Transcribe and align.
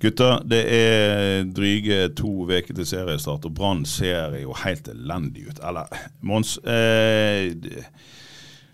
Gutter, 0.00 0.40
det 0.48 0.60
er 0.72 1.42
dryge 1.52 2.06
to 2.16 2.46
uker 2.48 2.72
til 2.72 2.86
seriestart, 2.88 3.44
og 3.44 3.52
Brann 3.56 3.84
ser 3.88 4.38
jo 4.40 4.54
helt 4.62 4.88
elendig 4.88 5.50
ut. 5.50 5.60
Eller, 5.66 5.90
Mons 6.24 6.56
eh, 6.64 7.52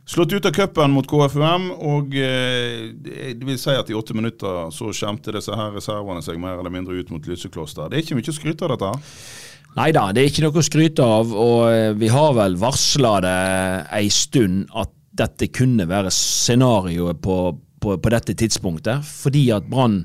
Slått 0.07 0.37
ut 0.37 0.47
av 0.47 0.53
cupen 0.55 0.93
mot 0.95 1.07
KFUM, 1.11 1.65
og 1.83 2.13
eh, 2.15 2.93
det 2.95 3.43
vil 3.43 3.59
si 3.59 3.75
at 3.75 3.89
i 3.91 3.97
åtte 3.99 4.15
minutter 4.15 4.69
så 4.71 4.93
skjemte 4.95 5.35
disse 5.35 5.51
her 5.51 5.75
reservene 5.75 6.23
seg 6.23 6.39
mer 6.39 6.61
eller 6.61 6.71
mindre 6.71 6.95
ut 6.95 7.11
mot 7.11 7.27
Lysekloster. 7.27 7.91
Det 7.91 7.99
er 7.99 8.05
ikke 8.05 8.21
mye 8.21 8.31
å 8.31 8.37
skryte 8.37 8.69
av 8.69 8.77
dette? 8.77 8.93
Nei 9.77 9.91
da, 9.93 10.07
det 10.15 10.23
er 10.23 10.31
ikke 10.31 10.47
noe 10.47 10.63
å 10.63 10.65
skryte 10.65 11.11
av, 11.19 11.35
og 11.35 11.67
eh, 11.73 11.91
vi 11.99 12.13
har 12.15 12.39
vel 12.39 12.55
varsla 12.63 13.17
det 13.27 13.37
ei 13.99 14.07
stund 14.15 14.71
at 14.79 14.95
dette 15.19 15.51
kunne 15.51 15.89
være 15.91 16.15
scenarioet 16.15 17.19
på, 17.27 17.41
på, 17.83 17.99
på 17.99 18.15
dette 18.15 18.39
tidspunktet, 18.39 19.03
fordi 19.11 19.49
at 19.59 19.67
Brann 19.67 20.05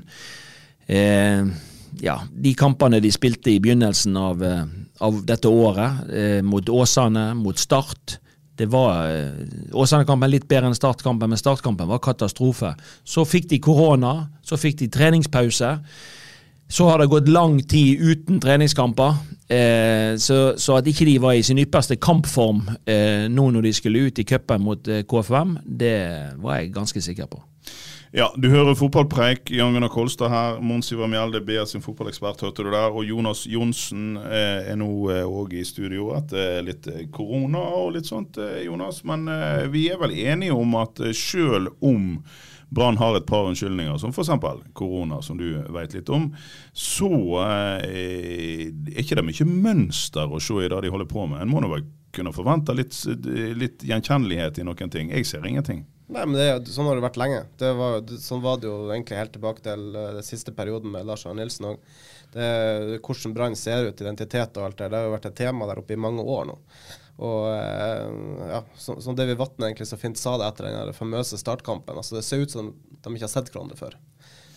ja, 0.88 2.16
de 2.32 2.54
kampene 2.58 2.98
de 3.00 3.12
spilte 3.14 3.52
i 3.52 3.60
begynnelsen 3.62 4.16
av, 4.18 4.42
eh, 4.42 4.64
av 5.00 5.20
dette 5.26 5.48
året, 5.48 6.10
eh, 6.10 6.40
mot 6.42 6.68
Åsane, 6.68 7.34
mot 7.38 7.58
Start 7.58 8.18
det 8.56 8.66
var 8.66 9.08
eh, 9.10 9.30
Åsane-kampen 9.72 10.30
litt 10.30 10.48
bedre 10.48 10.68
enn 10.68 10.76
Start-kampen, 10.76 11.30
men 11.32 11.40
Start-kampen 11.40 11.88
var 11.88 12.02
katastrofe. 12.04 12.74
Så 13.04 13.24
fikk 13.24 13.48
de 13.50 13.58
korona, 13.64 14.28
så 14.44 14.58
fikk 14.60 14.78
de 14.82 14.90
treningspause. 14.92 15.70
Så 16.72 16.88
har 16.88 17.00
det 17.00 17.10
gått 17.12 17.28
lang 17.28 17.58
tid 17.68 18.00
uten 18.00 18.40
treningskamper. 18.40 19.16
Eh, 19.48 20.14
så, 20.20 20.54
så 20.60 20.78
at 20.78 20.88
ikke 20.88 21.08
de 21.08 21.16
var 21.20 21.36
i 21.36 21.44
sin 21.44 21.60
ypperste 21.60 21.98
kampform 22.00 22.62
eh, 22.88 23.28
nå 23.32 23.48
når 23.52 23.66
de 23.68 23.72
skulle 23.76 24.04
ut 24.08 24.20
i 24.20 24.26
cupen 24.28 24.64
mot 24.64 24.88
eh, 24.88 25.02
KFUM, 25.08 25.58
det 25.64 25.96
var 26.40 26.60
jeg 26.60 26.72
ganske 26.76 27.04
sikker 27.04 27.28
på. 27.32 27.42
Ja, 28.14 28.26
du 28.36 28.50
hører 28.52 28.74
fotballpreik. 28.76 29.50
Jan 29.50 29.72
Gunnar 29.72 29.88
Kolstad 29.88 30.28
her. 30.28 30.58
Mons 30.60 30.92
Ivar 30.92 31.08
Mjelde, 31.08 31.40
BR 31.40 31.64
sin 31.64 31.80
fotballekspert, 31.80 32.42
hørte 32.44 32.60
du 32.66 32.68
der. 32.68 32.92
Og 32.92 33.06
Jonas 33.08 33.46
Johnsen 33.48 34.18
eh, 34.20 34.68
er 34.68 34.76
nå 34.76 34.88
òg 35.24 35.54
i 35.56 35.62
studio 35.64 36.10
etter 36.18 36.60
litt 36.66 36.90
eh, 36.92 37.06
korona 37.08 37.62
og 37.78 37.94
litt 37.94 38.10
sånt, 38.10 38.36
eh, 38.36 38.66
Jonas. 38.66 39.00
Men 39.08 39.24
eh, 39.32 39.64
vi 39.72 39.86
er 39.88 39.96
vel 40.02 40.12
enige 40.12 40.52
om 40.52 40.76
at 40.76 41.00
eh, 41.00 41.14
selv 41.16 41.72
om 41.80 42.18
Brann 42.68 43.00
har 43.00 43.16
et 43.16 43.30
par 43.30 43.48
unnskyldninger, 43.48 43.96
som 43.96 44.12
f.eks. 44.12 44.28
korona, 44.76 45.22
som 45.24 45.40
du 45.40 45.48
vet 45.72 45.96
litt 45.96 46.12
om, 46.12 46.28
så 46.76 47.10
eh, 47.46 48.68
er 48.68 49.00
ikke 49.00 49.22
det 49.22 49.24
mye 49.30 49.48
mønster 49.48 50.28
å 50.28 50.40
se 50.40 50.60
i 50.60 50.68
det 50.68 50.84
de 50.84 50.92
holder 50.92 51.08
på 51.08 51.24
med. 51.32 51.40
En 51.46 51.52
må 51.52 51.64
nå 51.64 51.72
vel 51.72 51.88
kunne 52.12 52.36
forvente 52.36 52.76
litt, 52.76 52.92
litt 53.56 53.88
gjenkjennelighet 53.88 54.60
i 54.60 54.68
noen 54.68 54.92
ting. 54.92 55.16
Jeg 55.16 55.32
ser 55.32 55.48
ingenting. 55.48 55.86
Nei, 56.08 56.24
men 56.26 56.34
det, 56.36 56.72
Sånn 56.72 56.88
har 56.88 56.98
det 56.98 57.04
vært 57.04 57.20
lenge. 57.20 57.44
Det 57.60 57.70
var, 57.78 58.00
sånn 58.20 58.42
var 58.44 58.58
det 58.60 58.68
jo 58.68 58.78
egentlig 58.90 59.20
helt 59.20 59.34
tilbake 59.36 59.64
til 59.64 59.84
uh, 59.94 60.08
den 60.18 60.26
siste 60.26 60.54
perioden 60.56 60.92
med 60.94 61.06
Lars 61.08 61.26
Arne 61.26 61.42
Nilsen 61.42 61.72
òg. 61.72 61.86
Hvordan 62.32 63.34
Brann 63.36 63.54
ser 63.60 63.90
ut, 63.90 63.98
identitet 64.00 64.56
og 64.56 64.64
alt 64.64 64.78
det, 64.80 64.86
det 64.88 64.96
har 64.96 65.04
jo 65.04 65.12
vært 65.12 65.26
et 65.28 65.34
tema 65.36 65.66
der 65.68 65.82
oppe 65.82 65.92
i 65.92 66.00
mange 66.00 66.24
år 66.24 66.46
nå. 66.48 66.54
Og 67.22 67.42
uh, 67.52 68.48
ja, 68.48 68.62
som, 68.80 69.16
David 69.16 69.36
Vatne 69.40 69.68
egentlig 69.68 69.88
så 69.90 69.98
fint 70.00 70.18
sa 70.18 70.38
det 70.40 70.48
etter 70.48 70.68
den 70.70 70.96
famøse 70.96 71.38
startkampen. 71.38 71.96
altså 71.96 72.16
Det 72.16 72.24
ser 72.26 72.42
ut 72.42 72.54
som 72.54 72.72
de 72.72 73.14
ikke 73.14 73.28
har 73.28 73.34
sett 73.34 73.52
hverandre 73.52 73.78
før. 73.78 73.98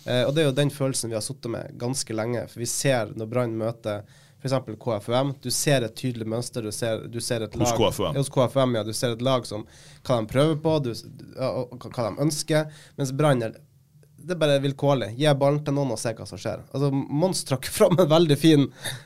Uh, 0.06 0.24
og 0.24 0.32
det 0.34 0.42
er 0.42 0.48
jo 0.48 0.56
den 0.56 0.72
følelsen 0.72 1.12
vi 1.12 1.18
har 1.18 1.24
sittet 1.24 1.52
med 1.52 1.76
ganske 1.80 2.16
lenge. 2.16 2.46
For 2.52 2.64
vi 2.64 2.70
ser 2.70 3.12
når 3.14 3.30
Brann 3.30 3.58
møter 3.60 4.06
f.eks. 4.46 4.78
KFUM, 4.82 5.34
du 5.42 5.50
ser 5.54 5.86
et 5.86 5.94
tydelig 5.98 6.26
mønster. 6.28 6.64
Du 6.64 6.72
ser, 6.74 7.06
du 7.10 7.20
ser 7.20 7.44
et 7.46 7.54
Hos 7.56 7.72
lag, 7.72 7.78
KFUM. 7.78 8.12
Ja, 8.12 8.22
hos 8.22 8.32
KFUM, 8.32 8.76
ja. 8.78 8.84
Du 8.86 8.92
ser 8.96 9.16
et 9.16 9.24
lag 9.24 9.46
som 9.48 9.66
hva 10.06 10.20
de 10.20 10.30
prøver 10.30 10.58
på, 10.62 10.76
du, 10.86 10.92
hva 11.36 12.10
de 12.10 12.26
ønsker. 12.26 12.70
Mens 12.98 13.14
Brann 13.16 13.44
det 14.16 14.34
er 14.34 14.38
bare 14.40 14.56
vilkårlig. 14.64 15.10
Gi 15.20 15.28
ballen 15.38 15.60
til 15.66 15.74
noen 15.76 15.92
og 15.94 15.98
se 16.00 16.10
hva 16.16 16.24
som 16.26 16.38
skjer. 16.40 16.62
Altså, 16.74 16.88
Mons 16.92 17.42
trakk 17.46 17.68
fram 17.76 17.94
en 18.02 18.08
veldig 18.10 18.36
fin 18.40 18.64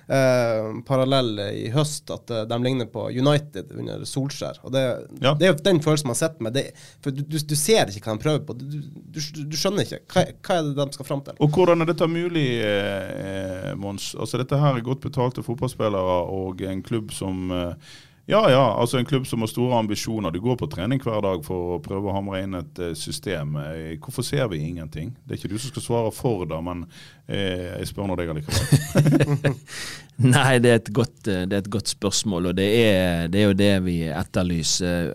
eh, 0.09 0.69
parallell 0.87 1.35
i 1.51 1.67
høst, 1.75 2.11
at 2.15 2.31
eh, 2.33 2.45
de 2.49 2.59
ligner 2.65 2.89
på 2.93 3.09
United 3.13 3.73
under 3.77 4.05
Solskjær. 4.09 4.61
Og 4.65 4.73
det, 4.75 4.85
Ja. 5.21 5.35
det 5.35 5.49
er 5.49 5.53
jo 5.53 5.59
den 5.67 5.81
følelsen 5.85 6.09
man 6.13 6.19
sitter 6.21 6.47
med. 6.47 6.55
Det, 6.57 6.65
for 7.05 7.11
du, 7.15 7.23
du, 7.27 7.37
du 7.39 7.57
ser 7.59 7.91
ikke 7.93 8.07
hva 8.09 8.17
de 8.17 8.25
prøver 8.25 8.45
på. 8.49 8.57
Du, 8.61 8.67
du, 8.81 9.21
du 9.51 9.57
skjønner 9.59 9.85
ikke. 9.89 10.01
Hva, 10.15 10.25
hva 10.47 10.59
er 10.61 10.69
det 10.71 10.79
de 10.81 10.99
skal 10.99 11.09
fram 11.11 11.25
til? 11.27 11.37
Og 11.43 11.53
hvordan 11.59 11.83
er 11.85 11.91
dette 11.93 12.09
mulig, 12.11 12.47
eh, 12.65 13.73
Mons? 13.81 14.13
Altså 14.17 14.41
Dette 14.41 14.59
her 14.63 14.79
er 14.79 14.87
godt 14.87 15.03
betalte 15.05 15.45
fotballspillere 15.45 16.21
og 16.33 16.63
en 16.71 16.81
klubb 16.87 17.13
som 17.17 17.51
eh, 17.55 17.99
ja, 18.27 18.51
ja, 18.51 18.81
altså 18.81 18.99
en 18.99 19.07
klubb 19.07 19.27
som 19.27 19.43
har 19.43 19.49
store 19.51 19.79
ambisjoner. 19.79 20.31
Du 20.31 20.41
går 20.41 20.57
på 20.61 20.69
trening 20.71 21.01
hver 21.03 21.23
dag 21.25 21.43
for 21.45 21.77
å 21.77 21.79
prøve 21.83 22.11
å 22.11 22.15
hamre 22.15 22.43
inn 22.45 22.55
et 22.59 22.79
eh, 22.79 22.93
system. 22.99 23.57
Eh, 23.59 23.97
Hvorfor 23.99 24.27
ser 24.27 24.47
vi 24.53 24.61
ingenting? 24.63 25.11
Det 25.25 25.35
er 25.35 25.41
ikke 25.41 25.51
du 25.51 25.59
som 25.59 25.73
skal 25.73 25.85
svare 25.87 26.13
for 26.15 26.45
det, 26.51 26.61
men 26.63 26.85
eh, 27.27 27.81
jeg 27.81 27.91
spør 27.91 28.11
nå 28.11 28.19
deg 28.21 28.31
allikevel. 28.31 29.57
Nei, 30.37 30.59
det 30.63 30.75
er 30.77 30.93
godt, 30.95 31.19
eh, 31.27 31.43
det 31.49 31.59
er 31.59 31.65
et 31.65 31.73
godt 31.73 31.91
spørsmål, 31.91 32.53
og 32.53 32.61
det 32.61 32.69
er, 32.85 33.27
det 33.33 33.43
er 33.43 33.49
jo 33.49 33.59
det 33.59 33.73
vi 33.89 33.97
etterlyser. 34.13 35.15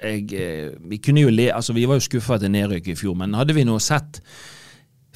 Jeg, 0.00 0.26
vi, 0.80 0.98
kunne 1.04 1.26
jo 1.26 1.34
le, 1.34 1.50
altså 1.52 1.76
vi 1.76 1.84
var 1.86 2.00
jo 2.00 2.08
skuffa 2.08 2.40
etter 2.40 2.50
nedrykket 2.50 2.96
i 2.96 2.98
fjor, 2.98 3.18
men 3.20 3.36
hadde 3.36 3.54
vi 3.54 3.68
nå 3.68 3.76
sett 3.84 4.22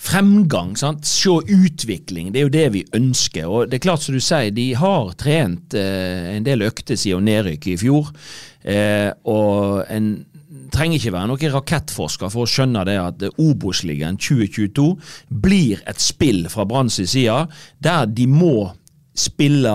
fremgang, 0.05 0.75
sant? 0.79 1.07
se 1.09 1.33
utvikling, 1.33 2.33
det 2.33 2.43
er 2.43 2.47
jo 2.47 2.55
det 2.55 2.67
vi 2.75 2.85
ønsker. 2.97 3.49
Og 3.49 3.71
det 3.71 3.79
er 3.79 3.87
klart 3.87 4.05
som 4.05 4.17
du 4.17 4.23
sier, 4.23 4.53
de 4.55 4.69
har 4.79 5.15
trent 5.21 5.77
eh, 5.79 6.35
en 6.35 6.47
del 6.47 6.67
økter 6.67 6.99
siden 7.01 7.27
nedrykket 7.29 7.75
i 7.75 7.81
fjor. 7.81 8.13
Eh, 8.65 9.11
og 9.31 9.85
en 9.93 10.15
trenger 10.75 10.99
ikke 10.99 11.15
være 11.15 11.31
noen 11.31 11.55
rakettforsker 11.55 12.33
for 12.33 12.45
å 12.45 12.51
skjønne 12.51 12.85
det 12.89 12.97
at 13.01 13.25
Obos-ligaen 13.43 14.19
2022 14.21 14.87
blir 15.45 15.83
et 15.89 16.01
spill 16.03 16.45
fra 16.53 16.67
Branns 16.69 17.01
side, 17.01 17.45
der 17.83 18.09
de 18.11 18.29
må 18.31 18.73
spille 19.15 19.71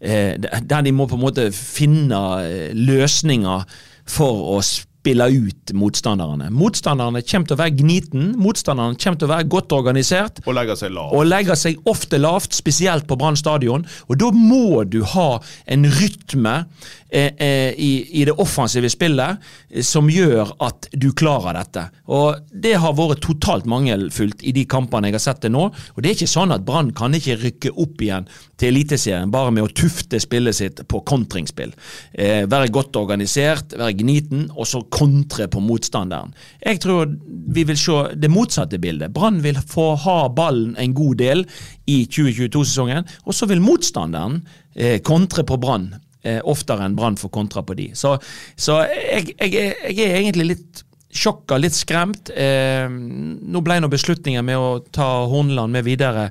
eh, 0.00 0.38
Der 0.40 0.80
de 0.80 0.92
må 0.96 1.04
på 1.04 1.18
en 1.18 1.24
måte 1.26 1.50
finne 1.52 2.20
eh, 2.40 2.70
løsninger 2.72 3.66
for 4.08 4.54
å 4.54 4.60
spille 4.64 4.88
ut 5.06 5.72
motstanderne. 5.72 6.50
Motstanderne 6.50 7.22
kommer 7.22 7.46
til 7.46 7.56
å 7.56 7.60
være 7.62 7.76
gniten, 7.78 8.34
motstanderne 8.36 8.98
kommer 8.98 9.18
til 9.18 9.28
å 9.28 9.32
være 9.32 9.48
godt 9.48 9.72
organisert. 9.72 10.40
Og 10.46 10.54
legger 10.54 10.76
seg 10.76 10.92
lavt. 10.92 11.14
Og 11.14 11.26
legger 11.26 11.54
seg 11.56 11.78
ofte 11.88 12.18
lavt, 12.18 12.52
spesielt 12.52 13.06
på 13.08 13.16
Brann 13.16 13.36
stadion. 13.36 13.86
Og 14.08 14.18
da 14.18 14.30
må 14.34 14.84
du 14.84 15.02
ha 15.04 15.40
en 15.66 15.86
rytme 15.86 16.66
eh, 17.10 17.32
eh, 17.38 17.72
i, 17.72 18.20
i 18.20 18.24
det 18.28 18.36
offensive 18.36 18.90
spillet 18.90 19.38
eh, 19.70 19.82
som 19.82 20.10
gjør 20.10 20.52
at 20.60 20.90
du 20.92 21.12
klarer 21.12 21.56
dette. 21.56 21.88
Og 22.06 22.36
Det 22.52 22.76
har 22.76 22.96
vært 22.98 23.22
totalt 23.24 23.66
mangelfullt 23.66 24.42
i 24.42 24.52
de 24.52 24.66
kampene 24.68 25.08
jeg 25.08 25.18
har 25.18 25.24
sett 25.30 25.42
det 25.46 25.52
nå. 25.54 25.68
Og 25.70 26.02
det 26.02 26.10
er 26.10 26.18
ikke 26.18 26.36
sånn 26.36 26.52
at 26.52 26.66
Brann 26.66 26.92
kan 26.92 27.14
ikke 27.16 27.38
rykke 27.40 27.74
opp 27.78 28.02
igjen 28.04 28.28
til 28.58 28.72
Eliteserien 28.72 29.30
bare 29.32 29.52
med 29.54 29.66
å 29.66 29.72
tufte 29.72 30.20
spillet 30.22 30.56
sitt 30.58 30.82
på 30.90 31.00
kontringsspill. 31.06 31.74
Eh, 32.12 32.44
være 32.50 32.72
godt 32.74 32.98
organisert, 33.00 33.76
være 33.78 33.96
gniten, 34.00 34.48
og 34.54 34.66
så 34.68 34.82
kontre 34.90 35.48
på 35.50 35.62
motstanderen. 35.64 36.34
Jeg 36.64 36.82
tror 36.84 37.14
vi 37.54 37.64
vil 37.68 37.78
se 37.78 38.00
det 38.18 38.32
motsatte 38.32 38.80
bildet. 38.82 39.14
Brann 39.14 39.40
vil 39.44 39.60
få 39.70 39.92
ha 40.04 40.18
ballen 40.34 40.74
en 40.78 40.96
god 40.96 41.22
del 41.22 41.46
i 41.86 42.02
2022-sesongen, 42.10 43.06
og 43.24 43.36
så 43.36 43.48
vil 43.50 43.62
motstanderen 43.64 44.42
eh, 44.74 44.98
kontre 45.06 45.46
på 45.46 45.60
Brann. 45.62 45.92
Eh, 46.26 46.40
oftere 46.42 46.84
enn 46.84 46.98
Brann 46.98 47.16
får 47.16 47.30
kontra 47.34 47.62
på 47.62 47.78
de. 47.78 47.92
Så, 47.96 48.16
så 48.58 48.82
jeg, 48.90 49.36
jeg, 49.38 49.72
jeg 49.94 50.04
er 50.08 50.18
egentlig 50.18 50.50
litt 50.52 50.84
sjokka, 51.14 51.58
litt 51.60 51.76
skremt. 51.76 52.32
Eh, 52.34 52.88
nå 52.88 53.62
ble 53.64 53.78
nå 53.80 53.90
beslutningen 53.92 54.44
med 54.44 54.58
å 54.58 54.80
ta 54.92 55.08
Horneland 55.30 55.78
med 55.78 55.86
videre 55.86 56.28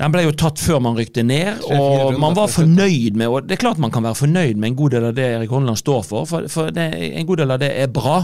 Den 0.00 0.12
ble 0.14 0.22
jo 0.24 0.32
tatt 0.32 0.60
før 0.62 0.78
man 0.80 0.96
rykte 0.96 1.22
ned, 1.26 1.60
og 1.76 2.16
man 2.20 2.36
var 2.36 2.48
fornøyd 2.48 3.18
med 3.20 3.28
og 3.28 3.48
Det 3.48 3.58
er 3.58 3.60
klart 3.60 3.80
man 3.82 3.92
kan 3.92 4.06
være 4.06 4.16
fornøyd 4.16 4.56
med 4.56 4.70
en 4.70 4.78
god 4.78 4.94
del 4.94 5.08
av 5.10 5.18
det 5.18 5.26
Erik 5.34 5.52
Holland 5.52 5.76
står 5.76 6.00
for, 6.08 6.28
for, 6.30 6.46
for 6.48 6.72
det, 6.72 6.86
en 7.20 7.28
god 7.28 7.42
del 7.42 7.52
av 7.52 7.60
det 7.60 7.68
er 7.82 7.92
bra. 7.92 8.16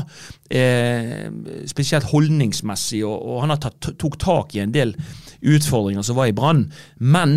Eh, 0.48 1.26
spesielt 1.68 2.08
holdningsmessig, 2.08 3.02
og, 3.04 3.20
og 3.20 3.44
han 3.44 3.52
har 3.52 3.60
tatt, 3.66 3.90
tok 4.00 4.16
tak 4.22 4.56
i 4.56 4.64
en 4.64 4.72
del 4.72 4.96
utfordringer 5.44 6.06
som 6.06 6.16
var 6.16 6.30
i 6.30 6.36
Brann. 6.36 6.64
Men 6.96 7.36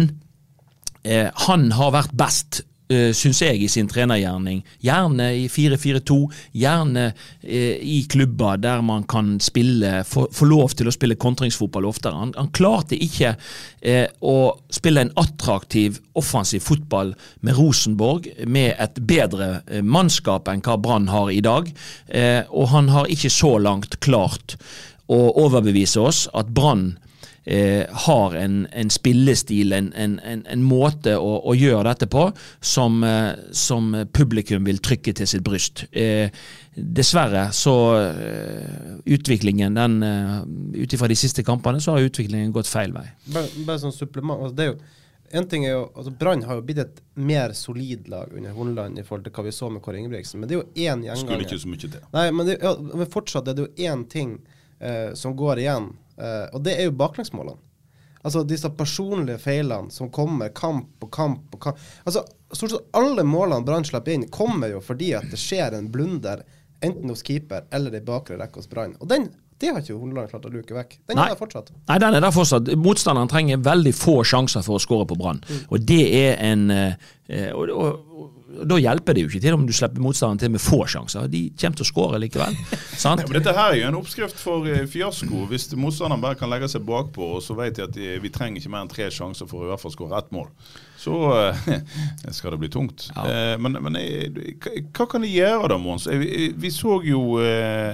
eh, 1.03 1.27
han 1.49 1.71
har 1.75 1.95
vært 1.97 2.15
best, 2.15 2.63
syns 2.89 3.41
jeg, 3.43 3.59
i 3.61 3.69
sin 3.69 3.89
trenergjerning. 3.89 4.63
Gjerne 4.81 5.27
i 5.37 5.45
4-4-2, 5.51 6.17
gjerne 6.57 7.05
eh, 7.43 7.77
i 7.77 7.99
klubber 8.09 8.57
der 8.57 8.81
man 8.85 9.03
kan 9.09 9.35
spille, 9.43 10.03
få 10.09 10.47
lov 10.49 10.73
til 10.77 10.89
å 10.89 10.93
spille 10.93 11.19
kontringsfotball 11.19 11.85
oftere. 11.89 12.17
Han, 12.17 12.33
han 12.37 12.51
klarte 12.55 12.97
ikke 12.97 13.35
eh, 13.81 14.07
å 14.21 14.37
spille 14.73 15.05
en 15.05 15.13
attraktiv, 15.21 15.99
offensiv 16.19 16.65
fotball 16.65 17.13
med 17.45 17.59
Rosenborg, 17.59 18.31
med 18.49 18.73
et 18.81 19.01
bedre 19.05 19.51
eh, 19.67 19.83
mannskap 19.85 20.49
enn 20.49 20.63
hva 20.65 20.79
Brann 20.81 21.09
har 21.13 21.29
i 21.33 21.43
dag. 21.45 21.69
Eh, 22.07 22.41
og 22.49 22.71
han 22.73 22.89
har 22.93 23.11
ikke 23.11 23.33
så 23.33 23.57
langt 23.61 23.99
klart 24.03 24.57
å 25.09 25.21
overbevise 25.41 26.01
oss 26.01 26.25
at 26.37 26.49
Brann 26.53 26.97
eh, 27.43 27.85
har 28.05 28.35
en, 28.35 28.61
en 28.71 28.91
spillestil, 28.93 29.73
en, 29.73 29.91
en, 29.93 30.19
en, 30.19 30.45
en 30.49 30.63
måte 30.65 31.15
å, 31.17 31.33
å 31.49 31.55
gjøre 31.57 31.85
dette 31.91 32.09
på, 32.11 32.29
som, 32.61 33.03
eh, 33.03 33.33
som 33.55 33.91
publikum 34.13 34.67
vil 34.67 34.81
trykke 34.83 35.15
til 35.17 35.29
sitt 35.29 35.45
bryst. 35.45 35.85
Eh, 35.91 36.29
dessverre 36.75 37.49
så 37.55 37.75
eh, 37.99 38.93
utviklingen, 39.05 39.75
den 39.79 39.99
eh, 40.03 40.37
ut 40.83 40.95
ifra 40.95 41.09
de 41.11 41.17
siste 41.19 41.43
kampene, 41.47 41.81
så 41.81 41.97
har 41.97 42.07
utviklingen 42.07 42.55
gått 42.55 42.69
feil 42.69 42.95
vei. 42.95 43.07
Bare, 43.33 43.51
bare 43.67 43.83
sånn 43.83 43.95
supplement. 43.95 44.39
Altså, 44.39 44.57
det 44.59 44.67
er 44.67 44.73
jo 44.73 44.79
en 45.31 45.45
ting 45.45 45.65
er 45.65 45.75
jo, 45.75 45.81
altså 45.93 46.11
Brann 46.17 46.43
har 46.47 46.57
jo 46.57 46.65
blitt 46.65 46.81
et 46.81 47.01
mer 47.21 47.53
solid 47.57 48.07
lag 48.09 48.31
under 48.33 48.55
Horneland 48.55 48.99
i 48.99 49.03
forhold 49.05 49.27
til 49.27 49.35
hva 49.35 49.45
vi 49.45 49.53
så 49.53 49.69
med 49.69 49.83
Kåre 49.85 49.99
Ingebrigtsen. 50.01 50.41
Men 50.41 50.49
det 50.49 50.55
er 50.55 50.61
jo 50.63 50.87
én 50.89 51.03
Skulle 51.19 51.45
ikke 51.45 51.59
så 51.61 51.69
mye 51.69 51.83
til. 51.83 51.97
Nei, 52.15 52.23
men, 52.33 52.47
det, 52.49 52.55
ja, 52.63 52.73
men 52.79 53.11
fortsatt 53.13 53.49
er 53.51 53.57
det 53.57 53.67
jo 53.67 53.89
én 53.91 54.05
ting 54.09 54.39
eh, 54.79 55.11
som 55.19 55.35
går 55.37 55.61
igjen, 55.65 55.91
og 56.19 56.63
det 56.65 56.75
er 56.75 56.89
jo 56.89 56.95
baklengsmålene. 56.99 57.59
Altså 58.21 58.43
disse 58.43 58.69
personlige 58.75 59.39
feilene 59.39 59.91
som 59.91 60.09
kommer 60.11 60.49
kamp 60.55 60.89
på 60.99 61.07
kamp 61.07 61.51
på 61.51 61.57
kamp. 61.57 61.77
Altså 62.03 62.25
Stort 62.51 62.71
sett 62.73 62.95
alle 62.97 63.21
målene 63.23 63.61
Brann 63.61 63.85
slipper 63.85 64.15
inn, 64.15 64.23
kommer 64.33 64.71
jo 64.71 64.79
fordi 64.81 65.11
at 65.13 65.27
det 65.29 65.37
skjer 65.37 65.75
en 65.77 65.91
blunder 65.93 66.41
enten 66.81 67.11
hos 67.11 67.21
keeper 67.21 67.67
eller 67.75 67.93
i 67.93 68.01
bakre 68.01 68.39
rekke 68.39 68.57
hos 68.57 68.69
Brann. 68.71 68.95
Og 68.97 69.11
den, 69.11 69.27
det 69.61 69.69
har 69.69 69.83
ikke 69.83 69.99
Horneland 69.99 70.31
klart 70.31 70.47
å 70.49 70.51
luke 70.55 70.73
vekk. 70.73 70.95
Den 71.11 71.19
Nei. 71.19 71.27
er 71.27 71.35
der 71.35 71.39
fortsatt. 71.43 71.69
Nei, 71.91 71.99
den 72.01 72.17
er 72.17 72.25
der 72.25 72.33
fortsatt. 72.33 72.71
Motstanderen 72.81 73.29
trenger 73.29 73.61
veldig 73.69 73.93
få 73.93 74.17
sjanser 74.25 74.65
for 74.65 74.79
å 74.79 74.81
skåre 74.81 75.05
på 75.11 75.19
Brann. 75.19 75.43
Og 75.69 75.85
det 75.85 76.01
er 76.23 76.41
en 76.49 76.65
eh, 76.73 77.51
og, 77.53 77.69
og, 77.69 78.17
og 78.17 78.38
Da 78.49 78.77
hjelper 78.81 79.13
det 79.15 79.23
jo 79.23 79.29
ikke 79.29 79.41
til 79.43 79.55
om 79.55 79.65
du 79.67 79.73
slipper 79.75 80.01
motstanderen 80.01 80.39
til 80.41 80.51
med 80.55 80.63
få 80.63 80.79
sjanser. 80.89 81.27
De 81.29 81.41
kommer 81.53 81.79
til 81.79 81.85
å 81.85 81.89
skåre 81.89 82.19
likevel. 82.23 82.55
sant? 83.03 83.21
Ja, 83.21 83.27
men 83.29 83.37
dette 83.37 83.53
her 83.55 83.73
er 83.73 83.79
jo 83.81 83.89
en 83.91 83.99
oppskrift 83.99 84.39
for 84.41 84.67
eh, 84.69 84.87
fiasko. 84.89 85.43
Hvis 85.51 85.69
motstanderen 85.77 86.23
bare 86.23 86.39
kan 86.39 86.51
legge 86.51 86.69
seg 86.71 86.85
bakpå, 86.87 87.35
og 87.37 87.43
så 87.45 87.57
vet 87.59 87.77
de 87.77 87.85
at 87.85 87.93
de, 87.95 88.15
vi 88.23 88.31
trenger 88.33 88.61
ikke 88.61 88.73
mer 88.73 88.85
enn 88.85 88.91
tre 88.91 89.09
sjanser 89.13 89.49
for 89.49 89.63
å 89.63 89.69
i 89.69 89.73
hvert 89.73 89.83
fall 89.83 89.93
skåre 89.93 90.21
ett 90.21 90.31
mål, 90.35 90.49
så 90.99 91.19
eh, 91.43 91.69
skal 92.39 92.55
det 92.55 92.63
bli 92.63 92.71
tungt. 92.73 93.11
Ja. 93.13 93.27
Eh, 93.27 93.53
men 93.61 93.77
men 93.85 93.99
eh, 94.01 94.41
hva, 94.57 95.05
kan 95.05 95.23
de 95.25 95.29
gjøre 95.29 95.69
da, 95.75 95.77
Mons? 95.81 96.09
Eh, 96.09 96.19
Vi, 96.19 96.49
vi 96.57 96.73
så 96.73 96.97
jo 97.05 97.37
eh, 97.43 97.93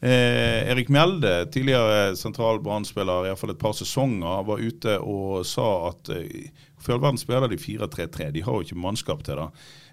Eh, 0.00 0.68
Erik 0.70 0.90
Mjelde, 0.92 1.46
tidligere 1.50 2.16
sentral 2.20 2.60
Brann-spiller, 2.60 3.30
iallfall 3.30 3.54
et 3.54 3.58
par 3.58 3.72
sesonger, 3.72 4.42
var 4.44 4.60
ute 4.60 4.98
og 5.00 5.40
sa 5.48 5.88
at 5.88 6.10
eh, 6.12 6.50
for 6.76 6.92
i 6.92 6.96
all 6.98 7.02
verden 7.02 7.18
spiller 7.18 7.48
de 7.48 7.56
4-3-3. 7.58 8.28
De 8.34 8.42
har 8.44 8.58
jo 8.58 8.66
ikke 8.66 8.78
mannskap 8.78 9.24
til 9.26 9.40
det. 9.40 9.46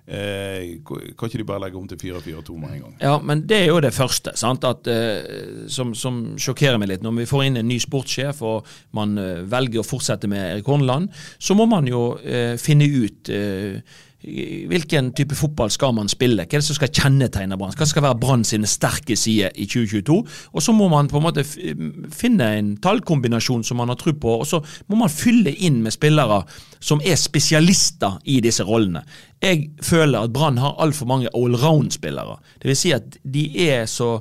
Eh, 0.04 0.82
kan 0.84 1.30
ikke 1.30 1.40
de 1.40 1.46
bare 1.48 1.62
legge 1.64 1.80
om 1.80 1.86
til 1.88 2.00
4-4-2 2.02 2.58
med 2.60 2.74
en 2.76 2.82
gang? 2.82 2.96
Ja, 3.00 3.14
men 3.24 3.46
det 3.48 3.62
er 3.62 3.70
jo 3.72 3.80
det 3.84 3.94
første? 3.96 4.34
At, 4.36 4.88
eh, 4.92 5.68
som, 5.72 5.94
som 5.96 6.24
sjokkerer 6.36 6.80
meg 6.82 6.92
litt. 6.92 7.06
Når 7.06 7.22
vi 7.22 7.28
får 7.30 7.46
inn 7.48 7.62
en 7.62 7.70
ny 7.72 7.80
sportssjef 7.80 8.42
og 8.44 8.68
man 8.98 9.16
eh, 9.18 9.44
velger 9.48 9.80
å 9.80 9.88
fortsette 9.88 10.28
med 10.32 10.44
Erik 10.58 10.68
Horneland, 10.68 11.14
så 11.40 11.56
må 11.56 11.70
man 11.72 11.88
jo 11.88 12.18
eh, 12.20 12.58
finne 12.60 12.90
ut 12.92 13.32
eh, 13.32 13.80
Hvilken 14.24 15.10
type 15.18 15.36
fotball 15.36 15.72
skal 15.74 15.92
man 15.98 16.08
spille? 16.12 16.46
Hva 16.46 16.56
er 16.56 16.62
det 16.62 16.68
som 16.68 16.78
skal 16.78 16.92
kjennetegne 16.96 17.58
Brann? 17.60 17.74
Hva 17.76 17.88
skal 17.90 18.06
være 18.06 18.20
Brann 18.22 18.46
sine 18.48 18.70
sterke 18.70 19.18
sider 19.20 19.52
i 19.60 19.66
2022? 19.68 20.16
Og 20.54 20.64
så 20.64 20.76
må 20.76 20.88
man 20.92 21.10
på 21.12 21.20
en 21.20 21.26
måte 21.26 21.44
finne 21.44 22.48
en 22.58 22.72
tallkombinasjon 22.84 23.66
som 23.68 23.82
man 23.82 23.92
har 23.92 24.00
tro 24.00 24.16
på, 24.16 24.38
og 24.40 24.48
så 24.48 24.62
må 24.88 25.02
man 25.02 25.12
fylle 25.12 25.52
inn 25.52 25.82
med 25.84 25.96
spillere 25.96 26.44
som 26.80 27.04
er 27.04 27.20
spesialister 27.20 28.16
i 28.24 28.40
disse 28.44 28.64
rollene. 28.64 29.04
Jeg 29.44 29.70
føler 29.84 30.24
at 30.24 30.34
Brann 30.34 30.62
har 30.64 30.80
altfor 30.80 31.10
mange 31.12 31.32
allround-spillere. 31.36 32.40
Vil 32.64 32.80
si 32.80 32.96
at 32.96 33.20
de 33.28 33.48
er 33.68 33.88
så 33.92 34.16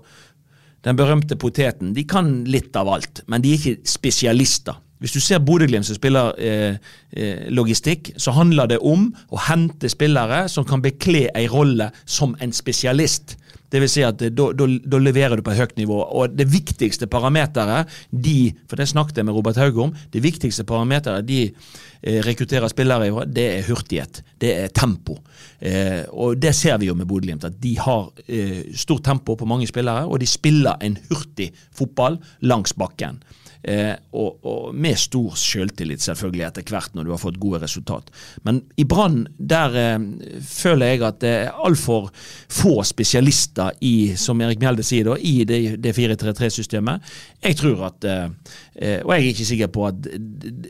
den 0.83 0.99
berømte 0.99 1.39
poteten. 1.39 1.95
De 1.95 2.03
kan 2.11 2.41
litt 2.51 2.75
av 2.75 2.91
alt, 2.91 3.23
men 3.31 3.43
de 3.43 3.55
er 3.55 3.61
ikke 3.61 3.87
spesialister. 3.87 4.83
Hvis 5.03 5.17
du 5.17 5.21
ser 5.21 5.43
Bodø-Glimt 5.43 5.87
som 5.89 5.99
spiller 5.99 6.37
eh, 6.39 6.77
eh, 7.11 7.47
logistikk, 7.51 8.13
så 8.23 8.35
handler 8.37 8.71
det 8.71 8.79
om 8.87 9.09
å 9.35 9.41
hente 9.49 9.91
spillere 9.91 10.45
som 10.53 10.67
kan 10.69 10.85
bekle 10.85 11.27
ei 11.35 11.49
rolle 11.51 11.91
som 12.07 12.37
en 12.39 12.55
spesialist. 12.55 13.35
Det 13.73 13.81
vil 13.81 13.91
si 13.91 14.05
at 14.07 14.23
eh, 14.23 14.31
da 14.31 15.01
leverer 15.01 15.39
du 15.39 15.45
på 15.45 15.55
et 15.55 15.63
høyt 15.63 15.75
nivå. 15.81 15.99
Og 15.99 16.37
det 16.37 16.47
viktigste 16.53 17.09
parameteret 17.11 17.91
de 18.11 18.53
For 18.69 18.79
det 18.79 18.91
snakket 18.93 19.19
jeg 19.19 19.29
med 19.29 19.35
Robert 19.35 19.59
Haug 19.61 19.81
om. 19.89 19.97
Det 20.13 20.23
viktigste 20.23 20.67
parameteret 20.69 21.27
de 21.27 21.41
eh, 21.49 22.21
rekrutterer 22.23 22.71
spillere 22.71 23.09
i, 23.09 23.13
det 23.27 23.49
er 23.57 23.69
hurtighet. 23.69 24.23
Det 24.39 24.55
er 24.61 24.73
tempo. 24.77 25.19
Eh, 25.59 26.05
og 26.13 26.39
det 26.39 26.55
ser 26.59 26.79
vi 26.83 26.93
jo 26.93 26.97
med 26.99 27.09
Bodø-Glimt, 27.11 27.49
at 27.49 27.59
de 27.63 27.75
har 27.81 28.11
eh, 28.29 28.63
stort 28.77 29.05
tempo 29.09 29.35
på 29.39 29.49
mange 29.49 29.67
spillere, 29.71 30.07
og 30.07 30.21
de 30.21 30.31
spiller 30.31 30.79
en 30.85 30.99
hurtig 31.11 31.53
fotball 31.75 32.21
langs 32.47 32.77
bakken. 32.79 33.23
Eh, 33.63 33.95
og, 34.19 34.41
og 34.43 34.75
med 34.75 34.99
stor 34.99 35.37
selvtillit, 35.39 36.03
selvfølgelig, 36.03 36.45
etter 36.49 36.67
hvert 36.73 36.97
når 36.97 37.07
du 37.07 37.13
har 37.15 37.21
fått 37.23 37.39
gode 37.43 37.61
resultat. 37.63 38.11
Men 38.47 38.59
i 38.81 38.87
Brann, 38.89 39.21
der 39.39 39.77
eh, 39.79 40.07
føler 40.47 40.93
jeg 40.93 41.05
at 41.07 41.21
det 41.23 41.33
er 41.45 41.63
altfor 41.63 42.11
få 42.51 42.75
spesialister 42.87 43.71
i, 43.87 44.17
som 44.19 44.43
Erik 44.43 44.63
Mjelde 44.63 44.87
sier, 44.87 45.07
da, 45.13 45.15
i 45.19 45.47
det, 45.49 45.61
det 45.83 45.95
4-3-3-systemet. 45.95 47.15
Jeg 47.43 47.59
tror 47.61 47.87
at 47.93 48.09
eh, 48.09 48.27
eh, 48.75 48.99
Og 49.03 49.15
jeg 49.15 49.23
er 49.23 49.31
ikke 49.31 49.49
sikker 49.53 49.73
på 49.73 49.87
at 49.89 50.11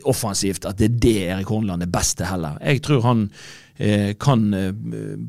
offensivt 0.09 0.65
at 0.69 0.77
det 0.77 0.91
er 0.91 1.01
det 1.07 1.17
Erik 1.33 1.49
Hornland 1.49 1.85
er 1.85 1.91
best 1.91 2.19
til 2.19 2.29
heller. 2.29 2.61
Jeg 2.61 2.81
tror 2.85 3.01
han 3.07 3.27
kan 4.19 4.53
eh, 4.53 4.73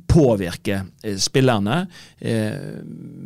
påvirke 0.06 0.84
eh, 1.02 1.16
spillerne 1.16 1.86
eh, 2.18 2.52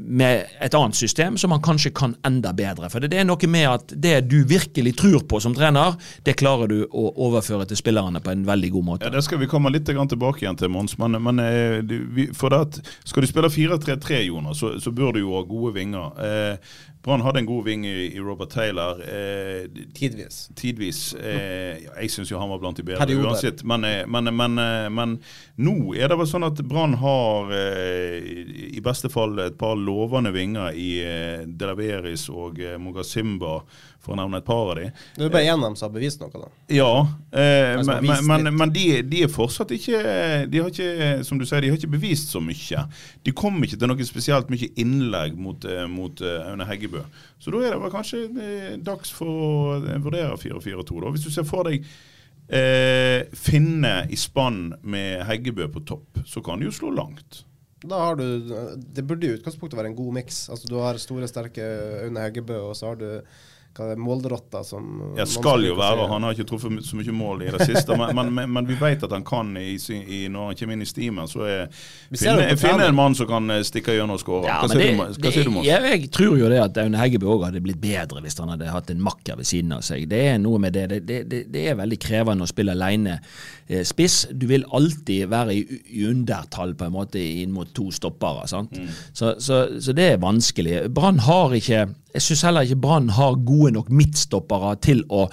med 0.09 0.45
et 0.61 0.75
annet 0.75 0.95
system 0.95 1.39
som 1.39 1.51
han 1.51 1.63
kanskje 1.63 1.91
kan 1.91 2.15
enda 2.27 2.53
bedre. 2.55 2.91
For 2.91 3.03
det 3.03 3.19
er 3.19 3.27
noe 3.27 3.51
med 3.51 3.67
at 3.69 3.95
det 3.99 4.15
du 4.31 4.39
virkelig 4.47 4.95
tror 5.01 5.27
på 5.29 5.41
som 5.43 5.57
trener, 5.59 5.99
det 6.25 6.37
klarer 6.39 6.71
du 6.71 6.79
å 6.87 7.09
overføre 7.27 7.67
til 7.69 7.81
spillerne 7.81 8.23
på 8.23 8.31
en 8.31 8.47
veldig 8.47 8.71
god 8.77 8.89
måte. 8.93 9.09
Ja, 9.09 9.15
Det 9.17 9.25
skal 9.27 9.43
vi 9.43 9.51
komme 9.51 9.73
litt 9.75 9.89
tilbake 9.89 10.45
igjen 10.45 10.59
til, 10.61 10.71
Mons. 10.71 10.95
Men, 11.03 11.19
men 11.23 11.43
eh, 11.43 12.31
for 12.39 12.55
det 12.55 12.63
at 12.69 12.81
skal 13.05 13.27
du 13.27 13.31
spille 13.31 13.51
4-3-3, 13.51 14.23
Jonas, 14.29 14.63
så, 14.63 14.77
så 14.79 14.95
bør 14.95 15.17
du 15.17 15.25
jo 15.25 15.35
ha 15.35 15.43
gode 15.49 15.75
vinger. 15.75 16.15
Eh, 16.99 17.05
Brann 17.05 17.21
hadde 17.23 17.38
en 17.38 17.47
god 17.47 17.64
ving 17.64 17.85
i, 17.87 18.11
i 18.17 18.21
Robert 18.21 18.50
Taylor. 18.50 19.00
Eh, 19.00 19.69
Tidvis. 19.95 20.49
tidvis. 20.57 21.14
Eh, 21.14 21.78
ja, 21.85 21.93
jeg 22.02 22.11
syns 22.11 22.31
jo 22.33 22.38
han 22.40 22.50
var 22.50 22.59
blant 22.59 22.76
de 22.76 22.83
bedre 22.83 23.00
uansett. 23.23 23.62
Men, 23.64 23.85
eh, 23.85 24.05
men, 24.07 24.25
men, 24.37 24.59
eh, 24.59 24.88
men 24.90 25.14
nå 25.59 25.95
er 25.97 26.09
det 26.09 26.19
vel 26.19 26.26
sånn 26.28 26.45
at 26.47 26.61
Brann 26.69 26.95
har 27.00 27.52
eh, 27.55 28.19
i- 28.75 28.81
beste 28.88 29.09
fall 29.12 29.38
et 29.43 29.57
par 29.59 29.76
lovende 29.76 30.33
vinger 30.33 30.73
i 30.75 30.90
eh, 31.05 31.45
Delaveris 31.47 32.28
og 32.33 32.59
eh, 32.61 32.76
Mogasimba, 32.81 33.62
for 34.09 34.17
å 34.17 34.19
nevne 34.23 34.41
et 34.41 34.47
par 34.49 34.73
av 34.73 34.79
de. 34.81 34.87
Det 35.19 35.27
er 35.29 35.33
bare 35.37 35.45
én 35.53 35.59
av 35.59 35.67
dem 35.69 35.77
som 35.77 35.91
har 35.91 35.95
bevist 35.99 36.23
noe, 36.25 36.33
da. 36.33 36.49
Ja, 36.73 36.91
eh, 37.31 37.77
Altså, 37.77 37.99
men, 38.09 38.25
men, 38.33 38.50
men 38.57 38.73
de, 38.73 38.87
de 39.05 39.23
er 39.27 39.31
fortsatt 39.33 39.71
ikke 39.77 40.00
De 40.49 40.62
har 40.65 40.73
ikke, 40.73 41.25
som 41.29 41.38
du 41.38 41.45
sier, 41.47 41.61
de 41.62 41.71
har 41.71 41.77
ikke 41.77 41.93
bevist 41.93 42.33
så 42.33 42.41
mye. 42.43 42.85
De 43.29 43.35
kom 43.37 43.61
ikke 43.67 43.77
til 43.79 43.93
noe 43.93 44.09
spesielt 44.09 44.49
mye 44.53 44.71
innlegg 44.81 45.37
mot, 45.38 45.69
eh, 45.69 45.85
mot 45.93 46.25
eh, 46.25 46.49
Aune 46.49 46.67
Heggebø. 46.69 47.05
Så 47.38 47.53
da 47.55 47.61
er 47.62 47.77
det 47.77 47.83
vel 47.85 47.93
kanskje 47.93 48.23
eh, 48.43 48.71
dags 48.83 49.12
for 49.15 49.29
å 49.29 49.50
eh, 49.83 49.99
vurdere 50.03 50.38
4-4-2. 50.41 51.03
da. 51.05 51.12
Hvis 51.15 51.29
du 51.29 51.31
ser 51.35 51.47
for 51.49 51.69
deg 51.69 51.85
eh, 52.49 53.27
Finne 53.37 54.00
i 54.11 54.17
spann 54.19 54.73
med 54.83 55.27
Heggebø 55.29 55.69
på 55.75 55.85
topp, 55.88 56.25
så 56.27 56.43
kan 56.45 56.59
de 56.62 56.69
jo 56.71 56.75
slå 56.75 56.95
langt. 56.97 57.45
Da 57.79 57.99
har 58.09 58.17
du 58.19 58.25
Det 58.95 59.05
burde 59.07 59.29
i 59.29 59.37
utgangspunktet 59.37 59.79
være 59.79 59.93
en 59.93 59.99
god 59.99 60.17
miks. 60.17 60.49
Altså, 60.50 60.67
du 60.67 60.79
har 60.83 60.99
store, 60.99 61.29
sterke 61.31 61.62
Aune 62.05 62.25
Heggebø, 62.27 62.57
og 62.71 62.75
så 62.77 62.91
har 62.91 62.99
du 62.99 63.07
hva 63.78 63.87
det 63.88 63.94
er, 63.94 64.00
målrotta 64.02 64.62
som 64.66 65.14
Ja, 65.16 65.25
skal 65.28 65.64
jo 65.66 65.76
være. 65.78 66.08
Han 66.11 66.26
har 66.26 66.35
ikke 66.35 66.49
truffet 66.50 66.80
så 66.85 66.99
mye 66.99 67.14
mål 67.14 67.44
i 67.47 67.52
det 67.54 67.66
siste. 67.68 67.97
Men, 67.99 68.14
men, 68.18 68.32
men, 68.35 68.50
men 68.56 68.68
vi 68.68 68.76
vet 68.80 69.04
at 69.06 69.14
han 69.14 69.25
kan, 69.26 69.52
i, 69.61 69.76
i, 69.78 70.20
når 70.32 70.50
han 70.50 70.58
kommer 70.61 70.76
inn 70.78 70.85
i 70.85 70.88
stimen, 70.90 71.30
så 71.30 71.44
er 71.47 71.62
finne, 72.12 72.49
finne 72.61 72.88
en 72.90 72.99
mann 72.99 73.14
som 73.18 73.28
kan 73.30 73.50
eh, 73.54 73.62
stikke 73.66 73.94
gjennom 73.97 74.18
og 74.18 74.23
skåre. 74.25 74.49
Ja, 74.50 74.58
hva 74.64 74.70
sier 74.73 74.92
du, 74.92 74.99
hva 74.99 75.08
det- 75.12 75.44
du? 75.47 75.61
Jeg, 75.68 75.92
jeg 75.94 76.11
tror 76.14 76.38
jo 76.40 76.50
det 76.50 76.61
at 76.64 76.80
Aune 76.82 76.99
Heggebø 77.00 77.30
òg 77.37 77.47
hadde 77.49 77.62
blitt 77.64 77.80
bedre 77.82 78.23
hvis 78.25 78.38
han 78.42 78.52
hadde 78.54 78.73
hatt 78.73 78.90
en 78.94 79.02
makker 79.04 79.38
ved 79.38 79.49
siden 79.49 79.76
av 79.78 79.85
seg. 79.87 80.08
Det 80.11 80.25
er 80.35 80.42
noe 80.42 80.58
med 80.62 80.75
det. 80.76 80.88
Det, 80.92 81.00
det, 81.06 81.20
det, 81.30 81.44
det 81.54 81.66
er 81.70 81.78
veldig 81.78 82.00
krevende 82.02 82.47
å 82.47 82.50
spille 82.50 82.75
alene 82.76 83.18
eh, 83.18 83.38
spiss. 83.85 84.27
Du 84.33 84.47
vil 84.49 84.65
alltid 84.73 85.29
være 85.29 85.55
i, 85.57 85.79
i 85.93 86.07
undertall 86.09 86.75
på 86.79 86.89
en 86.89 86.95
måte 86.95 87.21
inn 87.21 87.53
mot 87.53 87.69
to 87.77 87.91
stoppere. 87.95 88.47
sant? 88.49 88.75
Så, 89.13 89.35
så, 89.45 89.63
så 89.81 89.95
det 89.97 90.13
er 90.15 90.21
vanskelig. 90.23 90.87
Brann 90.95 91.21
har 91.29 91.55
ikke 91.57 91.87
Jeg 92.15 92.25
syns 92.25 92.43
heller 92.49 92.65
ikke 92.65 92.81
Brann 92.81 93.11
har 93.13 93.37
gode 93.47 93.75
nok 93.77 93.91
midtstoppere 93.93 94.77
til 94.83 95.05
å 95.09 95.29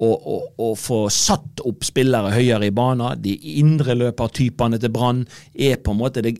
å, 0.00 0.08
å, 0.08 0.36
å 0.56 0.68
få 0.78 1.02
satt 1.12 1.60
opp 1.68 1.84
spillere 1.84 2.32
høyere 2.32 2.70
i 2.70 2.74
banen. 2.74 3.20
De 3.20 3.34
indreløpertypene 3.60 4.80
til 4.80 4.92
Brann 4.94 5.26
er 5.52 5.76
på 5.76 5.92
en 5.92 6.00
måte 6.00 6.22
det, 6.24 6.38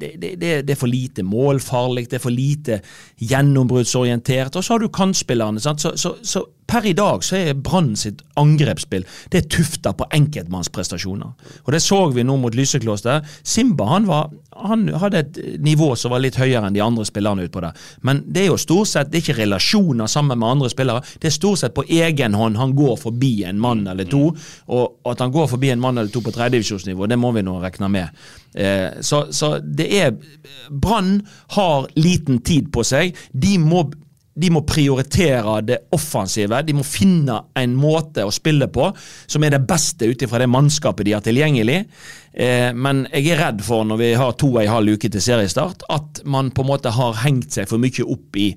det, 0.00 0.34
det, 0.40 0.52
det 0.66 0.74
er 0.74 0.80
for 0.80 0.90
lite 0.90 1.24
målfarlig, 1.26 2.06
det 2.10 2.20
er 2.20 2.24
for 2.24 2.34
lite 2.34 2.80
gjennombruddsorientert. 3.22 4.56
Og 4.56 4.64
så 4.64 4.74
har 4.74 4.84
du 4.84 4.88
kantspillerne. 4.92 5.62
Så, 5.62 5.74
så, 5.96 6.14
så 6.22 6.44
per 6.66 6.86
i 6.86 6.94
dag 6.98 7.24
så 7.24 7.38
er 7.38 7.58
Brann 7.58 7.94
sitt 7.98 8.22
angrepsspill 8.40 9.06
det 9.32 9.38
er 9.38 9.50
tufta 9.50 9.92
på 9.96 10.08
enkeltmannsprestasjoner. 10.16 11.52
Og 11.64 11.72
det 11.74 11.82
så 11.84 12.00
vi 12.14 12.24
nå 12.26 12.38
mot 12.42 12.54
Lysekloster. 12.54 13.22
Simba 13.46 13.86
han, 13.92 14.08
var, 14.10 14.30
han 14.62 14.88
hadde 14.88 15.22
et 15.22 15.38
nivå 15.62 15.92
som 15.96 16.14
var 16.14 16.22
litt 16.24 16.38
høyere 16.40 16.68
enn 16.68 16.76
de 16.76 16.82
andre 16.84 17.04
spillerne 17.08 17.46
utpå 17.46 17.62
der. 17.64 17.76
Men 18.06 18.22
det 18.26 18.44
er 18.44 18.50
jo 18.50 18.60
stort 18.60 18.90
sett 18.90 19.10
det 19.12 19.20
er 19.20 19.24
ikke 19.24 19.40
relasjoner 19.42 20.10
sammen 20.10 20.40
med 20.40 20.48
andre 20.56 20.70
spillere. 20.72 21.04
Det 21.20 21.30
er 21.30 21.36
stort 21.36 21.62
sett 21.62 21.76
på 21.76 21.86
egen 21.88 22.36
hånd 22.38 22.58
han 22.60 22.74
går 22.76 22.96
forbi 23.00 23.32
en 23.48 23.60
mann 23.62 23.86
eller 23.90 24.08
to. 24.10 24.30
Og 24.72 25.12
at 25.12 25.22
han 25.24 25.34
går 25.34 25.50
forbi 25.52 25.70
en 25.74 25.82
mann 25.82 25.98
eller 25.98 26.12
to 26.12 26.22
på 26.24 26.34
tredjedivisjonsnivå, 26.34 27.06
det 27.10 27.20
må 27.20 27.32
vi 27.36 27.44
nå 27.46 27.58
regne 27.62 27.90
med. 27.92 28.24
Eh, 28.56 29.00
så, 29.00 29.26
så 29.30 29.56
det 29.60 29.90
er 30.00 30.16
Brann 30.70 31.20
har 31.58 31.88
liten 31.98 32.40
tid 32.44 32.72
på 32.72 32.84
seg. 32.86 33.16
De 33.32 33.56
må 33.62 33.86
de 34.36 34.50
må 34.52 34.62
prioritere 34.68 35.60
det 35.64 35.78
offensive. 35.96 36.60
De 36.66 36.74
må 36.76 36.84
finne 36.84 37.38
en 37.56 37.76
måte 37.78 38.24
å 38.26 38.32
spille 38.34 38.68
på 38.72 38.90
som 39.24 39.44
er 39.46 39.56
det 39.56 39.64
beste 39.68 40.10
ut 40.10 40.22
ifra 40.22 40.42
det 40.42 40.50
mannskapet 40.52 41.08
de 41.08 41.14
har 41.16 41.24
tilgjengelig. 41.24 41.78
Eh, 42.36 42.68
men 42.76 43.06
jeg 43.14 43.32
er 43.32 43.40
redd 43.40 43.64
for, 43.64 43.86
når 43.88 44.02
vi 44.02 44.10
har 44.20 44.36
to 44.36 44.50
og 44.52 44.60
en 44.60 44.74
halv 44.74 44.98
uke 44.98 45.08
til 45.12 45.24
seriestart, 45.24 45.86
at 45.92 46.20
man 46.28 46.52
på 46.52 46.66
en 46.66 46.70
måte 46.74 46.92
har 46.92 47.16
hengt 47.24 47.56
seg 47.56 47.70
for 47.70 47.80
mye 47.80 48.04
opp 48.04 48.36
i 48.36 48.50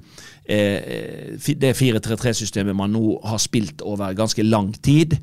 det 0.50 1.72
4-3-3-systemet 1.78 2.74
man 2.76 2.94
nå 2.96 3.20
har 3.22 3.38
spilt 3.42 3.84
over 3.86 4.16
ganske 4.18 4.44
lang 4.44 4.72
tid, 4.82 5.14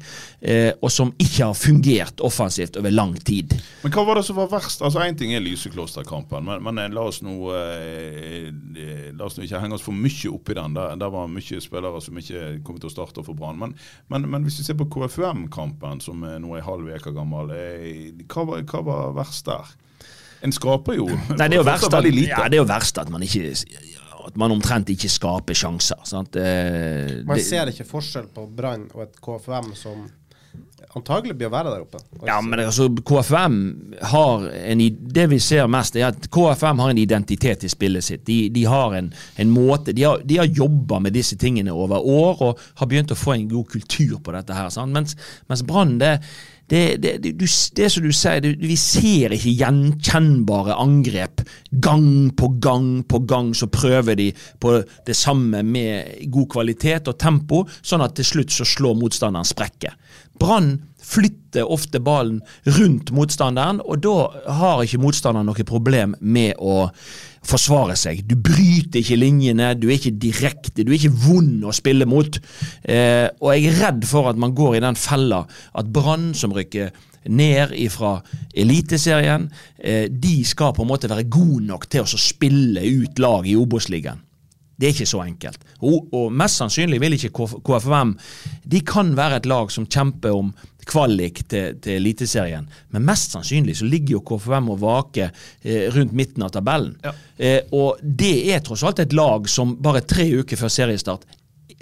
eh, 0.40 0.70
og 0.78 0.92
som 0.92 1.10
ikke 1.18 1.48
har 1.48 1.56
fungert 1.58 2.22
offensivt 2.24 2.78
over 2.78 2.94
lang 2.94 3.16
tid. 3.26 3.56
Men 3.82 3.94
hva 3.94 4.04
var 4.06 4.20
det 4.20 4.26
som 4.28 4.38
var 4.38 4.50
verst? 4.52 4.84
Altså 4.86 5.02
Én 5.02 5.18
ting 5.18 5.34
er 5.34 5.42
Lyseklosterkampen, 5.42 6.46
men, 6.46 6.62
men 6.62 6.78
eh, 6.82 6.92
la, 6.94 7.06
oss 7.10 7.22
nå, 7.26 7.34
eh, 7.58 8.52
eh, 8.78 9.08
la 9.16 9.26
oss 9.26 9.38
nå 9.38 9.46
ikke 9.46 9.62
henge 9.64 9.78
oss 9.78 9.86
for 9.86 9.96
mye 9.96 10.30
opp 10.30 10.52
i 10.52 10.58
den. 10.60 10.76
Der, 10.78 10.94
der 11.00 11.12
var 11.16 11.32
mye 11.32 11.62
spillere 11.64 12.02
som 12.04 12.22
ikke 12.22 12.44
kom 12.66 12.78
til 12.78 12.90
å 12.90 12.94
starte 12.94 13.26
for 13.26 13.38
Brann. 13.38 13.58
Men, 13.60 13.74
men, 14.12 14.28
men 14.30 14.46
hvis 14.46 14.60
vi 14.60 14.68
ser 14.68 14.78
på 14.78 14.88
KFUM-kampen, 14.94 16.04
som 16.04 16.22
nå 16.22 16.54
er 16.54 16.66
halv 16.66 16.86
uke 16.86 17.14
gammel, 17.16 17.50
eh, 17.56 18.14
hva, 18.30 18.46
var, 18.46 18.64
hva 18.70 18.86
var 18.86 19.18
verst 19.18 19.50
der? 19.50 19.74
En 20.44 20.52
skaper 20.52 20.98
jo 20.98 21.06
Nei, 21.08 21.46
det 21.48 21.56
er 21.56 21.60
jo 21.62 21.68
verst 21.72 21.94
at, 21.96 22.06
ja, 22.12 22.64
verst 22.68 22.98
at 23.00 23.08
man 23.10 23.24
ikke 23.24 23.54
at 24.26 24.36
man 24.36 24.50
omtrent 24.56 24.88
ikke 24.92 25.08
skaper 25.12 25.54
sjanser. 25.54 26.00
Sant? 26.04 26.36
Eh, 26.36 27.22
Man 27.24 27.36
det- 27.36 27.46
ser 27.46 27.66
ikke 27.72 27.86
forskjell 27.88 28.28
på 28.34 28.46
Brann 28.56 28.88
og 28.94 29.02
et 29.06 29.20
KFUM 29.22 29.74
som 29.74 30.06
antagelig 30.96 31.34
blir 31.36 31.50
å 31.50 31.52
være 31.52 31.72
der 31.74 31.82
oppe. 31.84 32.00
Ja, 32.26 32.38
men 32.40 32.60
altså, 32.62 32.86
KFM 33.04 33.56
har 34.10 34.46
en, 34.48 34.78
Det 35.12 35.26
vi 35.28 35.38
ser 35.42 35.66
mest, 35.68 35.96
er 35.96 36.06
at 36.08 36.28
KFM 36.32 36.78
har 36.80 36.90
en 36.90 36.98
identitet 36.98 37.64
i 37.64 37.68
spillet 37.68 38.04
sitt. 38.04 38.24
De, 38.24 38.48
de 38.48 38.64
har 38.64 38.94
en, 38.96 39.12
en 39.36 39.50
måte 39.52 39.92
De 39.94 40.02
har, 40.06 40.22
de 40.24 40.38
har 40.40 40.46
jobba 40.46 41.00
med 41.00 41.12
disse 41.12 41.36
tingene 41.36 41.72
over 41.74 42.00
år 42.00 42.40
og 42.42 42.58
har 42.80 42.86
begynt 42.86 43.12
å 43.12 43.18
få 43.18 43.34
en 43.36 43.48
god 43.48 43.68
kultur 43.68 44.18
på 44.24 44.32
dette 44.32 44.56
her. 44.56 44.70
Sant? 44.72 44.92
Mens, 44.92 45.16
mens 45.50 45.62
Brann, 45.66 45.98
det 46.00 46.14
det, 46.70 46.96
det, 47.02 47.32
du, 47.38 47.46
det 47.46 47.88
som 47.92 48.02
du 48.02 48.10
sier, 48.10 48.40
det, 48.42 48.56
vi 48.58 48.76
ser 48.80 49.34
ikke 49.36 49.54
gjenkjennbare 49.60 50.74
angrep. 50.82 51.44
Gang 51.70 52.32
på 52.36 52.50
gang 52.62 53.04
på 53.06 53.22
gang 53.28 53.52
så 53.54 53.68
prøver 53.70 54.18
de 54.18 54.30
på 54.62 54.80
det 55.06 55.16
samme 55.16 55.62
med 55.62 56.26
god 56.32 56.50
kvalitet 56.56 57.12
og 57.12 57.18
tempo, 57.22 57.62
sånn 57.82 58.04
at 58.06 58.16
til 58.18 58.26
slutt 58.32 58.54
så 58.54 58.66
slår 58.66 58.98
motstanderen 58.98 59.46
sprekker. 59.46 59.94
Brann 60.36 60.74
flytter 61.06 61.70
ofte 61.70 62.00
ballen 62.02 62.40
rundt 62.78 63.12
motstanderen, 63.14 63.80
og 63.84 64.02
da 64.04 64.16
har 64.58 64.82
ikke 64.84 65.00
motstanderen 65.02 65.48
noe 65.48 65.66
problem 65.68 66.16
med 66.20 66.58
å 66.58 66.88
forsvare 67.46 67.94
seg. 67.98 68.24
Du 68.26 68.34
bryter 68.34 69.00
ikke 69.00 69.18
linjene, 69.20 69.74
du 69.78 69.88
er 69.88 70.00
ikke 70.00 70.16
direkte, 70.18 70.82
du 70.82 70.90
er 70.90 70.98
ikke 70.98 71.26
vond 71.26 71.66
å 71.66 71.74
spille 71.74 72.08
mot. 72.08 72.40
Eh, 72.82 73.26
og 73.40 73.52
jeg 73.54 73.70
er 73.70 73.82
redd 73.84 74.08
for 74.08 74.30
at 74.32 74.40
man 74.40 74.56
går 74.56 74.78
i 74.78 74.84
den 74.86 74.98
fella 74.98 75.44
at 75.78 75.92
Brann, 75.94 76.32
som 76.34 76.54
rykker 76.56 76.90
ned 77.30 77.74
fra 77.94 78.18
Eliteserien, 78.54 79.48
eh, 79.78 80.06
de 80.10 80.40
skal 80.46 80.74
på 80.74 80.84
en 80.84 80.90
måte 80.90 81.10
være 81.10 81.28
gode 81.30 81.64
nok 81.66 81.88
til 81.90 82.06
å 82.06 82.20
spille 82.20 82.82
ut 82.82 83.22
lag 83.22 83.46
i 83.46 83.56
Obos-ligaen. 83.58 84.25
Det 84.78 84.86
er 84.88 84.92
ikke 84.92 85.06
så 85.08 85.22
enkelt. 85.24 85.58
Og, 85.80 86.08
og 86.12 86.32
mest 86.36 86.60
sannsynlig 86.60 86.98
vil 87.00 87.14
ikke 87.16 87.30
KF 87.32 87.54
KFUM 87.64 88.10
De 88.68 88.80
kan 88.84 89.14
være 89.16 89.36
et 89.40 89.46
lag 89.48 89.70
som 89.72 89.86
kjemper 89.86 90.34
om 90.36 90.50
kvalik 90.86 91.40
til, 91.50 91.78
til 91.82 91.96
Eliteserien, 91.98 92.68
men 92.94 93.02
mest 93.08 93.32
sannsynlig 93.34 93.74
så 93.80 93.88
ligger 93.88 94.12
jo 94.18 94.20
KFUM 94.28 94.68
og 94.70 94.78
vaker 94.84 95.32
eh, 95.64 95.88
rundt 95.96 96.12
midten 96.14 96.44
av 96.46 96.52
tabellen. 96.54 96.92
Eh, 97.38 97.64
og 97.74 97.98
det 98.02 98.34
er 98.54 98.60
tross 98.62 98.84
alt 98.86 99.00
et 99.02 99.12
lag 99.16 99.48
som 99.50 99.72
bare 99.82 100.04
tre 100.06 100.28
uker 100.38 100.56
før 100.60 100.70
seriestart 100.70 101.24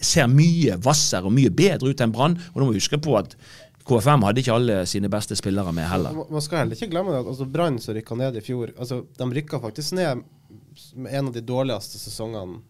ser 0.00 0.26
mye 0.32 0.78
hvassere 0.82 1.28
og 1.28 1.34
mye 1.36 1.52
bedre 1.54 1.90
ut 1.92 2.00
enn 2.00 2.14
Brann. 2.14 2.38
Og 2.54 2.56
da 2.56 2.64
må 2.64 2.72
vi 2.72 2.80
huske 2.80 2.96
på 3.04 3.12
at 3.20 3.36
KFM 3.84 4.24
hadde 4.24 4.40
ikke 4.40 4.54
alle 4.56 4.78
sine 4.88 5.10
beste 5.12 5.36
spillere 5.36 5.72
med 5.76 5.84
heller. 5.90 6.14
Man- 6.16 6.30
Man 6.38 6.40
skal 6.46 6.62
heller 6.62 6.74
ikke 6.78 6.88
glemme 6.94 7.12
det. 7.12 7.20
at 7.20 7.26
altså 7.34 7.44
Brann 7.52 7.76
som 7.78 7.94
rykka 7.98 8.16
ned 8.16 8.36
i 8.40 8.40
fjor, 8.46 8.72
altså 8.78 9.02
de 9.18 9.28
rykka 9.36 9.60
faktisk 9.60 9.92
ned 10.00 10.24
med 10.96 11.12
en 11.12 11.26
av 11.28 11.34
de 11.36 11.40
dårligste 11.44 11.98
sesongene 12.00 12.62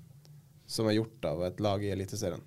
som 0.74 0.88
er 0.90 0.98
gjort 0.98 1.30
av 1.30 1.44
et 1.46 1.62
lag 1.64 1.84
i 1.84 1.92
Eliteserien. 1.94 2.42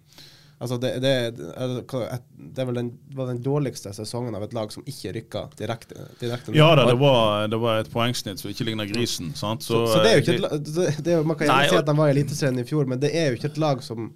Altså 0.58 0.78
det, 0.82 0.90
det, 1.04 1.38
det, 1.38 2.20
det 2.56 2.64
vel 2.66 2.80
den, 2.80 2.88
var 3.14 3.28
den 3.30 3.42
dårligste 3.46 3.92
sesongen 3.94 4.34
av 4.34 4.42
et 4.48 4.56
lag 4.58 4.72
som 4.74 4.86
ikke 4.90 5.12
rykka 5.14 5.44
direkte, 5.60 6.08
direkte. 6.18 6.56
Ja 6.58 6.72
da, 6.76 6.88
det 6.90 6.96
var, 6.98 7.46
det 7.52 7.60
var 7.62 7.84
et 7.84 7.92
poengsnitt 7.94 8.42
som 8.42 8.50
ikke 8.50 8.66
ligna 8.72 8.88
grisen. 8.90 9.36
sant? 9.38 9.62
så, 9.64 9.84
så 9.92 10.02
det 10.02 10.10
er 10.10 10.18
jo 10.18 10.24
ikke 10.26 10.38
eh, 10.40 10.56
et 10.58 10.72
det, 10.74 10.88
det 11.06 11.20
Man 11.22 11.38
kan 11.38 11.52
gjerne 11.52 11.70
si 11.70 11.78
at 11.78 11.92
de 11.92 11.96
var 12.00 12.10
i 12.10 12.16
Eliteserien 12.16 12.58
i 12.64 12.66
fjor, 12.66 12.90
men 12.90 13.04
det 13.04 13.14
er 13.14 13.30
jo 13.30 13.38
ikke 13.38 13.52
et 13.54 13.62
lag 13.62 13.86
som 13.86 14.10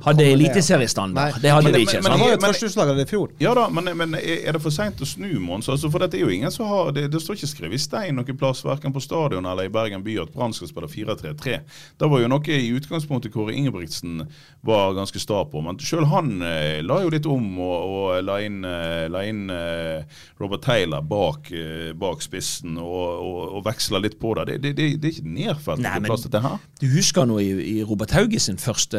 Hadde 0.00 0.24
eliteseriestandard. 0.32 1.34
Det 1.42 1.50
hadde 1.52 1.64
Men- 1.64 1.74
de 1.74 1.80
ikke. 1.80 1.92
men- 1.92 2.02
men, 2.02 2.18
sant? 2.18 2.20
var 2.20 2.30
jo 2.30 2.52
førstehuslag 2.52 3.00
i 3.00 3.04
fjor. 3.04 3.28
Ja 3.40 3.54
da, 3.54 3.68
men, 3.68 3.96
men 3.96 4.14
er 4.14 4.52
det 4.52 4.62
for 4.62 4.70
seint 4.70 4.96
å 5.00 5.06
snu, 5.06 5.38
Mons? 5.38 5.68
Altså, 5.68 5.90
for 5.90 5.98
dette 5.98 6.16
er 6.16 6.20
jo 6.24 6.28
ingen 6.28 6.50
som 6.50 6.66
har 6.66 6.92
Det, 6.92 7.10
det 7.10 7.20
står 7.20 7.34
ikke 7.36 7.48
skrevet 7.48 7.74
i 7.74 7.78
stein 7.78 8.16
noen 8.16 8.36
plass, 8.38 8.62
verken 8.64 8.92
på 8.92 9.00
stadion 9.02 9.44
eller 9.46 9.64
i 9.64 9.68
Bergen 9.68 10.02
by, 10.02 10.18
at 10.22 10.32
Brann 10.32 10.52
skal 10.52 10.68
spille 10.68 10.88
4-3-3. 10.88 11.60
Det 12.00 12.08
var 12.10 12.20
jo 12.20 12.28
noe 12.28 12.40
i 12.48 12.72
utgangspunktet 12.72 13.32
Kåre 13.32 13.52
Ingebrigtsen 13.54 14.26
var 14.64 14.94
ganske 14.94 15.20
sta 15.20 15.44
på. 15.44 15.62
Men 15.62 15.76
sjøl 15.78 16.06
han 16.06 16.42
eh, 16.42 16.80
la 16.82 17.00
jo 17.02 17.10
litt 17.10 17.26
om 17.26 17.58
og, 17.60 17.92
og 17.92 18.24
la 18.24 18.38
inn, 18.40 18.64
eh, 18.64 19.08
la 19.12 19.22
inn 19.28 19.50
eh, 19.50 20.02
Robert 20.40 20.62
Taylor 20.62 21.02
bak, 21.02 21.50
eh, 21.52 21.92
bak 21.92 22.22
spissen 22.22 22.78
og, 22.78 23.20
og, 23.22 23.56
og 23.58 23.64
veksla 23.64 24.00
litt 24.02 24.18
på 24.18 24.34
det. 24.40 24.46
Det, 24.46 24.60
det, 24.62 24.74
det, 24.76 25.00
det 25.02 25.08
er 25.10 25.16
ikke 25.18 25.34
nedfelt 25.36 25.82
noen 25.84 26.04
plass, 26.08 26.22
dette 26.26 26.40
her. 26.42 26.58
Du 26.80 26.86
husker 26.96 27.26
nå 27.28 27.38
i, 27.42 27.50
i 27.78 27.82
Robert 27.84 28.10
Hauge 28.16 28.40
sin 28.40 28.56
første, 28.58 28.98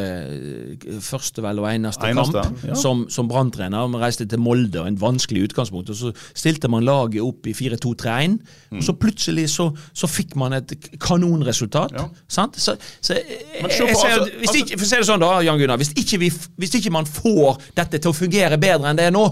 første 1.04 1.42
vel 1.44 1.58
og 1.62 1.66
eneste, 1.70 2.08
Eneste, 2.10 2.42
kamp 2.44 2.64
ja. 2.68 2.74
som, 2.78 3.04
som 3.12 3.28
branntrener. 3.30 3.86
Man 3.90 4.00
reiste 4.02 4.26
til 4.30 4.38
Molde, 4.42 4.80
og 4.82 4.88
en 4.90 4.98
vanskelig 5.00 5.46
utgangspunkt. 5.48 5.90
og 5.90 5.96
Så 5.96 6.12
stilte 6.34 6.68
man 6.72 6.84
laget 6.86 7.22
opp 7.24 7.46
i 7.50 7.54
4-2-3-1, 7.56 8.38
og 8.76 8.82
så 8.86 8.94
plutselig 8.98 9.48
så, 9.54 9.68
så 9.96 10.10
fikk 10.10 10.36
man 10.40 10.56
et 10.58 10.74
kanonresultat. 11.00 11.94
Ja. 11.98 12.06
Sant? 12.28 12.56
Så, 12.60 12.76
så 13.00 13.14
jeg, 13.18 13.24
se 13.30 13.60
på, 13.60 13.68
jeg, 13.68 13.76
sier- 13.76 13.88
altså- 13.88 14.30
hvis, 14.38 14.48
altså- 14.48 14.62
ikke, 14.62 14.78
for 14.78 14.84
å 14.86 14.90
si 14.92 14.96
det 15.02 15.08
sånn 15.10 15.24
da, 15.24 15.32
Jan 15.46 15.58
Gunnar, 15.60 15.80
hvis 15.82 15.92
ikke, 15.96 16.18
vi, 16.24 16.30
hvis 16.60 16.74
ikke 16.80 16.92
man 16.94 17.06
får 17.08 17.60
dette 17.76 17.98
til 18.00 18.12
å 18.12 18.16
fungere 18.16 18.58
bedre 18.60 18.90
enn 18.90 18.96
det 19.00 19.08
er 19.10 19.14
nå, 19.14 19.26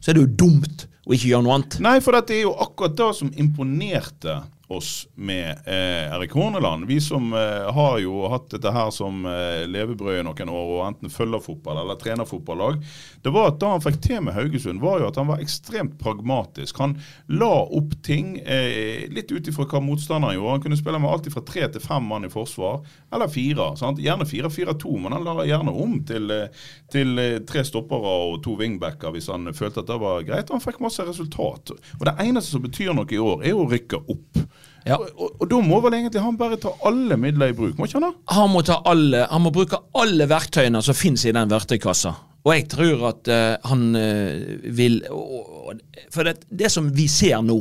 så 0.00 0.10
er 0.12 0.18
det 0.18 0.26
jo 0.26 0.34
dumt 0.46 0.86
å 1.08 1.14
ikke 1.16 1.30
gjøre 1.32 1.42
noe 1.46 1.56
annet. 1.58 1.78
Nei, 1.82 1.96
for 2.04 2.12
det 2.20 2.36
er 2.36 2.42
jo 2.44 2.54
akkurat 2.60 2.94
det 3.00 3.10
som 3.16 3.30
imponerte 3.40 4.40
oss 4.68 5.08
med 5.14 5.50
eh, 5.64 6.14
Erik 6.14 6.32
Horneland. 6.32 6.86
Vi 6.86 7.00
som 7.00 7.32
eh, 7.32 7.72
har 7.74 7.98
jo 7.98 8.28
hatt 8.28 8.50
dette 8.52 8.72
her 8.72 8.90
som 8.92 9.24
eh, 9.26 9.64
levebrød 9.68 10.20
i 10.20 10.24
noen 10.26 10.52
år 10.52 10.72
og 10.74 10.82
enten 10.86 11.12
følger 11.12 11.40
fotball 11.40 11.80
eller 11.82 11.96
trener 12.00 12.28
fotballag. 12.28 12.82
Det 13.22 13.32
var 13.32 13.52
at 13.52 13.60
Da 13.62 13.72
han 13.72 13.82
fikk 13.82 14.00
til 14.04 14.20
med 14.26 14.36
Haugesund, 14.36 14.82
var 14.82 15.00
jo 15.00 15.08
at 15.08 15.16
han 15.16 15.30
var 15.30 15.40
ekstremt 15.42 15.96
pragmatisk. 16.00 16.78
Han 16.82 16.98
la 17.40 17.50
opp 17.64 17.96
ting 18.04 18.36
eh, 18.44 19.08
litt 19.12 19.32
ut 19.32 19.48
ifra 19.48 19.66
hva 19.68 19.80
motstanderen 19.84 20.36
gjorde. 20.36 20.58
Han 20.58 20.66
kunne 20.66 20.80
spille 20.80 21.00
med 21.02 21.10
alt 21.10 21.30
fra 21.32 21.44
tre 21.48 21.64
til 21.72 21.84
fem 21.84 22.04
mann 22.08 22.28
i 22.28 22.32
forsvar, 22.32 22.84
eller 23.12 23.32
fire. 23.32 23.70
Sant? 23.80 24.02
Gjerne 24.04 24.28
fire-fire-to, 24.28 24.94
men 25.00 25.16
han 25.16 25.26
la 25.26 25.48
gjerne 25.48 25.72
om 25.72 25.96
til, 26.08 26.30
eh, 26.34 26.68
til 26.92 27.18
eh, 27.24 27.40
tre 27.48 27.64
stoppere 27.66 28.14
og 28.28 28.42
to 28.44 28.58
wingbacker 28.60 29.14
hvis 29.14 29.30
han 29.32 29.48
følte 29.56 29.82
at 29.82 29.90
det 29.90 30.00
var 30.04 30.24
greit. 30.28 30.52
Han 30.52 30.64
fikk 30.64 30.82
masse 30.84 31.04
resultat. 31.08 31.72
Og 31.98 32.04
Det 32.08 32.16
eneste 32.20 32.52
som 32.52 32.64
betyr 32.64 32.94
noe 32.96 33.08
i 33.12 33.20
år, 33.22 33.44
er 33.48 33.56
å 33.56 33.68
rykke 33.68 34.04
opp. 34.08 34.44
Ja. 34.86 34.96
Og, 34.98 35.08
og, 35.16 35.32
og 35.42 35.50
da 35.50 35.58
må 35.64 35.80
vel 35.84 35.96
egentlig 35.98 36.22
han 36.22 36.36
bare 36.40 36.58
ta 36.60 36.70
alle 36.88 37.16
midler 37.20 37.50
i 37.52 37.56
bruk, 37.56 37.76
må 37.78 37.88
ikke 37.88 37.98
han 37.98 38.06
da? 38.08 38.12
Han 38.36 38.52
må, 38.52 38.62
ta 38.64 38.78
alle, 38.88 39.24
han 39.30 39.42
må 39.44 39.52
bruke 39.54 39.80
alle 39.98 40.28
verktøyene 40.30 40.82
som 40.84 40.96
finnes 40.96 41.24
i 41.28 41.34
den 41.36 41.50
verktøykassa. 41.50 42.14
Og 42.46 42.52
jeg 42.54 42.68
tror 42.70 43.02
at 43.10 43.28
uh, 43.28 43.68
han 43.68 43.88
uh, 43.98 44.60
vil 44.78 45.00
og- 45.10 45.82
For 46.14 46.24
det, 46.24 46.38
det 46.48 46.70
som 46.72 46.86
vi 46.94 47.08
ser 47.10 47.42
nå, 47.44 47.58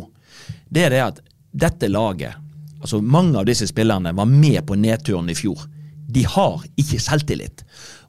det 0.71 0.86
er 0.86 0.93
det 0.93 1.01
at 1.03 1.24
dette 1.51 1.89
laget 1.91 2.38
Altså 2.77 3.00
Mange 3.01 3.39
av 3.39 3.47
disse 3.50 3.65
spillerne 3.67 4.12
var 4.15 4.27
med 4.29 4.62
på 4.69 4.75
nedturen 4.77 5.27
i 5.33 5.36
fjor. 5.36 5.63
De 6.07 6.21
har 6.29 6.62
ikke 6.77 7.00
selvtillit. 7.01 7.63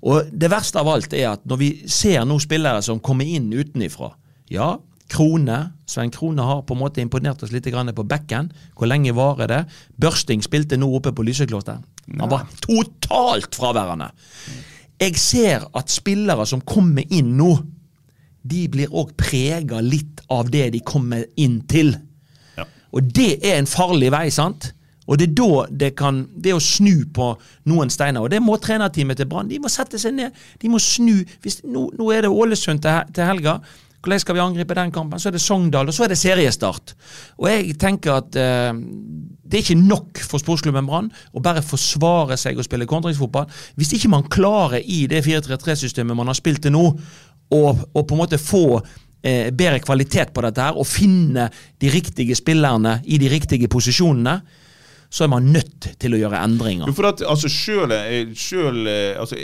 Og 0.06 0.28
det 0.30 0.50
verste 0.52 0.78
av 0.78 0.90
alt 0.92 1.14
er 1.16 1.30
at 1.32 1.46
når 1.48 1.58
vi 1.58 1.70
ser 1.90 2.26
nå 2.28 2.36
spillere 2.38 2.82
som 2.84 3.00
kommer 3.00 3.26
inn 3.26 3.48
utenifra 3.50 4.12
Ja, 4.52 4.74
Krone. 5.08 5.58
Svein 5.88 6.12
Krone 6.12 6.44
har 6.44 6.62
på 6.68 6.76
en 6.76 6.82
måte 6.82 7.02
imponert 7.02 7.42
oss 7.42 7.52
litt 7.54 7.66
grann 7.72 7.90
på 7.94 8.06
bekken. 8.08 8.50
Hvor 8.76 8.90
lenge 8.90 9.14
varer 9.16 9.50
det? 9.50 9.60
Børsting 10.00 10.44
spilte 10.44 10.78
nå 10.78 10.90
oppe 10.98 11.14
på 11.16 11.24
Lysekloster. 11.26 11.80
Han 12.18 12.30
var 12.32 12.46
totalt 12.64 13.56
fraværende. 13.56 14.10
Jeg 14.98 15.18
ser 15.20 15.68
at 15.78 15.92
spillere 15.92 16.46
som 16.48 16.64
kommer 16.66 17.06
inn 17.14 17.36
nå, 17.38 17.52
de 18.48 18.64
blir 18.72 18.92
òg 18.96 19.12
prega 19.18 19.80
litt 19.84 20.22
av 20.32 20.48
det 20.50 20.70
de 20.74 20.80
kommer 20.84 21.26
inn 21.36 21.60
til. 21.68 21.92
Ja. 22.56 22.64
Og 22.96 23.10
det 23.14 23.38
er 23.44 23.58
en 23.58 23.68
farlig 23.68 24.10
vei, 24.14 24.28
sant? 24.32 24.72
Og 25.08 25.16
det 25.16 25.30
er 25.30 25.34
da 25.40 25.66
det 25.82 25.90
kan 25.96 26.20
Det 26.36 26.52
å 26.52 26.60
snu 26.60 27.06
på 27.14 27.30
noen 27.70 27.90
steiner. 27.92 28.20
Og 28.20 28.30
det 28.32 28.42
må 28.44 28.58
trenerteamet 28.60 29.16
til 29.16 29.28
Brann. 29.28 29.48
De 29.48 29.60
må 29.60 29.70
sette 29.72 30.00
seg 30.00 30.14
ned. 30.16 30.36
De 30.60 30.68
må 30.68 30.80
snu. 30.82 31.24
Hvis, 31.44 31.62
nå, 31.64 31.88
nå 31.96 32.10
er 32.12 32.26
det 32.26 32.32
Ålesund 32.32 32.82
til, 32.84 33.14
til 33.16 33.28
helga. 33.28 33.58
Hvordan 34.02 34.20
skal 34.22 34.36
vi 34.36 34.42
angripe 34.42 34.76
den 34.78 34.92
kampen? 34.94 35.18
Så 35.18 35.30
er 35.30 35.34
det 35.34 35.42
Sogndal, 35.42 35.88
og 35.90 35.94
så 35.94 36.04
er 36.06 36.12
det 36.12 36.20
seriestart. 36.20 36.94
Og 37.40 37.48
jeg 37.50 37.74
tenker 37.82 38.20
at 38.20 38.38
eh, 38.38 38.70
det 39.48 39.58
er 39.58 39.64
ikke 39.64 39.80
nok 39.80 40.20
for 40.28 40.42
sportsklubben 40.42 40.86
Brann 40.86 41.10
å 41.32 41.42
bare 41.42 41.64
forsvare 41.64 42.36
seg 42.38 42.60
og 42.60 42.66
spille 42.66 42.88
kontringsfotball. 42.88 43.48
Hvis 43.80 43.94
ikke 43.96 44.12
man 44.12 44.28
klarer 44.30 44.84
i 44.84 45.06
det 45.10 45.24
4-3-3-systemet 45.26 46.16
man 46.16 46.30
har 46.30 46.38
spilt 46.38 46.62
til 46.66 46.76
nå, 46.76 46.84
og 47.48 47.84
på 47.96 48.14
en 48.14 48.20
måte 48.20 48.38
få 48.40 48.78
eh, 48.78 49.48
bedre 49.56 49.80
kvalitet 49.80 50.34
på 50.36 50.44
dette 50.44 50.62
her, 50.62 50.78
og 50.78 50.86
finne 50.86 51.48
de 51.80 51.92
riktige 51.92 52.36
spillerne 52.38 52.98
i 53.08 53.18
de 53.20 53.30
riktige 53.32 53.70
posisjonene, 53.72 54.38
så 55.10 55.24
er 55.24 55.30
man 55.32 55.46
nødt 55.48 55.94
til 56.00 56.14
å 56.14 56.18
gjøre 56.20 56.40
endringer. 56.44 56.88
Jo, 56.90 56.94
for 56.96 57.08
at, 57.08 57.22
altså, 57.24 57.48
selv, 57.48 57.94
eh, 57.96 58.34
selv 58.36 58.90
eh, 58.92 59.16
altså, 59.16 59.38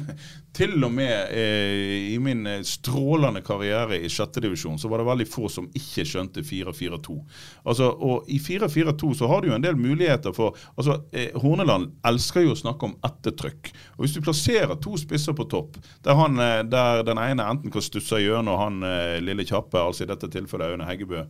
Til 0.52 0.84
og 0.84 0.90
med 0.92 1.30
eh, 1.32 2.12
i 2.12 2.18
min 2.20 2.44
eh, 2.46 2.60
strålende 2.66 3.40
karriere 3.44 3.96
i 4.04 4.10
sjette 4.12 4.42
divisjon, 4.44 4.76
så 4.78 4.90
var 4.92 5.00
det 5.00 5.06
veldig 5.08 5.26
få 5.32 5.48
som 5.48 5.68
ikke 5.72 6.04
skjønte 6.08 6.44
4-4-2. 6.44 7.16
Altså, 7.64 7.88
og 7.88 8.28
I 8.28 8.36
4-4-2 8.42 9.14
så 9.22 9.30
har 9.30 9.40
du 9.40 9.48
jo 9.48 9.56
en 9.56 9.64
del 9.64 9.80
muligheter 9.80 10.34
for 10.36 10.58
altså, 10.76 10.98
eh, 11.16 11.32
Horneland 11.40 11.94
elsker 12.04 12.44
jo 12.44 12.52
å 12.52 12.60
snakke 12.60 12.90
om 12.90 12.98
ettertrykk. 13.08 13.72
Og 13.96 14.04
Hvis 14.04 14.18
du 14.18 14.20
plasserer 14.24 14.76
to 14.76 14.92
spisser 15.00 15.36
på 15.38 15.48
topp, 15.48 15.80
der, 16.04 16.20
han, 16.20 16.36
eh, 16.36 16.60
der 16.68 17.00
den 17.08 17.22
ene 17.22 17.48
enten 17.48 17.72
kan 17.72 17.84
stusse 17.84 18.20
gjennom 18.20 18.60
han 18.60 18.82
eh, 18.84 19.18
lille 19.24 19.48
kjappe, 19.48 19.80
altså 19.80 20.04
i 20.04 20.12
dette 20.12 20.28
tilfellet 20.32 20.74
Aune 20.74 20.88
Heggebø, 20.90 21.24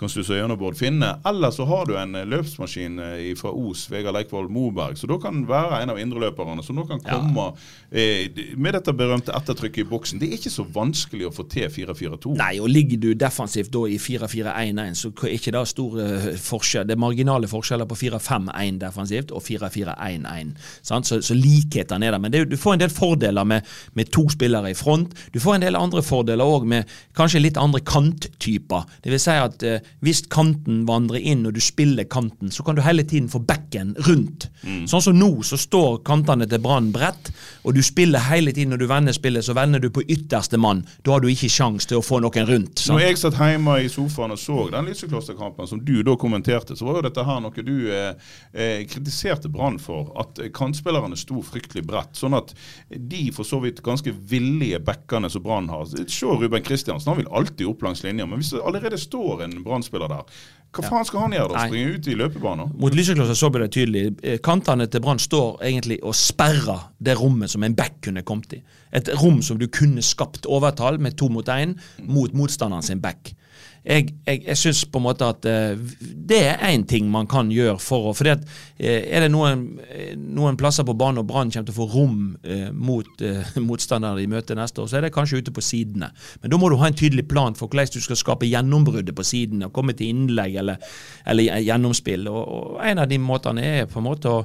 kan 0.00 0.08
stusse 0.08 0.38
gjennom 0.38 0.56
Bård 0.56 0.78
Finne, 0.78 1.10
eller 1.28 1.50
så 1.52 1.66
har 1.68 1.90
du 1.90 1.96
en 1.98 2.14
eh, 2.14 2.28
løpsmaskin 2.28 3.02
fra 3.36 3.50
Os, 3.50 3.88
Vegard 3.90 4.16
Leikvoll 4.16 4.48
Moberg, 4.52 4.94
så 4.96 5.10
da 5.10 5.18
kan 5.20 5.42
være 5.48 5.82
en 5.82 5.92
av 5.92 6.00
indreløperne 6.00 6.62
som 6.64 6.78
nå 6.78 6.86
kan 6.88 7.02
komme 7.02 7.50
eh, 7.90 8.30
med 8.60 8.76
dette 8.76 8.92
berømte 8.96 9.32
ettertrykket 9.36 9.84
i 9.84 9.88
boksen. 9.88 10.20
Det 10.20 10.28
er 10.28 10.36
ikke 10.38 10.52
så 10.52 10.64
vanskelig 10.74 11.28
å 11.28 11.32
få 11.34 11.46
til 11.50 11.68
4-4-2. 11.72 12.34
Nei, 12.38 12.52
og 12.62 12.68
ligger 12.72 13.00
du 13.00 13.08
defensivt 13.18 13.72
da 13.74 13.84
i 13.88 13.96
4-4-1-1, 14.00 14.98
så 15.00 15.10
er 15.24 15.34
ikke 15.36 15.54
det 15.56 15.62
stor 15.70 15.98
eh, 16.04 16.28
forskjell. 16.40 16.86
Det 16.88 16.96
er 16.96 17.00
marginale 17.00 17.50
forskjeller 17.50 17.88
på 17.90 17.98
4-5-1 18.02 18.80
defensivt 18.82 19.34
og 19.34 19.44
4-4-1-1. 19.46 20.52
Så, 20.82 21.20
så 21.24 21.36
likhetene 21.36 22.08
er 22.08 22.16
der. 22.16 22.22
Men 22.22 22.34
det, 22.34 22.44
du 22.50 22.58
får 22.60 22.76
en 22.76 22.84
del 22.84 22.94
fordeler 22.94 23.48
med, 23.48 23.68
med 23.98 24.12
to 24.14 24.26
spillere 24.32 24.72
i 24.72 24.78
front. 24.78 25.16
Du 25.34 25.40
får 25.42 25.58
en 25.58 25.66
del 25.66 25.78
andre 25.80 26.04
fordeler 26.04 26.44
òg 26.44 26.68
med 26.68 26.90
kanskje 27.18 27.42
litt 27.42 27.60
andre 27.60 27.82
kanttyper. 27.86 28.86
Det 29.04 29.14
vil 29.14 29.22
si 29.22 29.36
at 29.40 29.64
eh, 29.66 29.80
hvis 30.04 30.24
kanten 30.32 30.84
vandrer 30.88 31.22
inn 31.32 31.46
og 31.48 31.56
du 31.56 31.62
spiller 31.64 32.08
kanten, 32.10 32.52
så 32.52 32.64
kan 32.66 32.76
du 32.76 32.84
hele 32.84 33.06
tiden 33.08 33.30
få 33.32 33.42
bekken 33.46 33.94
rundt. 34.06 34.50
Sånn 34.90 35.02
som 35.04 35.16
nå, 35.16 35.30
så 35.46 35.58
står 35.60 36.00
kantene 36.06 36.46
til 36.48 36.60
Brann 36.62 36.90
bredt, 36.94 37.30
og 37.64 37.76
du 37.76 37.82
spiller 37.84 38.22
hele 38.28 38.49
tiden 38.56 38.72
når 38.74 38.82
du 38.82 38.86
vender 38.90 39.14
spillet, 39.16 39.44
så 39.46 39.54
vender 39.56 39.82
du 39.82 39.88
på 39.92 40.04
ytterste 40.06 40.58
mann. 40.60 40.82
Da 41.06 41.14
har 41.14 41.24
du 41.24 41.28
ikke 41.30 41.50
sjans 41.52 41.88
til 41.88 42.00
å 42.00 42.04
få 42.04 42.20
noen 42.24 42.48
rundt. 42.48 42.80
sant? 42.80 42.94
Når 42.96 43.04
jeg 43.04 43.20
satt 43.20 43.38
hjemme 43.40 43.76
i 43.84 43.90
sofaen 43.92 44.34
og 44.34 44.40
så 44.40 44.66
den 44.72 44.90
Lyseklosterkampen 44.90 45.70
som 45.70 45.82
du 45.84 46.00
da 46.06 46.16
kommenterte, 46.20 46.76
så 46.78 46.88
var 46.88 47.00
jo 47.00 47.06
dette 47.08 47.24
her 47.26 47.40
noe 47.44 47.64
du 47.66 47.74
eh, 47.92 48.30
eh, 48.52 48.84
kritiserte 48.90 49.50
Brann 49.52 49.78
for. 49.82 50.12
At 50.20 50.40
eh, 50.40 50.52
kantspillerne 50.54 51.18
sto 51.18 51.42
fryktelig 51.44 51.84
bredt. 51.88 52.16
Sånn 52.18 52.36
at 52.38 52.54
de 52.90 53.26
for 53.36 53.48
så 53.48 53.60
vidt 53.64 53.82
ganske 53.86 54.14
villige 54.30 54.80
backene 54.84 55.30
som 55.30 55.44
Brann 55.44 55.70
har 55.72 55.88
Se 55.90 56.26
Ruben 56.26 56.64
Kristiansen, 56.64 57.12
han 57.12 57.20
vil 57.20 57.30
alltid 57.34 57.68
opp 57.70 57.84
langs 57.86 58.04
linja. 58.06 58.26
Men 58.28 58.42
hvis 58.42 58.54
det 58.54 58.64
allerede 58.64 59.00
står 59.00 59.46
en 59.46 59.60
Brann-spiller 59.64 60.10
der, 60.10 60.40
hva 60.70 60.86
faen 60.86 61.06
skal 61.06 61.24
han 61.24 61.32
gjøre 61.34 61.50
da? 61.50 61.64
Springe 61.66 61.96
ut 61.96 62.06
i 62.06 62.14
løpebanen? 62.14 62.68
Mot 62.78 62.94
Lysekloster 62.94 63.38
så 63.38 63.48
ble 63.50 63.64
det 63.64 63.72
tydelig. 63.74 64.04
Eh, 64.22 64.38
Kantene 64.44 64.86
til 64.86 65.02
Brann 65.02 65.18
står 65.18 65.64
egentlig 65.66 65.98
og 66.06 66.14
sperrer 66.14 66.84
det 67.02 67.16
rommet 67.18 67.50
som 67.50 67.66
en 67.66 67.74
back 67.74 67.98
kunne 68.06 68.22
kommet 68.26 68.54
i. 68.54 68.62
Et 68.94 69.10
rom 69.18 69.40
som 69.42 69.58
du 69.58 69.66
kunne 69.66 70.02
skapt 70.02 70.46
overtall 70.46 71.00
med 71.02 71.18
to 71.18 71.26
mot 71.32 71.50
én 71.50 71.74
mot 72.06 72.30
motstanderen 72.38 72.86
sin 72.86 73.02
back. 73.02 73.32
Jeg, 73.80 74.10
jeg, 74.26 74.42
jeg 74.44 74.58
syns 74.60 74.82
på 74.92 75.00
en 75.00 75.04
måte 75.06 75.24
at 75.24 75.46
eh, 75.48 75.78
det 76.00 76.40
er 76.50 76.64
én 76.68 76.82
ting 76.88 77.06
man 77.08 77.28
kan 77.30 77.48
gjøre 77.52 77.78
for 77.80 78.10
å 78.10 78.14
fordi 78.16 78.34
at 78.34 78.42
eh, 78.76 79.06
Er 79.08 79.24
det 79.24 79.30
noen, 79.32 79.62
eh, 79.88 80.10
noen 80.18 80.58
plasser 80.60 80.84
på 80.84 80.92
banen 81.00 81.22
og 81.22 81.28
Brann 81.30 81.52
kommer 81.52 81.70
til 81.70 81.72
å 81.72 81.78
få 81.78 81.86
rom 81.94 82.18
eh, 82.44 82.68
mot 82.76 83.24
eh, 83.24 83.54
motstandere 83.70 84.20
i 84.20 84.28
møtet 84.30 84.58
neste 84.58 84.82
år, 84.82 84.90
så 84.90 84.98
er 84.98 85.06
det 85.06 85.14
kanskje 85.14 85.40
ute 85.40 85.54
på 85.56 85.64
sidene. 85.64 86.10
Men 86.42 86.52
da 86.52 86.58
må 86.60 86.68
du 86.68 86.76
ha 86.80 86.90
en 86.90 86.98
tydelig 86.98 87.24
plan 87.30 87.56
for 87.56 87.72
hvordan 87.72 87.94
du 87.94 88.04
skal 88.04 88.20
skape 88.20 88.50
gjennombruddet 88.50 89.16
på 89.16 89.24
sidene, 89.24 89.70
og 89.70 89.76
komme 89.76 89.96
til 89.96 90.12
innlegg 90.12 90.60
eller, 90.60 90.92
eller 91.24 91.64
gjennomspill. 91.64 92.28
Og, 92.28 92.42
og 92.42 92.84
en 92.84 93.00
av 93.00 93.08
de 93.08 93.20
måtene 93.22 93.64
er 93.64 93.88
på 93.88 94.02
en 94.02 94.08
måte 94.10 94.34
å 94.34 94.44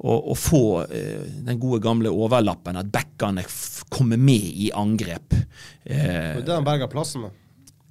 å, 0.00 0.32
få 0.32 0.62
eh, 0.88 1.26
den 1.44 1.58
gode 1.60 1.82
gamle 1.84 2.08
overlappen, 2.08 2.78
at 2.80 2.88
backene 2.88 3.44
kommer 3.92 4.16
med 4.16 4.46
i 4.64 4.70
angrep. 4.72 5.36
Det 5.84 5.98
er 6.00 6.40
det 6.40 6.54
han 6.54 6.64
berger 6.64 6.88
plassen 6.88 7.26
med. 7.26 7.36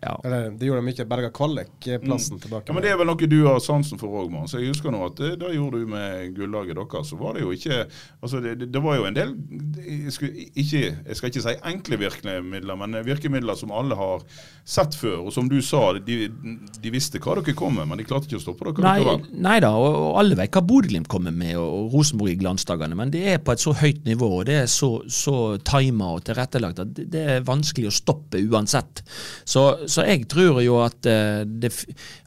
Ja. 0.01 0.13
Eller 0.23 0.51
det 0.55 0.67
gjorde 0.69 0.83
de 0.85 0.93
ikke, 0.93 1.05
berga 1.09 1.29
Kvallek-plassen 1.35 2.39
tilbake. 2.39 2.69
Ja, 2.69 2.75
men 2.75 2.85
Det 2.85 2.91
er 2.93 2.99
vel 3.01 3.09
noe 3.09 3.29
du 3.29 3.39
har 3.43 3.59
sansen 3.63 3.99
for 3.99 4.21
òg, 4.21 4.29
Mons. 4.31 4.53
Jeg 4.55 4.71
husker 4.71 4.93
nå 4.95 5.01
at 5.09 5.17
det, 5.19 5.33
det 5.41 5.51
gjorde 5.57 5.81
du 5.81 5.89
med 5.91 6.35
gullaget 6.37 6.79
deres. 6.79 7.11
Så 7.11 7.19
var 7.19 7.35
det 7.35 7.43
jo 7.43 7.51
ikke 7.55 7.81
altså 8.21 8.39
det, 8.43 8.55
det, 8.61 8.69
det 8.71 8.83
var 8.83 8.99
jo 8.99 9.07
en 9.09 9.17
del 9.17 9.33
jeg 9.79 10.13
skulle, 10.15 10.45
ikke, 10.53 10.81
jeg 11.07 11.17
skal 11.17 11.31
ikke 11.31 11.43
si 11.43 11.55
enkle 11.71 11.99
virkemidler, 11.99 12.79
men 12.79 12.97
virkemidler 13.05 13.59
som 13.59 13.73
alle 13.75 13.97
har 13.99 14.23
sett 14.69 14.95
før. 14.95 15.25
Og 15.27 15.33
som 15.35 15.49
du 15.51 15.57
sa, 15.65 15.81
de, 15.99 16.17
de 16.29 16.93
visste 16.93 17.19
hva 17.23 17.35
dere 17.39 17.55
kom 17.57 17.75
med, 17.75 17.89
men 17.89 17.99
de 17.99 18.07
klarte 18.07 18.29
ikke 18.29 18.39
å 18.39 18.43
stoppe 18.43 18.69
dere. 18.69 18.85
Nei, 18.85 19.17
nei 19.49 19.57
da, 19.63 19.73
og, 19.75 19.89
og 19.89 20.19
alle 20.21 20.37
vet 20.39 20.55
hva 20.55 20.63
Bodø-Glimt 20.65 21.09
kommer 21.11 21.35
med, 21.35 21.55
og, 21.59 21.67
og 21.67 21.97
Rosenborg 21.97 22.33
i 22.33 22.39
glansdagene, 22.39 22.97
men 22.99 23.13
det 23.13 23.25
er 23.33 23.43
på 23.43 23.55
et 23.55 23.63
så 23.63 23.75
høyt 23.81 24.05
nivå, 24.07 24.31
og 24.39 24.47
det 24.49 24.61
er 24.63 24.71
så, 24.71 24.91
så 25.11 25.35
tima 25.65 26.13
og 26.15 26.23
tilrettelagt 26.29 26.83
at 26.85 26.95
det, 26.95 27.09
det 27.13 27.25
er 27.35 27.47
vanskelig 27.47 27.89
å 27.89 27.95
stoppe 27.99 28.41
uansett. 28.47 29.03
Så, 29.43 29.65
så 29.89 30.05
jeg 30.07 30.27
tror 30.29 30.59
jo 30.63 30.77
at 30.83 31.07
eh, 31.09 31.41
det, 31.45 31.71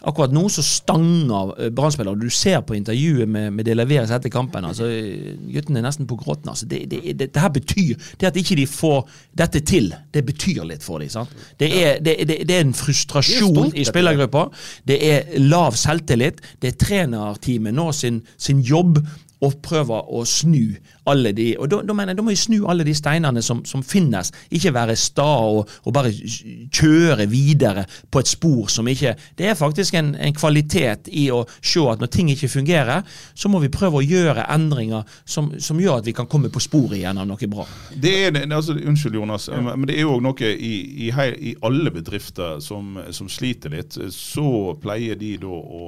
akkurat 0.02 0.34
nå 0.34 0.44
så 0.52 0.64
stanger 0.66 1.52
uh, 1.56 1.68
Brann-spillere, 1.74 2.18
du 2.18 2.30
ser 2.32 2.60
på 2.66 2.76
intervjuet 2.76 3.28
med, 3.28 3.50
med 3.56 3.66
De 3.68 3.76
Leveres 3.76 4.12
etter 4.14 4.32
kampen, 4.32 4.66
altså 4.68 4.88
eh, 4.90 5.32
guttene 5.54 5.80
er 5.80 5.86
nesten 5.86 6.08
på 6.10 6.18
gråten. 6.20 6.50
Altså, 6.52 6.68
det, 6.70 6.84
det, 6.90 7.02
det, 7.18 7.30
det 7.34 7.42
her 7.42 7.52
betyr 7.52 7.94
Det 8.20 8.28
at 8.28 8.38
ikke 8.38 8.56
de 8.58 8.66
får 8.68 9.08
dette 9.38 9.62
til, 9.68 9.92
det 10.14 10.24
betyr 10.26 10.62
litt 10.68 10.84
for 10.84 11.02
dem. 11.02 11.10
Sant? 11.12 11.32
Det, 11.60 11.70
er, 11.70 11.98
det, 12.04 12.16
det, 12.28 12.40
det 12.48 12.56
er 12.56 12.66
en 12.66 12.76
frustrasjon 12.76 13.72
i 13.78 13.86
spillergruppa. 13.88 14.46
Det 14.88 14.98
er 15.06 15.36
lav 15.42 15.76
selvtillit. 15.78 16.42
Det 16.62 16.72
er 16.72 16.80
trenerteamet 16.80 17.74
nå 17.76 17.90
sin, 17.96 18.22
sin 18.36 18.62
jobb 18.66 19.00
og 19.42 19.58
prøver 19.64 20.10
å 20.14 20.22
snu 20.28 20.76
alle 21.10 21.32
de 21.34 21.48
og 21.58 21.68
da, 21.70 21.80
da 21.82 21.94
mener 21.96 22.12
jeg, 22.12 22.20
da 22.20 22.24
må 22.24 22.32
vi 22.32 22.38
snu 22.38 22.58
alle 22.70 22.86
de 22.86 22.94
steinene 22.94 23.42
som, 23.42 23.62
som 23.66 23.82
finnes. 23.82 24.30
Ikke 24.54 24.72
være 24.74 24.94
sta 24.98 25.26
og, 25.26 25.70
og, 25.82 25.90
bare 25.94 26.12
kjøre 26.12 27.26
videre 27.30 27.84
på 28.10 28.22
et 28.22 28.30
spor 28.30 28.70
som 28.72 28.88
ikke 28.88 29.14
Det 29.38 29.48
er 29.50 29.58
faktisk 29.58 29.96
en, 29.98 30.12
en, 30.14 30.34
kvalitet 30.34 31.10
i 31.12 31.26
å 31.34 31.42
se 31.60 31.82
at 31.90 32.00
når 32.00 32.10
ting 32.12 32.30
ikke 32.32 32.50
fungerer, 32.50 33.02
så 33.34 33.50
må 33.52 33.60
vi 33.62 33.70
prøve 33.72 34.00
å 34.00 34.04
gjøre 34.04 34.46
endringer 34.54 35.08
som, 35.24 35.50
som 35.60 35.80
gjør 35.80 36.00
at 36.00 36.08
vi 36.08 36.14
kan 36.16 36.28
komme 36.30 36.50
på 36.52 36.62
sporet 36.62 36.98
igjen 37.00 37.20
av 37.20 37.28
noe 37.28 37.50
bra. 37.50 37.66
Det 37.92 38.14
er, 38.26 38.38
altså, 38.46 38.76
unnskyld, 38.78 39.18
Jonas, 39.18 39.48
ja. 39.52 39.60
men 39.60 39.86
det 39.88 39.98
er 39.98 40.06
jo 40.06 40.18
noe 40.22 40.52
i, 40.52 40.72
i, 41.08 41.10
i 41.10 41.54
alle 41.66 41.92
bedrifter 41.94 42.60
som, 42.64 42.96
som 43.10 43.30
sliter 43.30 43.74
litt. 43.74 43.98
Så 44.14 44.76
pleier 44.82 45.18
de 45.18 45.34
da 45.42 45.52
å 45.52 45.84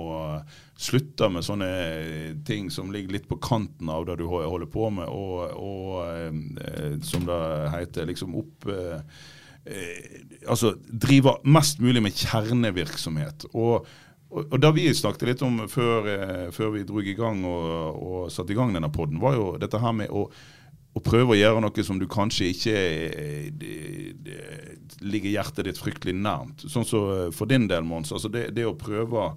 slutter 0.84 1.32
med 1.32 1.46
sånne 1.46 1.70
ting 2.46 2.70
som 2.72 2.92
ligger 2.92 3.16
litt 3.16 3.28
på 3.30 3.38
kanten 3.42 3.90
av 3.92 4.06
det 4.08 4.18
du 4.20 4.26
holder 4.28 4.68
på 4.70 4.90
med, 4.92 5.08
og, 5.08 5.54
og 5.56 6.00
eh, 6.04 6.98
som 7.06 7.24
det 7.28 7.40
heter, 7.74 8.08
liksom 8.10 8.36
opp 8.40 8.68
eh, 8.72 9.20
eh, 9.64 10.16
Altså 10.50 10.74
driver 10.88 11.40
mest 11.48 11.80
mulig 11.80 12.02
med 12.04 12.24
kjernevirksomhet. 12.24 13.48
og 13.54 13.86
og, 14.34 14.58
Det 14.60 14.72
vi 14.74 14.88
snakket 14.94 15.28
litt 15.28 15.42
om 15.46 15.62
før, 15.70 16.08
eh, 16.10 16.50
før 16.54 16.74
vi 16.74 16.84
dro 16.86 17.02
i 17.02 17.14
gang 17.14 17.44
og, 17.46 18.02
og 18.02 18.32
satte 18.34 18.52
i 18.52 18.58
gang 18.58 18.74
denne 18.74 18.90
poden, 18.92 19.20
var 19.22 19.36
jo 19.38 19.48
dette 19.62 19.78
her 19.78 19.94
med 19.94 20.10
å, 20.10 20.24
å, 20.26 21.02
prøve 21.04 21.34
å 21.34 21.38
gjøre 21.38 21.62
noe 21.62 21.84
som 21.86 22.00
du 22.00 22.08
kanskje 22.10 22.50
ikke 22.50 22.74
de, 23.60 23.74
de, 24.26 24.38
ligger 25.06 25.36
hjertet 25.36 25.68
ditt 25.68 25.78
fryktelig 25.78 26.16
nærmt. 26.18 26.66
Sånn 26.66 26.82
som 26.82 26.90
så 26.90 27.04
for 27.36 27.50
din 27.50 27.68
del, 27.70 27.86
Mons. 27.86 28.10
Altså 28.14 28.32
det, 28.32 28.48
det 28.56 28.66
å 28.66 28.74
prøve 28.78 29.30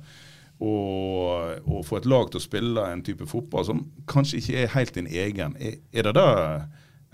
og, 0.59 1.59
og, 1.67 1.83
få 1.85 1.99
et 1.99 2.07
lag 2.09 2.31
til 2.31 2.39
å 2.39 2.43
spille 2.43 2.85
en 2.89 3.03
type 3.05 3.27
fotball 3.29 3.65
som 3.67 3.83
kanskje 4.09 4.41
ikke 4.41 4.61
er 4.63 4.71
helt 4.73 4.95
din 4.95 5.09
egen. 5.09 5.57
Er, 5.61 5.77
er 5.93 6.07
det 6.07 6.15
det 6.17 6.29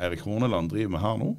Eirik 0.03 0.23
Horneland 0.23 0.71
driver 0.71 0.95
med 0.95 1.03
her 1.03 1.17
nå? 1.19 1.33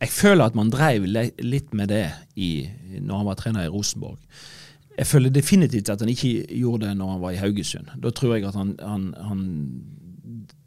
Jeg 0.00 0.12
føler 0.16 0.48
at 0.48 0.56
man 0.56 0.72
drev 0.72 1.04
litt 1.04 1.74
med 1.76 1.90
det 1.92 2.06
i, 2.36 2.68
når 3.00 3.20
han 3.20 3.28
var 3.28 3.40
trener 3.40 3.66
i 3.66 3.72
Rosenborg. 3.72 4.20
Jeg 4.96 5.08
føler 5.08 5.32
definitivt 5.32 5.88
at 5.92 6.00
han 6.02 6.12
ikke 6.12 6.44
gjorde 6.56 6.86
det 6.86 6.94
når 6.98 7.14
han 7.14 7.20
var 7.22 7.34
i 7.34 7.40
Haugesund. 7.40 7.88
Da 8.00 8.12
tror 8.12 8.36
jeg 8.36 8.46
at 8.48 8.56
han, 8.56 8.72
han, 8.80 9.10
han 9.24 9.42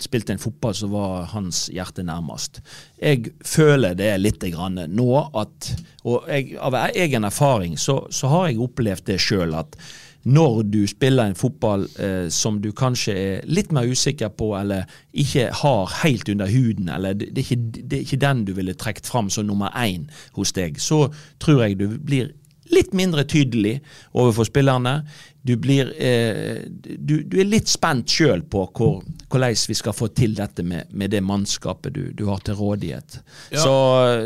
spilte 0.01 0.33
en 0.33 0.41
fotball 0.41 0.75
som 0.77 0.93
var 0.93 1.27
hans 1.33 1.65
hjerte 1.73 2.05
nærmest. 2.05 2.61
Jeg 3.01 3.33
føler 3.45 3.97
det 3.97 4.11
litt 4.21 4.45
grann 4.53 4.79
nå 4.89 5.09
at 5.33 5.73
Og 6.03 6.25
jeg, 6.27 6.57
av 6.59 6.75
egen 6.91 7.23
erfaring 7.23 7.77
så, 7.79 8.01
så 8.11 8.27
har 8.31 8.49
jeg 8.49 8.61
opplevd 8.65 9.05
det 9.07 9.21
sjøl 9.23 9.53
at 9.55 9.77
når 10.23 10.62
du 10.71 10.83
spiller 10.88 11.27
en 11.27 11.36
fotball 11.36 11.88
eh, 11.99 12.27
som 12.31 12.62
du 12.63 12.71
kanskje 12.71 13.13
er 13.13 13.49
litt 13.49 13.73
mer 13.75 13.89
usikker 13.89 14.31
på, 14.38 14.53
eller 14.55 14.88
ikke 15.12 15.49
har 15.63 15.97
helt 16.03 16.29
under 16.31 16.51
huden, 16.51 16.89
eller 16.89 17.13
det, 17.13 17.33
det, 17.36 17.43
er, 17.43 17.49
ikke, 17.51 17.81
det 17.81 17.97
er 17.97 18.05
ikke 18.05 18.21
den 18.23 18.45
du 18.47 18.53
ville 18.55 18.77
trukket 18.79 19.09
fram 19.09 19.29
som 19.33 19.45
nummer 19.49 19.73
én 19.75 20.07
hos 20.38 20.55
deg, 20.55 20.79
så 20.79 21.07
tror 21.43 21.65
jeg 21.65 21.79
du 21.81 21.89
blir 21.99 22.31
litt 22.71 22.93
mindre 22.95 23.26
tydelig 23.28 23.80
overfor 24.13 24.47
spillerne. 24.47 25.02
Du, 25.43 25.58
blir, 25.60 25.89
eh, 25.99 26.62
du, 26.80 27.17
du, 27.28 27.36
er 27.41 27.49
litt 27.49 27.67
spent 27.67 28.08
sjøl 28.08 28.45
på 28.47 28.62
hvor, 28.71 29.02
hvordan 29.28 29.58
vi 29.67 29.76
skal 29.76 29.95
få 29.95 30.08
til 30.15 30.38
dette 30.38 30.63
med, 30.63 30.93
med 30.95 31.12
det 31.12 31.19
mannskapet 31.19 31.91
du, 31.97 32.06
du 32.15 32.30
har 32.30 32.39
til 32.47 32.56
rådighet. 32.56 33.17
Ja. 33.52 33.60
Så, 33.60 33.73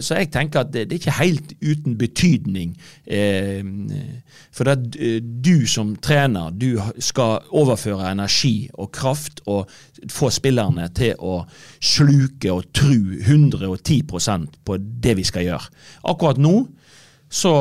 så, 0.06 0.20
jeg 0.20 0.30
tenker 0.36 0.62
at 0.62 0.70
det, 0.76 0.86
det, 0.92 1.00
er 1.00 1.02
ikke 1.02 1.16
helt 1.18 1.56
uten 1.64 1.98
betydning. 1.98 2.76
Eh, 3.10 3.66
for 4.54 4.70
at 4.70 5.00
eh, 5.02 5.18
du 5.24 5.66
som 5.66 5.96
trener, 5.98 6.54
du 6.54 6.78
skal 7.02 7.50
overføre 7.50 8.12
energi 8.12 8.70
og 8.78 8.92
kraft 8.94 9.42
og 9.50 9.74
få 10.14 10.30
spillerne 10.30 10.86
til 10.94 11.18
å 11.18 11.40
sluke 11.82 12.54
og 12.54 12.70
tru 12.78 13.18
110% 13.26 14.62
på 14.62 14.78
det 14.78 15.18
vi 15.18 15.26
skal 15.26 15.50
gjøre. 15.50 15.74
Akkurat 16.14 16.38
nå 16.38 16.60
så 17.34 17.58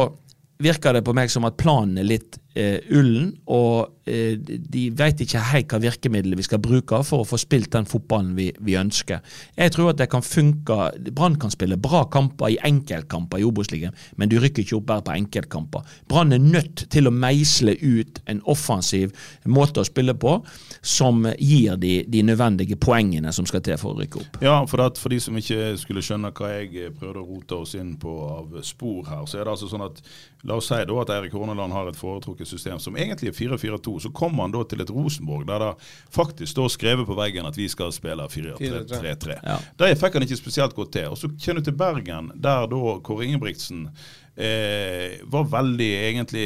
virker 0.63 0.97
det 0.97 1.05
på 1.07 1.15
meg 1.17 1.33
som 1.33 1.47
at 1.49 1.59
planen 1.61 2.01
er 2.01 2.09
litt 2.09 2.39
eh, 2.57 2.81
ullen, 2.91 3.35
og 3.47 3.96
de 4.07 4.83
vet 4.95 5.21
ikke 5.25 5.41
helt 5.51 5.73
hva 5.73 5.81
virkemidlet 5.83 6.39
vi 6.39 6.45
skal 6.47 6.61
bruke 6.63 7.01
for 7.07 7.25
å 7.25 7.27
få 7.27 7.39
spilt 7.43 7.73
den 7.75 7.89
fotballen 7.91 8.37
vi, 8.39 8.53
vi 8.63 8.77
ønsker. 8.79 9.23
Jeg 9.59 9.75
tror 9.75 9.91
at 9.91 9.99
det 9.99 10.09
kan 10.13 10.23
funke. 10.23 10.77
Brann 11.11 11.39
kan 11.43 11.51
spille 11.51 11.79
bra 11.81 12.05
kamper 12.13 12.55
i 12.55 12.59
enkeltkamper 12.69 13.43
i 13.43 13.47
Obos-ligaen, 13.49 13.97
men 14.17 14.31
du 14.31 14.39
rykker 14.43 14.63
ikke 14.63 14.79
opp 14.79 14.87
bare 14.93 15.05
på 15.09 15.17
enkeltkamper. 15.17 15.97
Brann 16.07 16.37
er 16.37 16.43
nødt 16.43 16.87
til 16.93 17.11
å 17.11 17.15
meisle 17.15 17.75
ut 17.83 18.21
en 18.31 18.43
offensiv 18.47 19.15
måte 19.51 19.83
å 19.83 19.89
spille 19.89 20.15
på 20.15 20.39
som 20.87 21.27
gir 21.35 21.75
de, 21.83 21.97
de 22.07 22.23
nødvendige 22.27 22.79
poengene 22.79 23.35
som 23.35 23.49
skal 23.49 23.65
til 23.67 23.81
for 23.81 23.97
å 23.97 24.05
rykke 24.05 24.23
opp. 24.23 24.41
Ja, 24.45 24.61
for, 24.71 24.87
at, 24.87 25.03
for 25.03 25.11
de 25.11 25.19
som 25.23 25.37
ikke 25.39 25.75
skulle 25.83 26.05
skjønne 26.05 26.31
hva 26.37 26.53
jeg 26.55 26.95
prøvde 26.95 27.25
å 27.25 27.27
rote 27.27 27.61
oss 27.65 27.75
inn 27.79 27.97
på 28.01 28.15
av 28.31 28.59
spor 28.67 29.03
her, 29.11 29.27
så 29.27 29.41
er 29.41 29.47
det 29.47 29.57
altså 29.57 29.71
sånn 29.73 29.87
at 29.89 30.03
La 30.47 30.55
oss 30.55 30.69
si 30.71 30.77
da 30.87 30.97
at 31.03 31.11
Eirik 31.11 31.33
Horneland 31.35 31.75
har 31.75 31.89
et 31.91 31.99
foretrukket 31.99 32.47
system 32.47 32.79
som 32.79 32.95
egentlig 32.97 33.33
er 33.33 33.35
4-4-2. 33.35 33.96
Så 34.03 34.13
kommer 34.17 34.47
han 34.47 34.55
da 34.55 34.65
til 34.69 34.83
et 34.85 34.93
Rosenborg 34.93 35.47
der 35.49 35.65
det 35.65 35.73
faktisk 36.15 36.53
står 36.53 36.69
skrevet 36.75 37.09
på 37.09 37.17
veggen 37.19 37.49
at 37.49 37.57
vi 37.59 37.69
skal 37.73 37.95
spille 37.95 38.29
4-3-3. 38.33 39.41
Ja. 39.41 39.57
Det 39.79 39.95
fikk 40.01 40.19
han 40.19 40.27
ikke 40.27 40.39
spesielt 40.39 40.77
godt 40.77 40.95
til. 40.99 41.11
Og 41.13 41.19
Så 41.19 41.33
kommer 41.33 41.61
du 41.61 41.71
til 41.71 41.79
Bergen, 41.79 42.31
der 42.35 42.71
da 42.71 42.99
Kåre 43.05 43.27
Ingebrigtsen 43.27 43.89
eh, 44.37 45.17
var 45.25 45.49
veldig 45.51 45.91
egentlig 46.09 46.45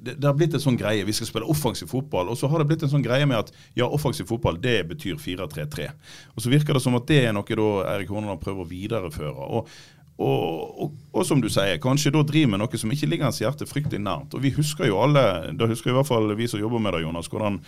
det, 0.00 0.14
det, 0.14 0.24
har 0.24 0.36
blitt 0.38 0.56
en 0.56 0.64
sånn 0.64 0.78
greie. 0.80 1.06
Vi 1.06 1.16
skal 1.16 1.30
spille 1.30 1.50
offensiv 1.50 1.90
fotball. 1.92 2.32
Og 2.32 2.40
så 2.40 2.50
har 2.50 2.62
det 2.62 2.68
blitt 2.70 2.86
en 2.86 2.92
sånn 2.92 3.04
greie 3.04 3.28
med 3.28 3.44
at 3.44 3.52
ja, 3.78 3.86
offensiv 3.86 4.28
fotball 4.30 4.60
det 4.62 4.80
betyr 4.90 5.20
4-3-3. 5.20 5.90
Og 6.34 6.42
så 6.44 6.52
virker 6.52 6.76
det 6.76 6.84
som 6.84 6.98
at 6.98 7.08
det 7.10 7.22
er 7.26 7.36
noe 7.36 7.60
da 7.60 7.70
Erik 7.94 8.12
Horneland 8.12 8.42
prøver 8.42 8.64
å 8.64 8.72
videreføre. 8.72 9.48
og 9.58 9.70
og, 10.18 10.82
og, 10.82 10.98
og, 11.12 11.22
som 11.26 11.38
du 11.42 11.46
sier, 11.52 11.78
kanskje 11.82 12.10
da 12.14 12.24
driver 12.26 12.50
med 12.54 12.62
noe 12.64 12.80
som 12.80 12.90
ikke 12.90 13.06
ligger 13.06 13.28
hans 13.28 13.38
hjerte 13.38 13.68
fryktelig 13.70 14.02
nært. 14.02 14.34
Og 14.34 14.42
vi 14.42 14.50
husker 14.56 14.90
jo 14.90 14.98
alle, 15.04 15.22
da 15.54 15.70
husker 15.70 15.92
i 15.92 15.96
hvert 15.98 16.10
fall 16.10 16.34
vi 16.38 16.50
som 16.50 16.62
jobber 16.62 16.82
med 16.82 16.96
det, 16.96 17.04
Jonas, 17.06 17.30
hvordan 17.30 17.60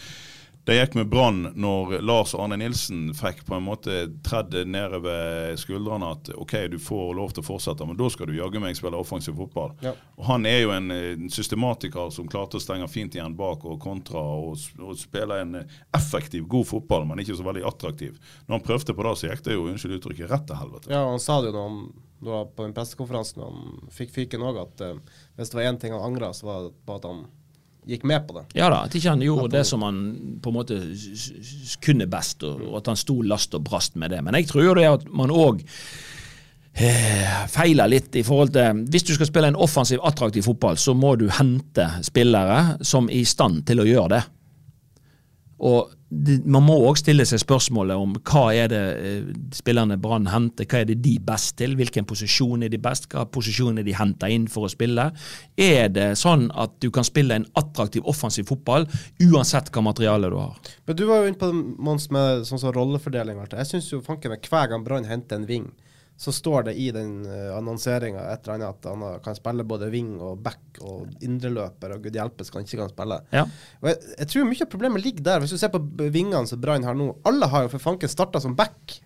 det 0.69 0.75
gikk 0.77 0.95
med 0.99 1.09
Brann 1.09 1.39
når 1.57 1.95
Lars 2.05 2.35
Arne 2.37 2.59
Nilsen 2.61 3.15
fikk 3.17 3.47
på 3.49 3.55
en 3.57 3.65
måte 3.65 4.03
tredd 4.27 4.53
nedover 4.69 5.55
skuldrene 5.59 6.11
at 6.13 6.29
OK, 6.37 6.53
du 6.69 6.77
får 6.83 7.15
lov 7.17 7.33
til 7.33 7.41
å 7.41 7.47
fortsette, 7.47 7.87
men 7.89 7.97
da 7.97 8.11
skal 8.13 8.29
du 8.29 8.37
jaggu 8.37 8.61
meg 8.61 8.77
spille 8.77 8.99
offensiv 9.01 9.39
fotball. 9.41 9.73
Ja. 9.81 9.95
Og 10.21 10.29
Han 10.29 10.45
er 10.51 10.59
jo 10.61 10.75
en, 10.77 10.93
en, 10.93 11.33
systematiker 11.33 12.13
som 12.13 12.29
klarte 12.29 12.61
å 12.61 12.63
stenge 12.63 12.91
fint 12.93 13.17
igjen 13.17 13.39
bak 13.39 13.65
og 13.65 13.81
kontra 13.81 14.21
og, 14.21 14.61
og 14.85 15.01
spille 15.01 15.41
en 15.47 15.63
effektiv, 15.97 16.45
god 16.51 16.69
fotball, 16.75 17.09
men 17.09 17.25
ikke 17.25 17.39
så 17.41 17.47
veldig 17.47 17.65
attraktiv. 17.71 18.21
Når 18.45 18.59
han 18.59 18.69
prøvde 18.69 18.95
på 18.95 19.09
det, 19.09 19.17
så 19.17 19.33
gikk 19.33 19.45
det 19.49 19.57
jo 19.57 19.67
unnskyld 19.71 19.97
uttrykket 19.97 20.31
rett 20.35 20.47
til 20.51 20.61
helvete. 20.61 20.93
Ja, 20.93 21.07
han 21.09 21.25
sa 21.25 21.41
det 21.41 21.55
jo 21.55 21.57
når 21.57 21.69
han 21.71 21.83
da 22.21 22.45
på 22.45 22.65
den 22.67 22.75
pressekonferansen 22.77 23.43
han 23.43 23.91
fikk 23.95 24.15
fyken 24.15 24.45
òg, 24.45 24.61
at 24.63 24.83
uh, 24.85 25.21
hvis 25.39 25.53
det 25.53 25.59
var 25.59 25.69
én 25.71 25.79
ting 25.81 25.95
han 25.97 26.05
angra, 26.05 26.33
så 26.37 26.49
var 26.49 26.67
det 26.67 26.75
på 26.87 26.99
at 26.99 27.07
han 27.09 27.23
gikk 27.89 28.05
med 28.05 28.27
på 28.29 28.37
det. 28.37 28.45
Ja 28.59 28.69
da, 28.73 28.85
at 28.85 28.95
ikke 28.95 29.15
han 29.15 29.25
gjorde 29.25 29.51
det 29.55 29.65
som 29.69 29.83
han 29.87 30.01
på 30.43 30.53
en 30.53 30.59
måte 30.59 30.79
kunne 31.85 32.09
best, 32.11 32.45
og, 32.47 32.63
og 32.69 32.81
at 32.83 32.91
han 32.93 33.01
sto 33.01 33.21
last 33.25 33.57
og 33.57 33.65
brast 33.67 33.97
med 34.01 34.13
det. 34.15 34.23
Men 34.27 34.37
jeg 34.39 34.51
tror 34.51 34.67
jo 34.69 34.75
det 34.79 34.89
at 34.91 35.07
man 35.09 35.33
òg 35.33 35.63
eh, 36.75 37.39
feiler 37.51 37.91
litt 37.91 38.17
i 38.21 38.25
forhold 38.27 38.53
til 38.55 38.85
Hvis 38.93 39.09
du 39.09 39.15
skal 39.17 39.31
spille 39.31 39.53
en 39.53 39.59
offensiv, 39.59 40.03
attraktiv 40.05 40.45
fotball, 40.47 40.79
så 40.81 40.95
må 40.95 41.15
du 41.21 41.29
hente 41.33 41.89
spillere 42.07 42.77
som 42.87 43.09
er 43.09 43.23
i 43.23 43.25
stand 43.29 43.65
til 43.69 43.83
å 43.83 43.89
gjøre 43.89 44.13
det. 44.19 44.23
Og 45.71 45.97
man 46.11 46.65
må 46.67 46.75
òg 46.89 46.99
stille 46.99 47.25
seg 47.29 47.39
spørsmålet 47.43 47.99
om 47.99 48.17
hva 48.27 48.43
er 48.57 48.71
det 48.73 48.81
eh, 48.99 49.29
spillerne 49.55 49.99
Brann 50.03 50.27
henter, 50.33 50.67
hva 50.67 50.81
er 50.83 50.89
det 50.89 50.99
de 51.05 51.15
best 51.23 51.55
til, 51.61 51.77
hvilken 51.79 52.07
posisjon 52.09 52.65
er 52.67 52.73
de 52.73 52.81
best, 52.83 53.07
hva 53.13 53.27
posisjon 53.31 53.79
er 53.79 53.87
de 53.87 53.95
henta 53.95 54.31
inn 54.31 54.49
for 54.51 54.67
å 54.67 54.73
spille. 54.73 55.11
Er 55.55 55.93
det 55.95 56.09
sånn 56.19 56.49
at 56.59 56.75
du 56.83 56.89
kan 56.95 57.07
spille 57.07 57.39
en 57.39 57.47
attraktiv 57.59 58.09
offensiv 58.11 58.49
fotball 58.51 58.89
uansett 59.23 59.71
hva 59.71 59.85
materiale 59.87 60.33
du 60.33 60.39
har? 60.41 60.59
Men 60.87 60.99
Du 60.99 61.07
var 61.07 61.23
jo 61.23 61.31
inne 61.31 61.41
på 61.41 61.53
Mons 61.55 62.11
med 62.11 62.43
sånn 62.49 62.61
som 62.61 62.75
rollefordeling. 62.75 63.39
Jeg 63.55 63.71
syns 63.71 63.93
jo 63.93 64.03
fanken 64.05 64.35
hver 64.35 64.73
gang 64.73 64.83
Brann 64.85 65.07
henter 65.07 65.39
en 65.39 65.47
ving, 65.47 65.71
så 66.21 66.33
står 66.37 66.67
det 66.69 66.75
i 66.77 66.91
den 66.93 67.23
eh, 67.25 67.49
annonseringa 67.57 68.27
et 68.29 68.43
eller 68.45 68.59
annet 68.59 68.75
at 68.75 68.89
han 68.91 69.21
kan 69.25 69.37
spille 69.39 69.65
både 69.65 69.87
wing 69.89 70.19
og 70.21 70.43
back 70.45 70.77
og 70.85 71.07
indreløper, 71.25 71.95
og 71.95 72.03
gud 72.05 72.19
hjelpes 72.19 72.53
kan 72.53 72.67
ikke 72.67 72.83
kan 72.83 72.91
spille. 72.91 73.17
Ja. 73.33 73.47
Jeg, 73.89 73.97
jeg, 74.19 74.27
tror 74.29 74.51
mye 74.51 74.67
av 74.67 74.69
problemet 74.75 75.01
ligger 75.01 75.25
der. 75.31 75.41
Hvis 75.41 75.55
du 75.55 75.57
ser 75.63 75.71
på 75.73 75.81
vingene 76.13 76.45
som 76.51 76.61
Brann 76.61 76.85
har 76.85 76.99
nå, 76.99 77.07
alle 77.25 77.49
har 77.49 77.65
jo 77.65 77.71
for 77.73 77.85
fanken 77.87 78.13
starta 78.13 78.43
som 78.45 78.53
back. 78.59 78.99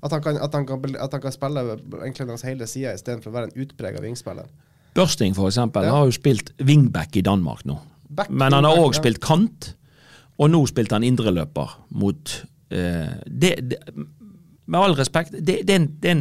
At 0.00 0.14
han, 0.16 0.22
kan, 0.24 0.38
at, 0.40 0.56
han 0.56 0.64
kan, 0.64 0.86
at 0.96 1.12
han, 1.12 1.20
kan, 1.20 1.34
spille 1.34 1.64
egentlig 1.76 2.26
langs 2.30 2.46
hele 2.48 2.68
sida 2.72 2.94
istedenfor 2.96 3.28
å 3.28 3.36
være 3.36 3.50
en 3.50 3.60
utprega 3.60 4.00
vingspiller. 4.00 4.48
Børsting 4.96 5.36
eksempel, 5.36 5.90
ja. 5.90 5.92
har 5.92 6.08
jo 6.08 6.14
spilt 6.16 6.54
wingback 6.56 7.20
i 7.20 7.24
Danmark 7.26 7.66
nå. 7.68 7.76
Back, 8.08 8.32
Men 8.32 8.56
han 8.56 8.64
har 8.64 8.80
òg 8.80 8.94
ja. 8.94 9.02
spilt 9.02 9.20
kant, 9.20 9.74
og 10.40 10.48
nå 10.54 10.62
spilte 10.72 10.96
han 10.96 11.04
indreløper 11.04 11.76
mot 12.00 12.32
eh, 12.72 13.12
det, 13.28 13.52
det 13.74 13.82
med 14.70 14.80
all 14.80 14.96
respekt, 14.98 15.34
det, 15.34 15.60
det, 15.68 15.76
er 15.76 15.86
det, 16.02 16.14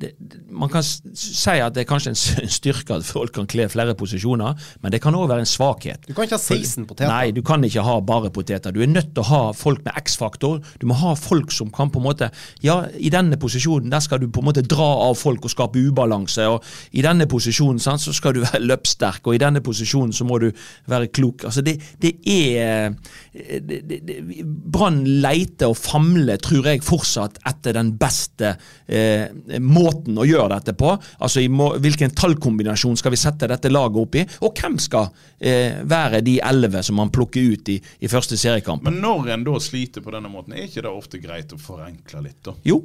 det, 0.00 0.12
Man 0.50 0.70
kan 0.72 0.84
si 0.84 1.54
at 1.56 1.74
det 1.74 1.82
er 1.84 1.88
kanskje 1.88 2.12
en 2.12 2.50
styrke 2.58 2.98
at 2.98 3.06
folk 3.06 3.32
kan 3.36 3.48
kle 3.50 3.66
flere 3.72 3.94
posisjoner, 3.98 4.56
men 4.82 4.92
det 4.92 5.00
kan 5.04 5.16
òg 5.16 5.28
være 5.30 5.44
en 5.44 5.50
svakhet. 5.50 6.04
Du 6.06 6.12
kan 6.14 6.26
ikke 6.26 6.36
ha 6.36 6.42
16 6.42 6.86
poteter. 6.88 7.10
Nei, 7.10 7.32
du 7.34 7.42
kan 7.46 7.64
ikke 7.64 7.84
ha 7.86 7.96
bare 8.04 8.30
poteter. 8.34 8.74
Du 8.74 8.82
er 8.84 8.90
nødt 8.90 9.14
til 9.16 9.24
å 9.24 9.28
ha 9.30 9.40
folk 9.56 9.82
med 9.86 9.96
X-faktor. 10.02 10.60
Du 10.80 10.86
må 10.90 10.98
ha 11.00 11.14
folk 11.18 11.54
som 11.54 11.72
kan 11.74 11.92
på 11.92 12.02
en 12.02 12.06
måte 12.08 12.30
Ja, 12.64 12.78
i 12.96 13.10
denne 13.12 13.38
posisjonen 13.40 13.92
der 13.92 14.02
skal 14.04 14.20
du 14.22 14.28
på 14.32 14.42
en 14.42 14.48
måte 14.48 14.64
dra 14.66 14.86
av 15.06 15.16
folk 15.18 15.46
og 15.46 15.52
skape 15.52 15.80
ubalanse. 15.80 16.46
og 16.50 16.64
I 16.92 17.04
denne 17.04 17.28
posisjonen 17.30 17.80
sant, 17.82 18.04
så 18.04 18.14
skal 18.16 18.36
du 18.36 18.42
være 18.44 18.62
løpssterk, 18.64 19.26
og 19.26 19.36
i 19.36 19.42
denne 19.42 19.62
posisjonen 19.64 20.12
så 20.16 20.26
må 20.28 20.40
du 20.42 20.50
være 20.90 21.08
klok. 21.08 21.46
Altså 21.48 21.64
det, 21.64 21.78
det 22.02 22.16
er 22.26 22.94
det, 23.32 24.12
Brann 24.44 25.02
leiter 25.22 25.72
og 25.72 25.78
famler, 25.78 26.40
tror 26.42 26.68
jeg, 26.70 26.84
fortsatt 26.84 27.40
etter 27.48 27.76
den 27.76 27.94
beste 28.00 28.54
eh, 28.86 29.32
måten 29.60 29.85
å 29.86 30.26
gjøre 30.26 30.48
dette 30.56 30.74
på. 30.78 30.92
Altså 31.22 31.40
i 31.44 31.48
må, 31.52 31.70
hvilken 31.82 32.14
tallkombinasjon 32.16 32.96
skal 33.00 33.14
vi 33.14 33.20
sette 33.20 33.48
dette 33.50 33.70
laget 33.72 34.00
opp 34.02 34.18
i, 34.20 34.24
og 34.44 34.54
hvem 34.60 34.78
skal 34.82 35.08
eh, 35.40 35.80
være 35.86 36.20
de 36.26 36.38
elleve 36.44 36.82
som 36.86 36.98
man 37.00 37.10
plukker 37.14 37.52
ut 37.54 37.72
i, 37.74 37.80
i 38.00 38.10
første 38.12 38.38
seriekamp. 38.40 38.84
Men 38.86 39.00
når 39.02 39.32
en 39.36 39.44
da 39.46 39.58
sliter 39.62 40.04
på 40.04 40.14
denne 40.14 40.30
måten, 40.32 40.54
er 40.56 40.66
ikke 40.68 40.84
det 40.86 40.92
ofte 40.92 41.20
greit 41.22 41.52
å 41.54 41.60
forenkle 41.60 42.22
litt, 42.28 42.40
da? 42.46 42.56
Jo, 42.66 42.82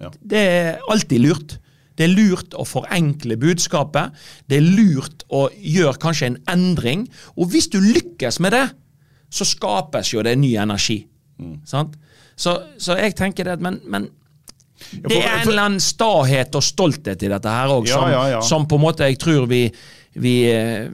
Ja. 0.00 0.08
det 0.24 0.38
er 0.38 0.78
alltid 0.88 1.20
lurt. 1.20 1.58
Det 1.98 2.06
er 2.06 2.14
lurt 2.14 2.54
å 2.56 2.64
forenkle 2.64 3.36
budskapet. 3.36 4.14
Det 4.48 4.56
er 4.56 4.64
lurt 4.64 5.26
å 5.28 5.50
gjøre 5.52 5.98
kanskje 6.00 6.30
en 6.30 6.38
endring. 6.48 7.02
Og 7.36 7.50
hvis 7.52 7.68
du 7.68 7.76
lykkes 7.82 8.38
med 8.40 8.54
det, 8.56 8.62
så 9.28 9.44
skapes 9.44 10.14
jo 10.14 10.22
det 10.24 10.32
ny 10.40 10.54
energi. 10.56 11.02
Mm. 11.38 11.58
Sant? 11.68 11.98
Så, 12.40 12.54
så 12.80 12.96
jeg 12.96 13.12
tenker 13.18 13.44
det 13.44 13.58
at 13.58 13.60
Men, 13.60 13.76
men 13.84 14.08
for- 14.80 15.08
det 15.08 15.20
er 15.22 15.30
en 15.40 15.48
eller 15.48 15.62
annen 15.68 15.80
stahet 15.84 16.54
og 16.58 16.62
stolthet 16.66 17.22
i 17.22 17.32
dette 17.32 17.56
her 17.56 17.72
òg, 17.76 17.88
som, 17.88 18.08
ja, 18.10 18.26
ja. 18.36 18.40
som 18.42 18.66
på 18.66 18.78
en 18.80 18.86
måte 18.88 19.08
jeg 19.08 19.18
tror 19.22 19.48
vi 19.50 19.64
vi, 20.18 20.50
eh, 20.50 20.88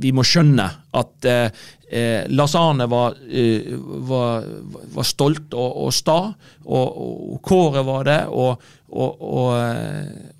vi 0.00 0.12
må 0.16 0.22
skjønne 0.24 0.64
at 0.96 1.26
eh, 1.28 1.50
eh, 1.92 2.22
Lars 2.32 2.54
Arne 2.56 2.86
var, 2.88 3.18
eh, 3.28 3.74
var, 4.08 4.46
var 4.94 5.04
stolt 5.04 5.52
og, 5.52 5.74
og 5.84 5.92
sta, 5.92 6.16
og, 6.64 7.02
og 7.34 7.42
Kåre 7.44 7.82
var 7.84 8.08
det, 8.08 8.22
og, 8.32 8.64
og, 8.88 9.20
og, 9.20 9.52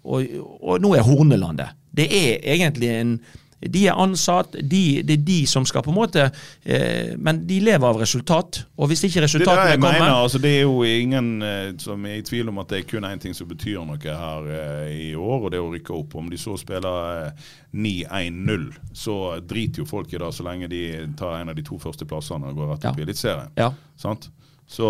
og, 0.04 0.40
og 0.64 0.80
nå 0.80 0.94
er 0.96 1.04
Horneland 1.04 1.60
det. 1.60 1.68
Det 2.00 2.08
er 2.08 2.48
egentlig 2.56 2.90
en 3.02 3.12
de 3.60 3.82
er 3.90 3.98
ansatt, 4.00 4.54
de, 4.64 5.02
det 5.04 5.18
er 5.18 5.24
de 5.26 5.38
som 5.46 5.66
skal 5.68 5.82
på 5.84 5.90
en 5.92 5.98
måte 5.98 6.22
eh, 6.64 7.10
Men 7.20 7.42
de 7.46 7.58
lever 7.60 7.84
av 7.84 7.98
resultat. 8.00 8.62
Og 8.80 8.88
hvis 8.88 9.02
ikke 9.04 9.26
resultatene 9.26 9.74
kommer 9.76 9.98
mener. 9.98 10.14
altså 10.22 10.38
Det 10.40 10.54
er 10.56 10.62
jo 10.62 10.78
ingen 10.88 11.42
eh, 11.44 11.72
som 11.82 12.06
er 12.08 12.20
i 12.20 12.24
tvil 12.24 12.48
om 12.48 12.62
at 12.62 12.72
det 12.72 12.78
er 12.80 12.88
kun 12.88 13.04
én 13.04 13.20
ting 13.20 13.36
som 13.36 13.48
betyr 13.50 13.82
noe 13.84 14.00
her 14.00 14.48
eh, 14.48 14.94
i 15.10 15.14
år, 15.14 15.44
og 15.44 15.50
det 15.52 15.60
er 15.60 15.66
å 15.66 15.72
rykke 15.74 15.92
opp. 15.98 16.16
Om 16.22 16.30
de 16.32 16.40
så 16.40 16.56
spiller 16.56 17.26
eh, 17.28 17.48
9-1-0, 17.76 18.66
så 18.96 19.16
driter 19.44 19.82
jo 19.84 19.88
folk 19.88 20.12
i 20.14 20.18
det 20.20 20.32
så 20.34 20.46
lenge 20.46 20.68
de 20.72 20.82
tar 21.18 21.40
en 21.40 21.52
av 21.52 21.56
de 21.58 21.64
to 21.66 21.78
første 21.80 22.06
plassene 22.08 22.50
og 22.50 22.56
går 22.62 22.72
rett 22.74 22.84
opp 22.90 22.96
Ja. 22.96 23.02
i 23.04 23.06
Eliteserien. 23.08 23.52
Ja. 23.60 23.72
Sant? 24.00 24.30
Så, 24.70 24.86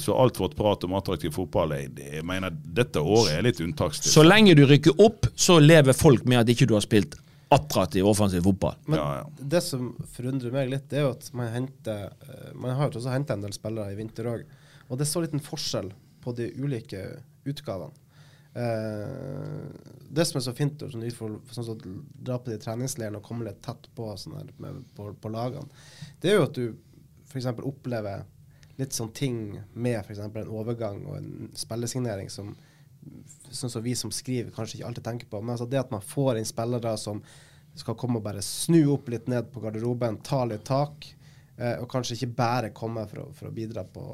så 0.00 0.14
alt 0.16 0.38
vårt 0.40 0.54
prat 0.56 0.84
om 0.88 0.94
attraktiv 0.96 1.34
fotball 1.36 1.74
jeg, 1.76 1.90
jeg 2.00 2.22
mener 2.24 2.48
dette 2.64 2.96
året 3.02 3.34
er 3.36 3.42
litt 3.44 3.58
unntakstilstand. 3.60 4.14
Så 4.14 4.24
lenge 4.24 4.54
du 4.56 4.62
rykker 4.66 5.02
opp, 5.04 5.28
så 5.36 5.58
lever 5.60 5.92
folk 5.92 6.24
med 6.24 6.40
at 6.40 6.48
ikke 6.54 6.64
du 6.70 6.72
har 6.78 6.84
spilt 6.84 7.18
attraktiv 7.54 8.06
offensiv 8.08 8.44
fotball. 8.46 8.76
Men 8.86 8.98
Ja, 8.98 9.08
ja. 9.20 9.46
det 9.54 9.62
som 9.64 9.92
forundrer 10.14 10.54
meg 10.54 10.70
litt, 10.72 10.88
det 10.90 11.00
er 11.00 11.06
jo 11.06 11.16
at 11.16 11.28
man 11.36 11.50
henter 11.52 12.10
eh, 12.10 12.52
Man 12.54 12.76
har 12.76 12.90
jo 12.90 13.00
også 13.00 13.12
henta 13.12 13.36
en 13.36 13.44
del 13.44 13.54
spillere 13.56 13.92
i 13.92 13.98
vinter 13.98 14.28
òg, 14.30 14.46
og 14.88 14.98
det 14.98 15.06
er 15.06 15.12
så 15.12 15.24
liten 15.24 15.42
forskjell 15.42 15.92
på 16.22 16.34
de 16.38 16.48
ulike 16.62 17.02
utgavene. 17.48 17.92
Eh, 18.54 19.62
det 20.10 20.26
som 20.28 20.38
er 20.38 20.44
så 20.44 20.52
fint, 20.56 20.82
og 20.84 20.92
sånn, 20.92 21.06
for, 21.16 21.38
sånn 21.54 21.70
å 21.72 21.76
dra 22.28 22.36
på 22.38 22.52
de 22.52 22.58
treningsleirene 22.60 23.20
og 23.20 23.26
komme 23.26 23.46
litt 23.48 23.62
tett 23.64 23.88
på, 23.96 24.10
sånn 24.20 24.36
her, 24.36 24.50
med, 24.60 24.82
på, 24.96 25.08
på 25.16 25.32
lagene, 25.32 25.82
det 26.20 26.32
er 26.32 26.40
jo 26.40 26.48
at 26.48 26.58
du 26.58 26.66
f.eks. 27.32 27.48
opplever 27.64 28.26
litt 28.80 28.96
sånn 28.96 29.12
ting 29.16 29.38
med 29.72 30.00
f.eks. 30.02 30.20
en 30.24 30.52
overgang 30.52 31.00
og 31.06 31.16
en 31.20 31.32
spillesignering 31.56 32.28
som 32.32 32.52
sånn 33.56 33.72
som 33.72 33.84
vi 33.84 33.94
som 33.98 34.12
skriver 34.14 34.54
kanskje 34.54 34.78
ikke 34.78 34.90
alltid 34.90 35.06
tenker 35.08 35.30
på. 35.30 35.40
Men 35.42 35.56
altså 35.56 35.68
det 35.70 35.80
at 35.80 35.92
man 35.94 36.04
får 36.04 36.40
inn 36.40 36.48
spillere 36.48 36.94
som 37.00 37.22
skal 37.78 37.96
komme 37.98 38.20
og 38.20 38.26
bare 38.26 38.42
snu 38.44 38.80
opp 38.92 39.08
litt 39.12 39.28
ned 39.32 39.48
på 39.52 39.62
garderoben, 39.64 40.18
ta 40.26 40.42
litt 40.48 40.64
tak, 40.68 41.06
eh, 41.56 41.78
og 41.80 41.88
kanskje 41.92 42.18
ikke 42.18 42.34
bare 42.36 42.72
komme 42.76 43.06
for 43.08 43.24
å, 43.24 43.28
for 43.36 43.48
å 43.48 43.54
bidra 43.54 43.86
på, 43.88 44.04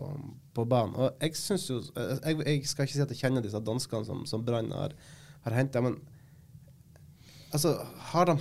på 0.55 0.67
banen. 0.71 0.95
Og 0.95 1.25
jeg 1.25 1.39
synes 1.39 1.67
jo 1.71 1.81
eh, 1.99 2.15
jeg, 2.23 2.39
jeg 2.45 2.71
skal 2.71 2.87
ikke 2.87 2.99
si 2.99 3.03
at 3.07 3.17
jeg 3.17 3.25
kjenner 3.25 3.45
disse 3.45 3.65
danskene 3.67 4.07
som, 4.07 4.23
som 4.31 4.47
Brann 4.47 4.71
har, 4.75 4.95
har 5.47 5.59
henta, 5.59 5.83
Altså, 7.49 7.71
har 8.11 8.29
de, 8.29 8.35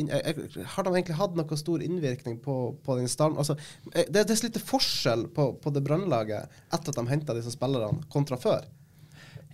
inn, 0.00 0.08
jeg, 0.08 0.34
jeg, 0.56 0.64
har 0.72 0.86
de 0.86 0.92
egentlig 0.94 1.16
hatt 1.18 1.34
noe 1.36 1.58
stor 1.60 1.82
innvirkning 1.84 2.38
på, 2.40 2.54
på 2.86 2.94
den 2.96 3.10
stallen? 3.12 3.36
Altså, 3.36 3.58
eh, 3.92 4.06
det, 4.08 4.22
det 4.22 4.32
er 4.32 4.38
så 4.40 4.48
lite 4.48 4.62
forskjell 4.64 5.26
på, 5.36 5.50
på 5.60 5.72
det 5.76 5.82
brannlaget 5.84 6.48
etter 6.72 6.94
at 6.94 6.96
de 6.96 7.04
henta 7.10 7.36
disse 7.36 7.52
spillerne, 7.52 8.00
kontra 8.12 8.38
før. 8.40 8.64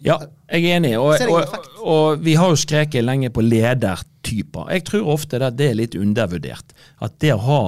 Ja, 0.02 0.18
jeg 0.50 0.66
er 0.66 0.78
enig. 0.80 0.94
Og, 0.98 1.14
og, 1.30 1.66
og 1.80 2.22
vi 2.24 2.34
har 2.38 2.50
jo 2.50 2.58
skreket 2.58 3.04
lenge 3.06 3.30
på 3.34 3.44
ledertyper. 3.44 4.70
Jeg 4.74 4.86
tror 4.88 5.12
ofte 5.14 5.40
det 5.42 5.68
er 5.68 5.78
litt 5.78 5.98
undervurdert. 5.98 6.74
At 7.02 7.18
det 7.22 7.34
å 7.36 7.42
ha 7.46 7.60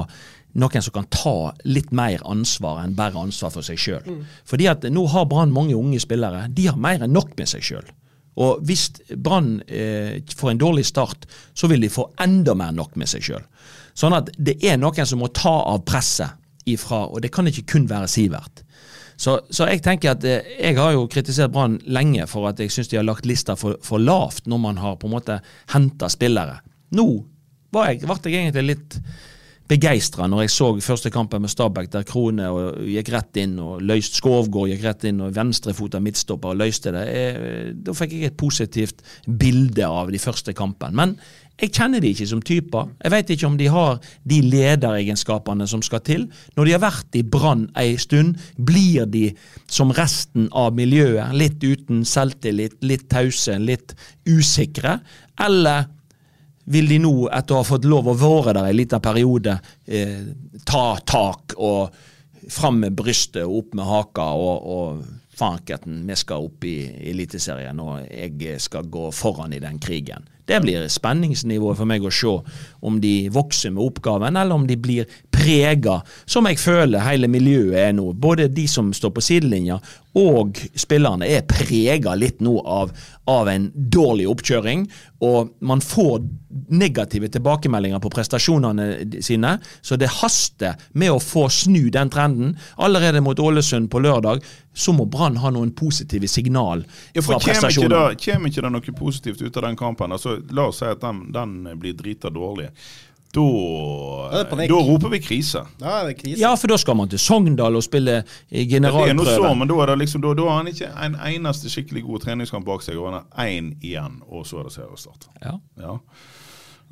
noen 0.54 0.84
som 0.86 0.94
kan 0.94 1.06
ta 1.10 1.52
litt 1.66 1.90
mer 1.94 2.22
ansvar 2.30 2.84
enn 2.84 2.94
bare 2.98 3.18
ansvar 3.22 3.52
for 3.54 3.66
seg 3.66 3.80
sjøl. 3.80 4.04
Mm. 4.06 4.22
Fordi 4.46 4.68
at 4.70 4.86
nå 4.90 5.06
har 5.10 5.26
Brann 5.30 5.54
mange 5.54 5.76
unge 5.78 6.00
spillere. 6.02 6.46
De 6.54 6.68
har 6.70 6.78
mer 6.78 7.02
enn 7.02 7.14
nok 7.14 7.34
med 7.38 7.50
seg 7.50 7.64
sjøl. 7.66 7.86
Og 8.42 8.62
hvis 8.66 8.88
Brann 9.14 9.60
eh, 9.70 10.18
får 10.34 10.52
en 10.52 10.62
dårlig 10.62 10.86
start, 10.88 11.26
så 11.54 11.70
vil 11.70 11.84
de 11.84 11.92
få 11.92 12.08
enda 12.22 12.56
mer 12.58 12.74
nok 12.74 12.96
med 12.98 13.10
seg 13.10 13.26
sjøl. 13.26 13.44
Sånn 13.94 14.16
at 14.16 14.30
det 14.34 14.58
er 14.66 14.78
noen 14.80 15.06
som 15.06 15.22
må 15.22 15.30
ta 15.34 15.54
av 15.70 15.84
presset 15.86 16.34
ifra, 16.70 17.04
og 17.06 17.22
det 17.22 17.30
kan 17.34 17.46
ikke 17.46 17.66
kun 17.74 17.86
være 17.90 18.10
Sivert. 18.10 18.63
Så, 19.16 19.36
så 19.50 19.68
jeg 19.70 19.82
tenker 19.84 20.14
at 20.14 20.24
eh, 20.26 20.56
jeg 20.58 20.78
har 20.78 20.94
jo 20.96 21.06
kritisert 21.10 21.52
Brann 21.54 21.78
lenge 21.86 22.26
for 22.30 22.50
at 22.50 22.60
jeg 22.60 22.72
syns 22.74 22.90
de 22.90 22.98
har 22.98 23.06
lagt 23.06 23.28
lista 23.28 23.56
for, 23.58 23.78
for 23.84 24.02
lavt 24.02 24.48
når 24.50 24.62
man 24.62 24.80
har 24.82 24.98
på 24.98 25.10
en 25.10 25.14
måte 25.14 25.38
henta 25.74 26.10
spillere. 26.12 26.58
Nå 26.94 27.06
ble 27.74 27.86
jeg, 27.92 28.02
ble 28.06 28.18
jeg 28.32 28.42
egentlig 28.42 28.68
litt 28.74 28.98
begeistra 29.68 30.26
når 30.28 30.44
jeg 30.44 30.52
så 30.52 30.66
første 30.84 31.10
kampen 31.12 31.44
med 31.44 31.52
Stabæk, 31.52 31.88
der 31.92 32.04
Krone 32.08 32.50
gikk 32.84 33.10
rett 33.14 33.38
inn 33.40 33.54
og 33.62 33.80
løst 33.86 34.18
Skovgård 34.18 34.68
gikk 34.68 34.84
rett 34.84 35.06
inn 35.08 35.22
og 35.24 35.32
venstrefota 35.36 36.00
midtstopper 36.04 36.52
og 36.52 36.60
løste 36.60 36.92
det. 36.94 37.04
Jeg, 37.08 37.72
da 37.86 37.94
fikk 37.96 38.12
jeg 38.18 38.32
et 38.32 38.38
positivt 38.40 39.00
bilde 39.24 39.88
av 39.88 40.12
de 40.12 40.20
første 40.20 40.52
kampene. 40.56 40.98
Men 41.00 41.16
jeg 41.54 41.70
kjenner 41.70 42.02
de 42.02 42.10
ikke 42.10 42.26
som 42.26 42.40
typer. 42.42 42.88
Jeg 43.04 43.12
vet 43.14 43.28
ikke 43.30 43.46
om 43.46 43.56
de 43.58 43.68
har 43.70 43.98
de 44.26 44.40
lederegenskapene 44.42 45.68
som 45.70 45.84
skal 45.86 46.02
til. 46.02 46.24
Når 46.56 46.66
de 46.66 46.74
har 46.74 46.82
vært 46.82 47.18
i 47.18 47.22
Brann 47.22 47.68
ei 47.78 47.94
stund, 48.00 48.40
blir 48.58 49.06
de 49.06 49.28
som 49.70 49.94
resten 49.94 50.48
av 50.50 50.74
miljøet, 50.74 51.30
litt 51.38 51.62
uten 51.62 52.02
selvtillit, 52.08 52.80
litt 52.82 53.06
tause, 53.12 53.54
litt 53.62 53.94
usikre. 54.26 54.98
Eller 55.46 55.86
vil 56.74 56.90
de 56.90 56.98
nå, 57.04 57.14
etter 57.30 57.54
å 57.54 57.62
ha 57.62 57.68
fått 57.68 57.86
lov 57.86 58.10
å 58.10 58.18
være 58.18 58.56
der 58.56 58.72
en 58.72 58.78
liten 58.80 59.04
periode, 59.04 59.58
eh, 59.86 60.26
ta 60.66 60.98
tak 61.06 61.54
og 61.56 61.94
fram 62.50 62.82
med 62.82 62.96
brystet 62.98 63.44
og 63.44 63.62
opp 63.62 63.74
med 63.78 63.88
haka 63.88 64.26
og, 64.36 64.66
og 64.74 65.04
fanketen, 65.34 66.02
vi 66.06 66.16
skal 66.18 66.44
opp 66.46 66.66
i 66.66 66.76
Eliteserien 67.10 67.78
og 67.80 68.02
jeg 68.10 68.60
skal 68.62 68.90
gå 68.90 69.10
foran 69.14 69.54
i 69.54 69.62
den 69.62 69.78
krigen. 69.78 70.26
Det 70.44 70.60
blir 70.60 70.88
spenningsnivået 70.92 71.78
for 71.78 71.88
meg 71.88 72.04
å 72.04 72.12
se 72.12 72.34
om 72.84 72.98
de 73.00 73.14
vokser 73.32 73.72
med 73.72 73.84
oppgaven, 73.86 74.36
eller 74.36 74.58
om 74.58 74.66
de 74.68 74.76
blir 74.76 75.08
prega, 75.44 76.00
som 76.24 76.48
jeg 76.48 76.60
føler 76.62 77.04
hele 77.04 77.28
miljøet 77.28 77.76
er 77.84 77.92
nå. 77.96 78.12
Både 78.16 78.48
de 78.48 78.66
som 78.70 78.92
står 78.96 79.12
på 79.14 79.24
sidelinja 79.24 79.78
og 80.14 80.60
spillerne 80.78 81.26
er 81.26 81.42
prega 81.50 82.14
litt 82.14 82.42
nå 82.44 82.54
av, 82.70 82.92
av 83.30 83.48
en 83.50 83.66
dårlig 83.74 84.28
oppkjøring, 84.30 84.84
og 85.26 85.54
man 85.66 85.82
får 85.82 86.22
negative 86.70 87.30
tilbakemeldinger 87.34 88.02
på 88.02 88.12
prestasjonene 88.14 88.86
sine, 89.24 89.56
så 89.82 89.98
det 89.98 90.12
haster 90.20 90.78
med 90.92 91.16
å 91.16 91.22
få 91.22 91.48
snu 91.50 91.88
den 91.94 92.12
trenden. 92.14 92.54
Allerede 92.76 93.24
mot 93.24 93.40
Ålesund 93.42 93.90
på 93.90 94.02
lørdag 94.04 94.44
så 94.74 94.94
må 94.94 95.08
Brann 95.10 95.40
ha 95.42 95.50
noen 95.54 95.72
positive 95.74 96.28
signal 96.30 96.84
Ja, 97.14 97.22
fra 97.22 97.40
prestasjonene. 97.42 98.14
Kjem 98.14 98.38
kommer 98.38 98.52
ikke 98.52 98.66
det 98.68 98.74
noe 98.76 98.98
positivt 99.00 99.42
ut 99.42 99.56
av 99.56 99.66
den 99.66 99.80
kampen? 99.80 100.14
Altså, 100.14 100.38
la 100.54 100.68
oss 100.70 100.82
si 100.82 100.86
at 100.90 101.02
den, 101.02 101.26
den 101.34 101.58
blir 101.80 101.98
drita 101.98 102.30
dårlig. 102.30 102.70
Da, 103.34 104.44
Da 104.44 104.64
er 104.64 104.72
roper 104.88 105.10
vi 105.12 105.20
krise. 105.24 105.64
Da 105.80 106.00
er 106.00 106.10
det 106.10 106.16
krise. 106.20 106.38
Ja, 106.40 106.54
for 106.58 106.70
da 106.70 106.78
skal 106.80 106.96
man 106.98 107.10
til 107.12 107.18
Sogndal 107.22 107.76
og 107.76 107.84
spille 107.86 108.20
generalprøve. 108.50 109.08
Det 109.10 109.14
er 109.14 109.18
noe 109.20 109.50
så, 109.50 109.54
men 109.58 109.70
da 109.70 109.80
er 109.82 109.92
det 109.92 109.98
liksom, 110.04 110.22
da, 110.24 110.34
da 110.38 110.46
har 110.50 110.62
han 110.62 110.70
ikke 110.72 110.90
en 111.08 111.18
eneste 111.30 111.72
skikkelig 111.72 112.04
god 112.06 112.24
treningskamp 112.26 112.66
bak 112.68 112.86
seg, 112.86 112.98
og 113.00 113.10
han 113.10 113.20
har 113.22 113.50
én 113.50 113.74
igjen, 113.82 114.20
og 114.28 114.46
så 114.48 114.62
er 114.62 114.68
det 114.70 114.76
seriestart. 114.78 115.28
Ja. 115.42 115.58
Ja. 115.80 115.98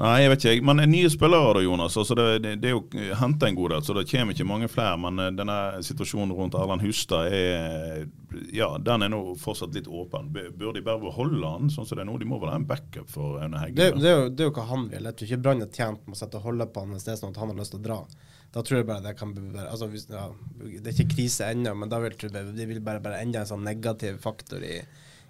Nei, 0.01 0.23
jeg 0.23 0.31
vet 0.33 0.45
ikke. 0.49 0.65
Men 0.65 0.81
nye 0.89 1.11
spillere 1.13 1.53
da, 1.59 1.63
Jonas. 1.63 1.97
altså 2.01 2.17
Det, 2.17 2.27
det, 2.43 2.55
det 2.63 2.71
er 2.71 2.75
jo 2.75 3.13
henta 3.21 3.49
en 3.49 3.59
god 3.59 3.75
del, 3.75 3.85
så 3.85 3.97
det 3.97 4.07
kommer 4.11 4.35
ikke 4.35 4.49
mange 4.49 4.69
flere. 4.73 4.97
Men 5.05 5.21
eh, 5.21 5.33
denne 5.37 5.59
situasjonen 5.85 6.33
rundt 6.37 6.57
Erland 6.59 6.85
Hustad 6.85 7.29
er 7.37 8.07
ja, 8.53 8.71
den 8.81 9.05
er 9.05 9.13
nå 9.13 9.21
fortsatt 9.41 9.77
litt 9.77 9.91
åpen. 9.91 10.31
Bør 10.33 10.73
de 10.73 10.85
bare 10.85 11.03
beholde 11.03 11.55
han 11.55 11.71
sånn 11.73 11.87
som 11.87 11.99
det 11.99 12.07
er 12.07 12.09
nå? 12.09 12.17
De 12.23 12.29
må 12.29 12.41
vel 12.41 12.55
ha 12.55 12.59
en 12.61 12.69
backup 12.69 13.11
for 13.13 13.43
Aune 13.43 13.61
Hegge? 13.61 13.77
Det, 13.77 14.01
det, 14.01 14.09
er 14.09 14.19
jo, 14.19 14.29
det 14.33 14.47
er 14.47 14.51
jo 14.51 14.57
hva 14.57 14.69
han 14.71 14.89
vil. 14.89 15.09
Jeg 15.11 15.19
tror 15.19 15.29
ikke 15.29 15.43
Brann 15.45 15.67
er 15.67 15.73
tjent 15.77 16.07
med 16.07 16.17
å 16.17 16.23
sette 16.23 16.43
holde 16.43 16.69
på 16.73 16.85
han 16.85 16.97
hvis 16.97 17.09
det 17.09 17.15
er 17.15 17.21
sånn 17.21 17.37
at 17.37 17.43
han 17.43 17.53
har 17.53 17.61
lyst 17.61 17.77
til 17.77 17.83
å 17.83 17.87
dra. 17.91 18.01
Da 18.53 18.65
tror 18.65 18.81
jeg 18.81 18.89
bare 18.89 19.05
det 19.05 19.15
kan 19.17 19.31
bli 19.33 19.49
altså, 19.63 19.89
hvis, 19.93 20.09
ja, 20.13 20.27
Det 20.61 20.91
er 20.91 20.97
ikke 20.97 21.15
krise 21.15 21.49
ennå, 21.53 21.73
men 21.79 21.93
da 21.93 22.01
vil 22.03 22.17
jeg 22.17 22.33
det 22.33 22.69
vil 22.69 22.83
bare, 22.85 23.01
bare 23.05 23.23
enda 23.25 23.45
en 23.45 23.53
sånn 23.55 23.65
negativ 23.65 24.21
faktor 24.25 24.65
i, 24.65 24.81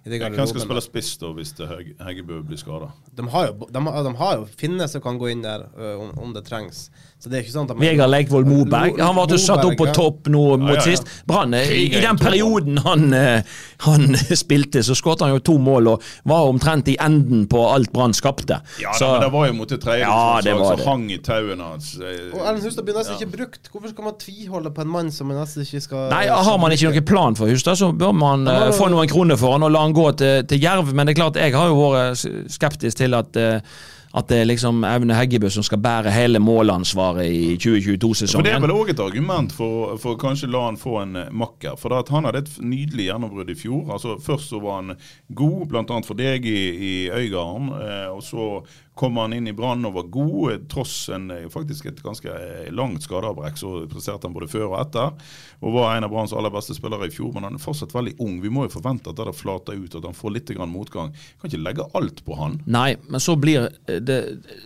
Hvem 0.03 0.47
skal 0.49 0.59
spille 0.65 0.81
spiss 0.83 1.13
da, 1.21 1.29
hvis 1.31 1.53
det 1.55 1.69
Hegg- 1.69 1.93
Heggebø 2.03 2.41
blir 2.43 2.57
skada? 2.59 2.89
De 3.15 3.23
de, 3.23 3.79
de 3.79 4.15
har 4.19 4.35
jo 4.35 4.47
Finne 4.59 4.87
som 4.91 5.01
kan 5.01 5.17
gå 5.17 5.29
inn 5.31 5.41
der 5.45 5.63
om, 5.95 6.11
om 6.19 6.33
det 6.35 6.43
trengs. 6.49 6.89
Så 7.23 7.29
det 7.31 7.37
er 7.37 7.43
ikke 7.45 7.53
sånn 7.53 7.69
at 7.71 7.77
Vegard 7.79 8.09
Leikvoll 8.11 8.43
Moberg. 8.43 8.97
Han 8.99 9.15
ble 9.15 9.37
satt 9.39 9.63
opp 9.63 9.77
på 9.79 9.85
topp 9.95 10.27
nå 10.27 10.41
mot 10.59 10.73
ja, 10.73 10.81
ja. 10.81 10.83
sist. 10.83 11.07
Brann, 11.25 11.53
eh, 11.55 11.69
i, 11.71 11.85
i 11.95 12.01
den 12.03 12.17
perioden 12.19 12.81
han, 12.83 13.05
eh, 13.15 13.45
han 13.85 14.09
spilte, 14.43 14.81
så 14.83 14.91
skåret 14.99 15.23
han 15.23 15.31
jo 15.31 15.39
to 15.39 15.55
mål 15.63 15.87
og 15.93 16.03
var 16.27 16.49
omtrent 16.51 16.89
i 16.91 16.97
enden 16.99 17.45
på 17.47 17.61
alt 17.71 17.93
Brann 17.95 18.11
skapte. 18.17 18.57
Ja, 18.83 18.91
Så- 18.91 19.07
da, 19.07 19.11
men 19.13 19.23
det 19.23 19.31
var 19.37 19.47
jo 19.47 19.53
mot 19.61 19.71
et 19.71 19.79
tredje 19.85 20.03
Ja, 20.03 20.41
det 20.43 20.57
var 20.59 20.73
som 20.73 20.81
det. 20.83 20.87
hang 20.89 21.05
i 21.15 21.17
tauene 21.23 21.63
hans. 21.69 21.93
eh, 22.03 22.27
Og 22.35 22.41
Erlend 22.43 22.67
Hustad 22.67 22.83
blir 22.89 22.99
nesten 22.99 23.15
ikke 23.15 23.31
brukt. 23.37 23.71
Hvorfor 23.71 23.95
skal 23.95 24.03
man 24.09 24.19
tviholde 24.19 24.73
på 24.75 24.81
en 24.83 24.91
mann 24.97 25.11
som 25.15 25.31
man 25.31 25.39
nesten 25.39 25.63
ikke 25.63 25.81
skal 25.87 26.09
Nei, 26.11 26.25
Har 26.27 26.57
man 26.59 26.75
ikke 26.75 26.91
noen 26.91 27.05
plan 27.07 27.35
for 27.39 27.47
Hustad, 27.47 27.79
så 27.79 27.93
bør 27.95 28.11
man 28.11 28.43
Ja, 28.51 28.67
eh, 28.67 28.75
få 28.75 28.91
noen 28.91 29.07
kroner 29.07 29.39
for 29.39 29.55
han 29.55 29.63
og 29.63 29.71
la 29.71 29.79
han 29.87 29.92
gå 29.95 30.11
til, 30.19 30.45
til 30.49 30.63
Jerv. 30.63 30.93
Men 30.93 31.07
det 31.07 31.15
er 31.15 31.21
klart, 31.23 31.41
jeg 31.41 31.55
har 31.55 31.71
jo 31.71 31.89
vært 31.93 32.23
skeptisk 32.53 33.03
til 33.03 33.17
at 33.17 33.39
eh, 33.39 33.75
at 34.13 34.29
det 34.29 34.43
er 34.43 34.45
liksom 34.45 34.83
Aune 34.85 35.15
Heggebø 35.17 35.49
som 35.49 35.65
skal 35.65 35.79
bære 35.81 36.11
hele 36.13 36.37
målansvaret 36.39 37.25
i 37.25 37.55
For 37.57 38.45
det 38.45 38.51
er 38.53 38.61
vel 38.61 38.73
òg 38.75 38.91
et 38.93 39.01
argument 39.01 39.53
for, 39.55 39.95
for 40.01 40.19
kanskje 40.21 40.51
la 40.53 40.67
han 40.67 40.77
få 40.77 40.99
en 41.01 41.17
eh, 41.17 41.31
makker. 41.33 41.79
For 41.81 41.97
han 41.97 42.29
hadde 42.29 42.43
et 42.43 42.51
nydelig 42.61 43.07
gjennombrudd 43.09 43.49
i 43.49 43.57
fjor. 43.57 43.89
Altså 43.95 44.19
Først 44.21 44.53
så 44.53 44.61
var 44.61 44.83
han 44.83 44.99
god, 45.33 45.65
bl.a. 45.71 45.99
for 46.05 46.19
deg 46.19 46.45
i, 46.45 46.61
i 46.69 46.93
Øygarden. 47.09 47.73
Eh, 47.73 48.07
og 48.13 48.21
så 48.21 48.47
kom 48.95 49.17
han 49.17 49.33
inn 49.33 49.47
i 49.49 49.53
Brann 49.57 49.85
og 49.87 49.95
var 49.95 50.09
god, 50.13 50.51
eh, 50.51 50.59
tross 50.69 51.09
en, 51.09 51.31
eh, 51.31 51.49
faktisk 51.49 51.87
et 51.89 52.01
ganske 52.03 52.29
eh, 52.29 52.71
langt 52.71 53.01
skadeavbrekk. 53.01 53.57
Så 53.57 53.73
presterte 53.89 54.27
han 54.29 54.35
både 54.35 54.49
før 54.51 54.67
og 54.71 54.79
etter. 54.81 55.13
Og 55.61 55.73
var 55.73 55.95
en 55.95 56.05
av 56.07 56.13
Branns 56.13 56.33
aller 56.33 56.53
beste 56.53 56.75
spillere 56.77 57.09
i 57.09 57.13
fjor. 57.13 57.33
Men 57.33 57.47
han 57.47 57.57
er 57.57 57.63
fortsatt 57.63 57.95
veldig 57.95 58.15
ung. 58.21 58.39
Vi 58.43 58.51
må 58.53 58.67
jo 58.67 58.75
forvente 58.75 59.09
at 59.09 59.17
det 59.17 59.35
flater 59.37 59.77
ut, 59.77 59.95
at 59.95 60.05
han 60.05 60.17
får 60.17 60.35
litt 60.37 60.53
grann 60.53 60.73
motgang. 60.73 61.13
Kan 61.41 61.49
ikke 61.49 61.63
legge 61.63 61.87
alt 61.97 62.23
på 62.25 62.37
han. 62.37 62.59
Nei, 62.65 62.95
men 63.09 63.23
så 63.23 63.37
blir 63.39 63.71
det 63.87 64.21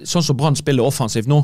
Sånn 0.08 0.24
som 0.24 0.38
Brann 0.38 0.56
spiller 0.56 0.86
offensivt 0.86 1.28
nå, 1.28 1.40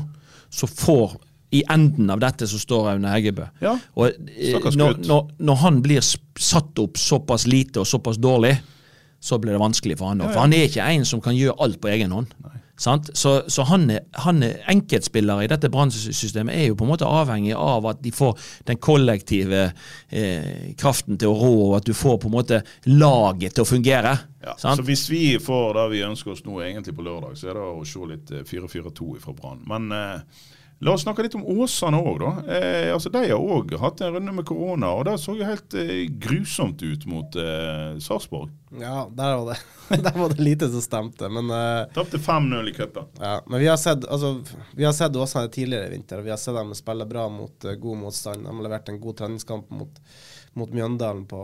så 0.54 0.68
får 0.68 1.16
i 1.54 1.62
enden 1.70 2.10
av 2.10 2.22
dette 2.22 2.48
så 2.50 2.58
står 2.58 2.96
Aune 2.96 3.12
Heggebø. 3.14 3.46
Ja, 3.62 3.76
Og 3.94 4.10
eh, 4.10 4.58
når, 4.74 4.98
når, 5.06 5.28
når 5.38 5.60
han 5.62 5.82
blir 5.86 6.02
satt 6.02 6.80
opp 6.82 6.98
såpass 6.98 7.46
lite 7.46 7.84
og 7.84 7.90
såpass 7.90 8.18
dårlig, 8.18 8.56
så 9.24 9.38
blir 9.40 9.54
det 9.56 9.62
vanskelig 9.62 10.00
for 10.00 10.12
han 10.12 10.24
òg. 10.24 10.34
For 10.34 10.44
han 10.44 10.56
er 10.58 10.66
ikke 10.68 10.88
en 10.96 11.06
som 11.08 11.22
kan 11.24 11.38
gjøre 11.38 11.56
alt 11.64 11.78
på 11.84 11.92
egen 11.94 12.12
hånd. 12.12 12.34
Sant? 12.42 12.53
Så, 12.76 13.34
så 13.48 13.64
han, 13.70 13.86
han 14.18 14.44
er 14.44 14.64
enkeltspiller 14.72 15.44
i 15.44 15.50
dette 15.52 15.70
Brann-systemet 15.72 16.56
er 16.56 16.72
jo 16.72 16.78
på 16.80 16.88
en 16.88 16.90
måte 16.90 17.06
avhengig 17.06 17.54
av 17.54 17.86
at 17.92 18.00
de 18.02 18.10
får 18.12 18.34
den 18.66 18.80
kollektive 18.82 19.68
eh, 20.10 20.74
kraften 20.80 21.20
til 21.22 21.30
å 21.30 21.38
rå, 21.38 21.52
og 21.68 21.76
at 21.78 21.86
du 21.86 21.94
får 21.94 22.18
på 22.24 22.32
en 22.32 22.36
måte 22.40 22.64
laget 22.90 23.54
til 23.54 23.66
å 23.66 23.70
fungere. 23.70 24.16
Ja, 24.42 24.58
sant? 24.58 24.82
så 24.82 24.88
Hvis 24.88 25.06
vi 25.12 25.38
får 25.40 25.78
det 25.78 25.86
vi 25.94 26.02
ønsker 26.08 26.34
oss 26.34 26.42
nå 26.48 26.58
egentlig 26.66 26.96
på 26.98 27.06
lørdag, 27.06 27.38
så 27.38 27.52
er 27.52 27.60
det 27.60 27.70
å 27.70 27.86
se 27.88 28.10
litt 28.10 28.34
eh, 28.34 28.48
4-4-2 28.50 29.12
fra 29.22 29.38
Brann. 29.38 29.62
Men 29.70 29.94
eh, 29.94 30.50
la 30.84 30.94
oss 30.94 31.06
snakke 31.06 31.26
litt 31.26 31.36
om 31.38 31.46
Åsane 31.48 32.00
òg, 32.00 32.20
da. 32.22 32.32
Eh, 32.56 32.90
altså, 32.94 33.12
de 33.14 33.24
har 33.26 33.40
òg 33.40 33.76
hatt 33.80 34.02
en 34.04 34.18
runde 34.18 34.36
med 34.36 34.48
korona, 34.48 34.92
og 34.98 35.06
det 35.08 35.18
så 35.22 35.36
jo 35.38 35.48
helt 35.48 35.78
eh, 35.80 36.06
grusomt 36.22 36.84
ut 36.84 37.08
mot 37.10 37.38
eh, 37.40 37.96
Sarpsborg. 38.04 38.52
Ja, 38.82 39.08
der 39.12 39.36
var 39.38 39.54
det 39.54 39.58
Der 40.04 40.20
var 40.20 40.30
det 40.30 40.40
lite 40.40 40.70
som 40.70 40.82
stemte, 40.82 41.30
men 41.30 41.50
eh, 41.50 41.86
Tapte 41.94 42.18
5-0 42.18 42.70
i 42.70 42.74
cupen. 42.74 43.04
Ja, 43.20 43.44
men 43.48 43.60
vi 43.60 43.68
har 43.68 43.78
sett 43.78 44.06
altså, 44.06 44.44
Vi 44.72 44.86
har 44.86 44.94
sett 44.94 45.16
Åsane 45.16 45.48
tidligere 45.48 45.88
i 45.88 45.92
vinter, 45.92 46.18
og 46.18 46.24
vi 46.24 46.34
har 46.34 46.38
sett 46.42 46.56
dem 46.56 46.74
spille 46.76 47.06
bra 47.06 47.28
mot 47.30 47.66
uh, 47.66 47.74
god 47.74 47.98
motstand. 47.98 48.46
De 48.46 48.56
har 48.56 48.64
levert 48.64 48.90
en 48.90 49.02
god 49.02 49.18
treningskamp 49.18 49.70
mot, 49.70 50.00
mot 50.56 50.70
Mjøndalen 50.70 51.24
på, 51.26 51.40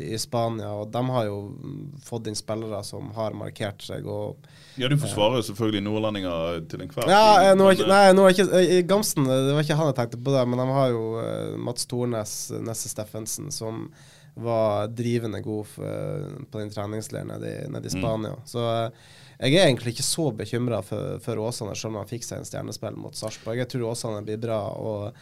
i 0.00 0.16
Spania, 0.18 0.70
og 0.80 0.90
de 0.94 1.02
har 1.12 1.26
jo 1.28 1.34
mm, 1.52 1.80
fått 2.06 2.30
inn 2.30 2.38
spillere 2.38 2.78
som 2.86 3.10
har 3.16 3.34
markert 3.36 3.82
seg. 3.84 4.06
og 4.08 4.46
Ja, 4.80 4.88
du 4.88 4.96
forsvarer 4.96 5.42
jo 5.42 5.46
selvfølgelig 5.50 5.82
nordlendinger 5.84 6.62
til 6.72 6.80
enhver 6.86 7.10
ja, 7.12 7.24
eh, 7.42 7.52
tid, 7.52 7.64
ikke, 7.74 7.84
eh, 7.84 7.92
nei, 7.92 8.12
nå 8.16 8.24
er 8.24 8.32
ikke, 8.36 8.46
eh, 8.62 8.72
i 8.78 8.82
Gamsten, 8.88 9.26
eh, 9.28 9.42
det 9.48 9.52
var 9.58 9.66
ikke 9.66 9.76
han 9.82 9.90
jeg 9.92 9.98
tenkte 10.00 10.22
på 10.24 10.32
det, 10.38 10.46
men 10.48 10.62
de 10.64 10.68
har 10.78 10.88
jo 10.94 11.02
eh, 11.20 11.56
Mats 11.68 11.84
Tornes, 11.90 12.34
eh, 12.56 12.64
Nesse 12.64 12.88
Steffensen, 12.88 13.52
som 13.52 13.90
var 14.34 14.88
drivende 14.90 15.38
god 15.44 15.66
for, 15.66 15.84
eh, 15.84 16.40
på 16.50 16.58
den 16.64 16.72
treningsleiren 16.74 17.28
nede, 17.30 17.52
i- 17.66 17.68
nede 17.70 17.86
i 17.86 17.92
Mm. 17.92 18.00
Spania. 18.00 18.34
Så 18.48 18.64
eh, 18.86 18.90
jeg 19.38 19.54
er 19.60 19.66
egentlig 19.68 19.92
ikke 19.94 20.08
så 20.08 20.30
bekymra 20.34 20.80
for, 20.82 21.18
for 21.20 21.36
Åsane, 21.44 21.76
selv 21.76 21.92
om 21.92 22.00
han 22.00 22.08
fikk 22.08 22.24
seg 22.24 22.38
en 22.40 22.44
stjernespill 22.48 22.96
mot 22.96 23.14
Sarpsborg. 23.14 23.58
Jeg 23.60 23.68
tror 23.68 23.90
Åsane 23.92 24.24
blir 24.24 24.40
bra. 24.40 24.62
og 24.74 25.12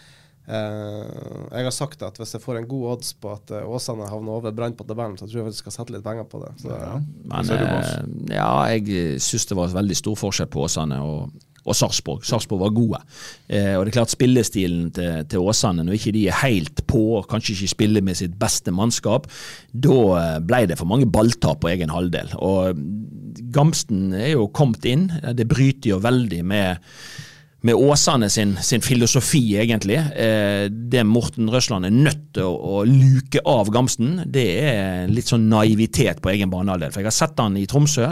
eh, 0.48 1.44
jeg 1.52 1.68
har 1.68 1.74
sagt 1.74 2.02
at 2.06 2.18
hvis 2.18 2.34
jeg 2.36 2.42
får 2.42 2.60
en 2.60 2.68
god 2.70 2.88
odds 2.96 3.12
på 3.20 3.30
at 3.34 3.54
uh, 3.54 3.62
Åsane 3.76 4.08
havner 4.10 4.40
over 4.40 4.54
Brann 4.56 4.76
på 4.78 4.86
tabellen, 4.88 5.16
så 5.18 5.28
tror 5.28 5.42
jeg 5.42 5.52
vi 5.52 5.60
skal 5.60 5.76
sette 5.76 5.94
litt 5.94 6.04
penger 6.04 6.26
på 6.28 6.42
det. 6.42 6.52
Så, 6.64 6.72
ja. 6.72 6.98
Men 7.30 7.54
eh, 7.56 7.94
ja, 8.34 8.50
jeg 8.74 9.22
syns 9.22 9.48
det 9.50 9.58
var 9.58 9.72
veldig 9.78 9.98
stor 9.98 10.18
forskjell 10.18 10.50
på 10.52 10.66
Åsane 10.66 11.00
og, 11.06 11.32
og 11.62 11.78
Sarpsborg. 11.78 12.26
Sarpsborg 12.26 12.64
var 12.64 12.76
gode. 12.76 13.02
Eh, 13.46 13.74
og 13.78 13.84
det 13.84 13.92
er 13.92 13.98
klart 14.00 14.14
spillestilen 14.14 14.90
til, 14.96 15.22
til 15.30 15.46
Åsane, 15.46 15.86
når 15.86 16.00
ikke 16.00 16.16
de 16.18 16.26
er 16.26 16.40
helt 16.42 16.84
på, 16.90 17.04
og 17.20 17.28
kanskje 17.30 17.56
ikke 17.56 17.74
spiller 17.76 18.04
med 18.04 18.18
sitt 18.18 18.34
beste 18.40 18.74
mannskap, 18.74 19.30
da 19.72 20.38
ble 20.42 20.64
det 20.70 20.80
for 20.80 20.90
mange 20.90 21.10
balltap 21.10 21.62
på 21.62 21.70
egen 21.72 21.94
halvdel. 21.94 22.34
Og 22.42 22.82
Gamsten 23.52 24.12
er 24.16 24.34
jo 24.34 24.48
kommet 24.52 24.84
inn. 24.88 25.06
Det 25.36 25.46
bryter 25.48 25.94
jo 25.94 26.00
veldig 26.02 26.40
med 26.44 26.82
med 27.62 27.78
Åsane 27.78 28.30
sin, 28.30 28.56
sin 28.62 28.82
filosofi, 28.82 29.56
egentlig. 29.62 29.96
Eh, 29.96 30.66
det 30.70 31.04
Morten 31.06 31.50
Røsland 31.50 31.86
er 31.86 31.94
nødt 31.94 32.24
til 32.34 32.48
å, 32.48 32.80
å 32.80 32.82
luke 32.88 33.42
av 33.46 33.70
Gamsten, 33.74 34.16
det 34.26 34.46
er 34.64 35.12
litt 35.12 35.30
sånn 35.30 35.46
naivitet 35.50 36.22
på 36.22 36.32
egen 36.34 36.50
banehalvdel. 36.50 36.90
For 36.90 37.02
jeg 37.02 37.10
har 37.12 37.18
sett 37.20 37.42
han 37.42 37.58
i 37.60 37.68
Tromsø 37.70 38.08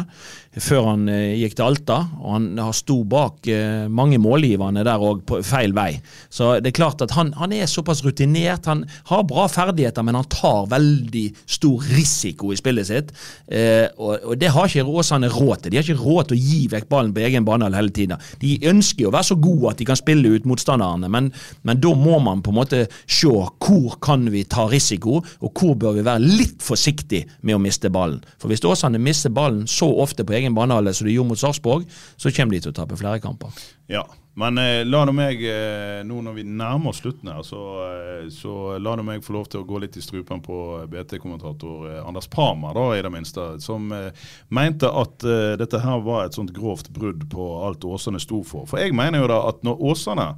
før 0.59 0.89
han 0.89 1.07
eh, 1.11 1.37
gikk 1.39 1.55
til 1.59 1.67
Alta, 1.69 1.97
og 2.19 2.33
han 2.35 2.47
har 2.59 2.75
sto 2.75 2.97
bak 3.07 3.47
eh, 3.51 3.87
mange 3.87 4.19
målgiverne 4.19 4.83
der 4.87 5.03
òg 5.07 5.23
på 5.29 5.39
feil 5.47 5.75
vei. 5.77 5.93
Så 6.27 6.57
det 6.59 6.73
er 6.73 6.79
klart 6.81 7.05
at 7.05 7.15
han, 7.15 7.31
han 7.39 7.55
er 7.55 7.71
såpass 7.71 8.03
rutinert. 8.03 8.67
Han 8.67 8.83
har 9.13 9.27
bra 9.31 9.47
ferdigheter, 9.51 10.03
men 10.07 10.19
han 10.19 10.27
tar 10.33 10.67
veldig 10.73 11.27
stor 11.47 11.87
risiko 11.95 12.51
i 12.51 12.59
spillet 12.59 12.89
sitt. 12.89 13.13
Eh, 13.47 13.87
og, 13.95 14.17
og 14.33 14.41
det 14.41 14.51
har 14.51 14.67
ikke 14.67 14.89
Åsane 14.91 15.31
råd 15.31 15.63
til. 15.63 15.71
De 15.71 15.79
har 15.79 15.87
ikke 15.87 16.03
råd 16.03 16.33
til 16.33 16.39
å 16.39 16.43
gi 16.43 16.61
vekk 16.73 16.91
ballen 16.91 17.15
på 17.15 17.23
egen 17.29 17.47
bane 17.47 17.71
hele 17.71 17.95
tiden. 17.95 18.19
De 18.43 18.57
ønsker 18.73 19.07
jo 19.07 19.13
å 19.13 19.15
være 19.15 19.31
så 19.31 19.39
gode 19.39 19.71
at 19.71 19.79
de 19.79 19.87
kan 19.87 19.99
spille 19.99 20.35
ut 20.35 20.49
motstanderne, 20.51 21.07
men, 21.13 21.31
men 21.63 21.83
da 21.83 21.95
må 21.95 22.19
man 22.25 22.43
på 22.43 22.51
en 22.51 22.59
måte 22.59 22.83
se 23.07 23.31
hvor 23.31 23.99
kan 24.03 24.25
vi 24.33 24.43
ta 24.49 24.65
risiko, 24.67 25.21
og 25.21 25.51
hvor 25.55 25.77
bør 25.79 25.99
vi 25.99 26.05
være 26.07 26.25
litt 26.25 26.65
forsiktig 26.65 27.23
med 27.47 27.55
å 27.55 27.63
miste 27.63 27.91
ballen. 27.93 28.19
For 28.41 28.51
hvis 28.51 28.65
Åsane 28.67 28.99
mister 28.99 29.31
ballen 29.35 29.67
så 29.71 29.87
ofte 30.03 30.25
på 30.27 30.35
egen 30.35 30.40
banehalvdel 30.57 30.97
som 30.97 31.09
de 31.09 31.15
gjorde 31.15 31.33
mot 31.35 31.41
Sarpsborg, 31.41 31.85
så 32.17 32.33
kommer 32.33 32.57
de 32.57 32.65
til 32.65 32.73
å 32.73 32.79
tape 32.81 32.99
flere 33.01 33.21
kamper. 33.23 33.53
Ja, 33.91 34.07
men 34.41 34.59
eh, 34.59 34.85
la 34.87 35.03
nå 35.05 35.13
meg, 35.13 35.41
eh, 35.43 36.01
nå 36.07 36.21
når 36.23 36.37
vi 36.39 36.45
nærmer 36.47 36.93
oss 36.93 37.01
slutten 37.03 37.33
her, 37.33 37.43
så, 37.45 37.61
eh, 37.85 38.29
så 38.33 38.77
la 38.79 38.95
nå 38.97 39.05
meg 39.05 39.25
få 39.27 39.35
lov 39.35 39.49
til 39.51 39.61
å 39.61 39.67
gå 39.67 39.81
litt 39.83 39.99
i 39.99 40.05
strupen 40.05 40.41
på 40.45 40.57
BT-kommentator 40.93 41.89
eh, 41.91 41.99
Anders 42.07 42.31
Parma, 42.31 42.71
da, 42.77 42.87
i 42.95 43.03
det 43.03 43.11
minste, 43.13 43.49
som 43.61 43.91
eh, 43.97 44.15
mente 44.55 44.89
at 44.89 45.27
eh, 45.27 45.57
dette 45.61 45.83
her 45.83 46.05
var 46.07 46.25
et 46.29 46.39
sånt 46.39 46.55
grovt 46.57 46.93
brudd 46.95 47.27
på 47.33 47.51
alt 47.67 47.85
Åsane 47.85 48.23
sto 48.23 48.45
for. 48.47 48.71
For 48.71 48.81
jeg 48.81 48.95
mener 48.97 49.25
jo 49.25 49.33
da 49.33 49.43
at 49.51 49.61
når 49.67 49.83
Åsane 49.91 50.31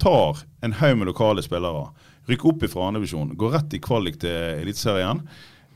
tar 0.00 0.40
en 0.64 0.78
haug 0.78 0.96
med 1.02 1.10
lokale 1.10 1.44
spillere, 1.44 1.90
rykker 2.30 2.52
opp 2.52 2.62
i 2.64 2.70
fra 2.70 2.88
andredivisjon, 2.88 3.34
går 3.36 3.56
rett 3.58 3.74
i 3.74 3.82
kvalik 3.82 4.20
til 4.22 4.62
Eliteserien, 4.62 5.24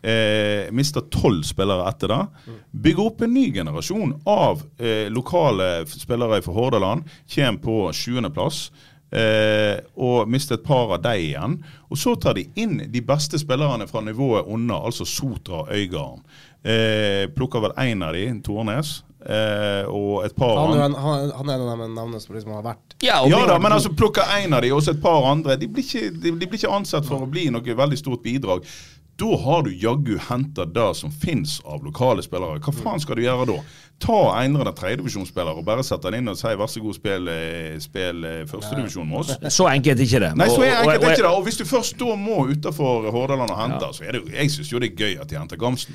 eh, 0.05 0.71
mister 0.73 1.05
tolv 1.11 1.43
spillere 1.49 1.89
etter 1.89 2.13
det. 2.13 2.23
Bygger 2.71 3.07
opp 3.09 3.23
en 3.25 3.35
ny 3.35 3.47
generasjon 3.55 4.17
av 4.29 4.63
eh, 4.79 5.07
lokale 5.13 5.87
spillere 5.91 6.43
fra 6.45 6.57
Hordaland. 6.57 7.09
Kommer 7.35 7.65
på 7.65 7.79
sjuendeplass. 7.97 8.67
Eh, 9.15 9.79
og 9.95 10.29
mister 10.29 10.59
et 10.59 10.67
par 10.67 10.97
av 10.97 11.03
dem 11.05 11.21
igjen. 11.29 11.59
Og 11.91 12.01
så 12.01 12.17
tar 12.19 12.35
de 12.39 12.49
inn 12.59 12.81
de 12.91 13.03
beste 13.07 13.39
spillerne 13.39 13.87
fra 13.91 14.03
nivået 14.03 14.49
under, 14.51 14.83
altså 14.89 15.07
Sotra 15.07 15.63
og 15.63 15.75
Øygarden. 15.75 16.25
Eh, 16.65 17.25
plukker 17.37 17.63
vel 17.63 17.77
én 17.85 18.03
av 18.03 18.17
de, 18.17 18.27
Tornes. 18.45 19.03
Eh, 19.25 19.87
og 19.89 20.25
et 20.27 20.35
par 20.37 20.59
han, 20.59 20.93
han, 21.01 21.31
han 21.33 21.49
er 21.49 21.55
en 21.55 21.71
av 21.73 21.79
de 21.81 21.87
navnene 21.95 22.19
som 22.21 22.35
liksom 22.37 22.51
har 22.59 22.65
vært 22.67 22.93
Ja, 23.01 23.23
Ja 23.25 23.39
da, 23.49 23.55
men 23.57 23.73
altså 23.73 23.89
plukker 23.97 24.27
én 24.37 24.53
av 24.53 24.61
de, 24.61 24.69
og 24.77 24.83
så 24.85 24.93
et 24.93 25.01
par 25.01 25.25
andre. 25.31 25.57
De 25.61 25.69
blir, 25.71 25.87
ikke, 25.87 26.11
de, 26.13 26.35
de 26.35 26.49
blir 26.49 26.59
ikke 26.61 26.73
ansett 26.75 27.07
for 27.09 27.25
å 27.25 27.31
bli 27.31 27.47
noe 27.55 27.79
veldig 27.79 28.01
stort 28.01 28.25
bidrag. 28.27 28.67
Da 29.17 29.37
har 29.45 29.63
du 29.63 29.71
jaggu 29.71 30.17
henta 30.29 30.65
det 30.67 30.89
som 30.99 31.13
fins 31.13 31.61
av 31.65 31.85
lokale 31.87 32.23
spillere. 32.25 32.59
Hva 32.59 32.73
faen 32.75 33.03
skal 33.03 33.19
du 33.19 33.23
gjøre 33.23 33.47
da? 33.47 33.59
Ta 34.03 34.17
en 34.41 34.57
tredjedivisjonsspiller 34.59 35.61
og 35.61 35.67
bare 35.69 35.85
sette 35.87 36.11
han 36.11 36.17
inn 36.19 36.33
og 36.33 36.39
si 36.39 36.51
vær 36.59 36.71
så 36.71 36.83
god, 36.83 36.97
spill, 36.97 37.31
eh, 37.31 37.77
spill 37.83 38.27
eh, 38.27 38.41
førstedivisjon 38.51 39.07
med 39.09 39.21
oss. 39.23 39.37
Så 39.55 39.69
enkelt 39.71 40.03
er 40.03 40.09
ikke 40.09 40.23
det. 40.25 40.33
Nei, 40.41 40.49
så 40.51 40.65
enkelt 40.67 40.97
er 40.97 41.15
ikke 41.15 41.23
det. 41.23 41.31
Og 41.31 41.47
hvis 41.47 41.61
du 41.61 41.65
først 41.69 41.95
da 42.01 42.17
må 42.19 42.41
utafor 42.51 43.07
Hordaland 43.15 43.55
og 43.55 43.63
hente, 43.63 43.93
så 43.95 44.09
er 44.09 44.17
det 44.17 44.25
jo 44.25 44.35
Jeg 44.35 44.51
syns 44.51 44.73
jo 44.73 44.83
det 44.83 44.91
er 44.93 44.99
gøy 45.05 45.23
at 45.23 45.31
de 45.31 45.39
henter 45.39 45.63
Gamsten. 45.63 45.95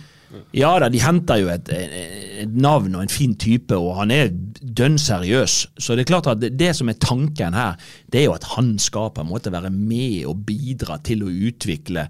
Ja 0.54 0.76
da, 0.82 0.90
de 0.94 1.00
henter 1.02 1.40
jo 1.42 1.50
et, 1.50 1.70
et 1.74 2.52
navn 2.54 2.94
og 2.96 3.04
en 3.04 3.12
fin 3.12 3.34
type, 3.40 3.74
og 3.76 3.96
han 3.98 4.14
er 4.14 4.30
dønn 4.30 4.98
seriøs. 5.02 5.56
Så 5.82 5.96
det 5.98 6.06
er 6.06 6.10
klart 6.12 6.30
at 6.30 6.42
det, 6.42 6.52
det 6.60 6.72
som 6.78 6.92
er 6.92 7.00
tanken 7.02 7.58
her, 7.58 7.80
det 8.12 8.22
er 8.22 8.28
jo 8.28 8.36
at 8.36 8.46
han 8.56 8.76
skal 8.82 9.10
på 9.16 9.24
en 9.24 9.30
måte 9.32 9.54
være 9.54 9.72
med 9.74 10.28
og 10.30 10.44
bidra 10.48 11.00
til 11.06 11.26
å 11.26 11.32
utvikle 11.50 12.06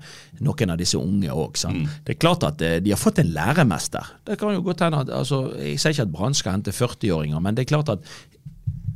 noen 0.45 0.73
av 0.73 0.79
disse 0.79 0.99
unge 0.99 1.31
òg. 1.31 1.59
Det 2.05 2.15
er 2.15 2.19
klart 2.19 2.45
at 2.47 2.63
eh, 2.65 2.77
de 2.83 2.93
har 2.93 2.99
fått 2.99 3.21
en 3.23 3.31
læremester. 3.35 4.13
Det 4.27 4.39
kan 4.39 4.55
jo 4.55 4.63
godt 4.65 4.83
hende 4.85 5.03
at 5.03 5.11
altså, 5.13 5.41
Jeg 5.59 5.79
sier 5.79 5.95
ikke 5.95 6.07
at 6.07 6.13
Brann 6.13 6.37
skal 6.37 6.57
hente 6.57 6.75
40-åringer, 6.75 7.39
men 7.43 7.57
det 7.57 7.65
er 7.65 7.73
klart 7.73 7.91
at 7.95 8.03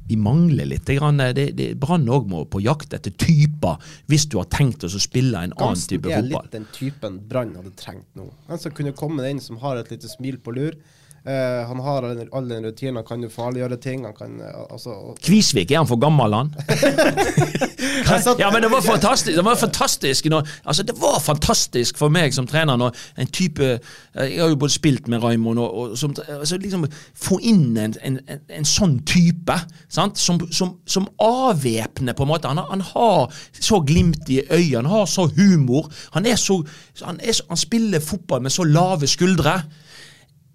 vi 0.08 0.18
mangler 0.20 0.68
litt. 0.68 0.86
grann, 0.86 1.22
det, 1.36 1.51
det, 1.58 1.70
Brann 1.80 2.10
òg 2.12 2.28
må 2.30 2.43
på 2.45 2.62
jakt 2.64 2.93
etter 2.95 3.14
typer, 3.16 3.80
hvis 4.12 4.28
du 4.30 4.38
har 4.41 4.49
tenkt 4.51 4.84
å 4.84 4.91
spille 4.91 5.45
en 5.45 5.56
annen 5.56 5.80
type 5.80 6.12
er 6.12 6.26
litt 6.28 6.51
den 6.54 6.68
typen 6.76 7.22
Brann 7.30 7.56
hadde 7.58 7.72
trengt 7.80 8.10
nå. 8.20 8.28
En 8.49 8.60
som 8.60 8.76
kunne 8.76 8.93
komme 8.97 9.26
inn 9.30 9.41
som 9.43 9.62
har 9.64 9.80
et 9.80 9.91
lite 9.93 10.12
smil 10.12 10.39
på 10.43 10.56
lur. 10.56 10.78
Eh, 11.26 11.67
han 11.67 11.80
har 11.80 12.03
all 12.03 12.49
den- 12.49 12.65
rutinen, 12.65 12.95
han 12.99 13.05
kan 13.07 13.21
jo 13.24 13.30
farliggjøre 13.32 13.78
ting. 13.82 14.03
Han 14.05 14.13
kan 14.17 14.39
eh, 14.41 14.65
altså 14.71 15.15
Kvisvik, 15.24 15.71
er 15.71 15.78
han 15.78 15.88
for 15.88 15.95
gammel, 16.01 16.34
han? 16.36 16.49
ja, 18.39 18.49
men 18.51 18.61
det 18.61 18.71
var 18.71 18.82
fantastisk. 18.82 19.36
Det 19.38 19.45
var 19.45 19.55
fantastisk 19.55 20.26
når, 20.26 20.47
altså 20.65 20.84
det 20.84 20.95
var 20.99 21.19
fantastisk 21.24 21.97
for 21.97 22.11
meg 22.11 22.34
som 22.36 22.47
trener 22.47 22.76
når 22.80 22.95
en 23.19 23.28
type 23.32 23.63
eh, 23.63 24.28
Jeg 24.34 24.41
har 24.41 24.49
jo 24.51 24.57
både 24.59 24.74
spilt 24.76 25.07
med 25.07 25.24
Raymond 25.24 25.59
og, 25.59 25.78
og 25.78 25.97
som, 25.97 26.13
altså 26.39 26.57
liksom 26.59 26.86
Få 27.15 27.39
inn 27.41 27.78
en, 27.78 27.95
en, 28.03 28.19
en, 28.28 28.41
en 28.59 28.67
sånn 28.67 28.97
type 29.07 29.55
sant? 29.88 30.17
som, 30.19 30.41
som, 30.51 30.76
som 30.86 31.07
avvæpner, 31.24 32.13
på 32.17 32.24
en 32.28 32.32
måte. 32.34 32.47
Han, 32.51 32.57
har- 32.57 32.69
han 32.74 32.82
har 32.91 33.32
så 33.59 33.80
glimt 33.86 34.30
i 34.30 34.41
øyet, 34.51 34.76
han 34.82 34.91
har 34.91 35.05
så 35.07 35.28
humor. 35.38 35.88
Han, 36.17 36.26
er 36.28 36.36
så, 36.36 36.59
han, 37.01 37.19
er 37.24 37.32
så, 37.39 37.45
han 37.49 37.57
spiller 37.63 38.03
fotball 38.03 38.41
med 38.43 38.51
så 38.51 38.63
lave 38.67 39.07
skuldre. 39.07 39.61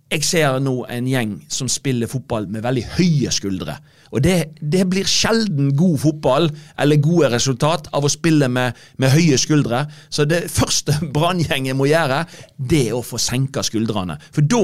Jeg 0.09 0.24
ser 0.24 0.59
nå 0.64 0.72
en 0.88 1.09
gjeng 1.09 1.34
som 1.52 1.68
spiller 1.68 2.09
fotball 2.09 2.46
med 2.48 2.64
veldig 2.64 2.84
høye 2.96 3.32
skuldre. 3.34 3.74
Og 4.09 4.22
det, 4.24 4.54
det 4.61 4.86
blir 4.88 5.09
sjelden 5.09 5.74
god 5.76 5.98
fotball 6.00 6.48
eller 6.80 7.02
gode 7.04 7.28
resultat 7.34 7.90
av 7.92 8.06
å 8.06 8.12
spille 8.12 8.48
med, 8.48 8.76
med 8.96 9.12
høye 9.12 9.36
skuldre. 9.40 9.82
Så 10.09 10.24
det 10.24 10.46
første 10.52 10.96
Branngjengen 11.14 11.76
må 11.76 11.90
gjøre, 11.90 12.22
det 12.56 12.86
er 12.88 12.96
å 12.96 13.04
få 13.04 13.20
senka 13.20 13.64
skuldrene. 13.66 14.16
For 14.32 14.48
da 14.48 14.62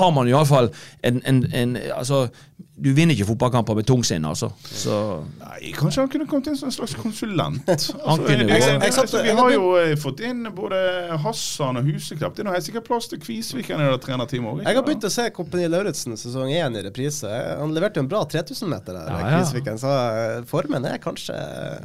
har 0.00 0.14
man 0.16 0.30
iallfall 0.30 0.72
en, 1.06 1.22
en, 1.30 1.44
en 1.52 1.78
Altså, 1.92 2.26
du 2.74 2.88
vinner 2.96 3.12
ikke 3.12 3.26
fotballkamper 3.28 3.76
med 3.76 3.84
tungsinn, 3.84 4.24
altså. 4.24 4.48
Så 4.64 4.94
Nei, 5.42 5.72
Kanskje 5.76 6.06
han 6.06 6.08
kunne 6.12 6.24
kommet 6.28 6.48
inn 6.48 6.56
som 6.56 6.70
en 6.70 6.74
slags 6.74 6.94
konsulent? 6.96 7.68
Altså, 7.72 8.24
jeg, 8.32 8.46
jeg, 8.48 8.60
Jeg 8.62 8.94
altså, 8.98 9.20
vi 9.22 9.34
har 9.36 9.50
jo 9.52 9.66
eh, 9.78 9.92
fått 10.00 10.22
inn 10.24 10.46
både 10.56 10.78
Hassan 11.22 11.78
og 11.78 11.86
Huseklepp. 11.86 12.34
Det 12.36 12.46
er 12.46 12.54
helt 12.56 12.66
sikkert 12.66 12.86
plass 12.88 13.10
til 13.10 13.20
Kvisviken 13.22 13.80
i 13.80 13.88
det 13.92 13.98
trenerteamet 14.04 14.48
òg. 14.50 14.62
Jeg 14.64 14.78
har 14.78 14.86
begynt 14.86 15.04
å 15.06 15.10
se 15.12 15.26
Kompani 15.36 15.68
Lauritzen 15.70 16.16
sesong 16.18 16.50
1 16.52 16.78
i 16.80 16.84
reprise. 16.86 17.28
Han 17.60 17.74
leverte 17.76 18.00
jo 18.00 18.06
en 18.06 18.10
bra 18.10 18.22
3000-meter 18.32 18.96
der, 18.96 19.10
Ja, 19.12 19.20
ja. 19.20 19.42
Kvisviken, 19.42 19.80
så 19.82 19.92
eh, 19.92 20.38
formen 20.48 20.88
er 20.88 20.96
kanskje 21.02 21.36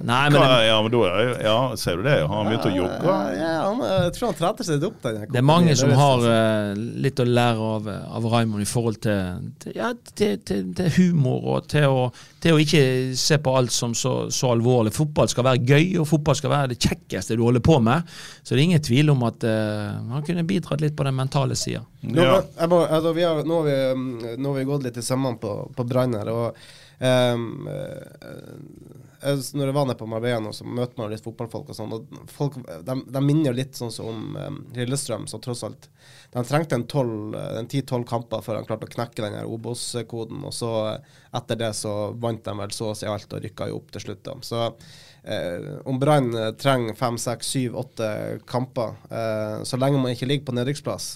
Nei, 0.08 0.24
men 0.32 0.40
Hva, 0.40 0.62
Ja, 0.66 0.80
men 0.86 0.96
da 0.96 1.04
Ja, 1.44 1.58
ser 1.80 2.00
du 2.00 2.08
det? 2.08 2.16
Har 2.24 2.32
han 2.32 2.50
begynt 2.52 2.70
å 2.72 2.74
jogge? 2.74 3.18
Ja, 3.38 3.52
han, 3.68 3.84
eh, 3.84 4.00
jeg 4.08 4.16
tror 4.18 4.32
han 4.32 4.40
trente 4.40 4.68
seg 4.68 4.80
litt 4.80 4.88
opp. 4.90 5.04
Den, 5.04 5.28
Det 5.36 5.44
er 5.44 5.48
mange 5.52 5.76
som 5.80 5.92
har 6.00 6.24
uh, 6.24 6.80
litt 7.08 7.20
å 7.20 7.28
lære 7.28 7.70
av, 7.76 7.92
av 8.22 8.32
Raymond 8.32 8.64
i 8.64 8.70
forhold 8.70 9.02
til, 9.04 9.52
til, 9.64 9.76
ja, 9.78 9.92
til, 10.16 10.40
til, 10.48 10.72
til 10.78 10.92
humor 10.98 11.48
og 11.54 11.68
til 11.72 11.88
å, 11.90 12.04
til 12.44 12.56
å 12.56 12.62
ikke 12.62 12.82
se 13.18 13.38
på 13.44 13.54
alt 13.60 13.74
som 13.74 13.96
så, 13.98 14.14
så 14.34 14.52
alvorlig. 14.54 14.94
Fotball 14.96 15.30
skal 15.32 15.48
være 15.48 15.64
gøy, 15.68 15.98
og 16.02 16.08
fotball 16.10 16.38
skal 16.40 16.54
være 16.54 16.72
det 16.74 16.80
kjekkeste 16.86 17.38
du 17.38 17.44
holder 17.46 17.64
på 17.66 17.80
med. 17.84 18.08
Så 18.42 18.54
det 18.54 18.62
er 18.62 18.66
ingen 18.70 18.86
tvil 18.88 19.14
om 19.14 19.26
at 19.28 19.48
uh, 19.48 19.98
han 20.14 20.26
kunne 20.28 20.46
bidratt 20.48 20.84
litt 20.84 20.98
på 20.98 21.08
den 21.08 21.18
mentale 21.18 21.58
sida. 21.60 21.84
Ja. 22.08 22.38
Nå, 22.68 22.82
altså, 22.86 23.14
har, 23.18 23.44
nå, 23.48 23.62
vi, 23.68 23.78
um, 23.92 24.08
nå 24.38 24.54
har 24.54 24.62
vi 24.62 24.70
gått 24.70 24.88
litt 24.88 25.02
i 25.02 25.06
sømmene 25.06 25.42
på, 25.42 25.58
på 25.76 25.88
Brann 25.90 26.16
her. 26.18 26.32
Og, 26.34 26.70
um, 27.02 27.68
jeg- 27.68 29.06
når 29.22 29.70
jeg 29.70 29.74
var 29.74 29.88
nede 29.88 29.98
på 29.98 30.08
Marbella 30.10 30.52
så 30.54 30.66
møter 30.68 31.00
man 31.00 31.10
litt 31.10 31.24
fotballfolk 31.26 31.72
og 31.72 31.78
sånn. 31.78 31.94
Og 31.96 32.30
folk 32.30 32.60
de, 32.86 32.96
de 33.02 33.22
minner 33.24 33.50
jo 33.50 33.58
litt 33.58 33.78
sånn 33.78 33.94
som 33.94 34.12
om 34.12 34.38
um, 34.38 34.60
Lillestrøm, 34.76 35.26
som 35.30 35.42
tross 35.42 35.64
alt 35.66 35.90
De 36.34 36.44
trengte 36.46 36.78
en 36.78 36.86
10-12 36.86 38.06
kamper 38.08 38.46
før 38.46 38.60
de 38.60 38.70
klarte 38.70 38.90
å 38.90 38.94
knekke 38.94 39.26
den 39.26 39.40
Obos-koden. 39.48 40.44
Og 40.46 40.54
så 40.54 40.72
eh, 40.92 41.14
etter 41.40 41.60
det 41.60 41.74
så 41.78 41.94
vant 42.20 42.44
de 42.46 42.56
vel 42.62 42.74
så 42.76 42.92
å 42.92 42.98
si 42.98 43.10
alt 43.10 43.34
og 43.34 43.44
rykka 43.44 43.70
jo 43.72 43.80
opp 43.82 43.94
til 43.96 44.06
slutt. 44.06 44.24
da. 44.28 44.36
Så 44.46 44.64
eh, 44.68 45.72
om 45.90 46.00
Brann 46.02 46.30
eh, 46.36 46.52
trenger 46.60 46.98
fem, 47.00 47.18
seks, 47.22 47.54
syv, 47.56 47.78
åtte 47.82 48.10
kamper, 48.50 49.00
eh, 49.10 49.64
så 49.68 49.80
lenge 49.82 50.04
man 50.04 50.14
ikke 50.14 50.30
ligger 50.30 50.52
på 50.52 50.58
nedrykksplass 50.60 51.10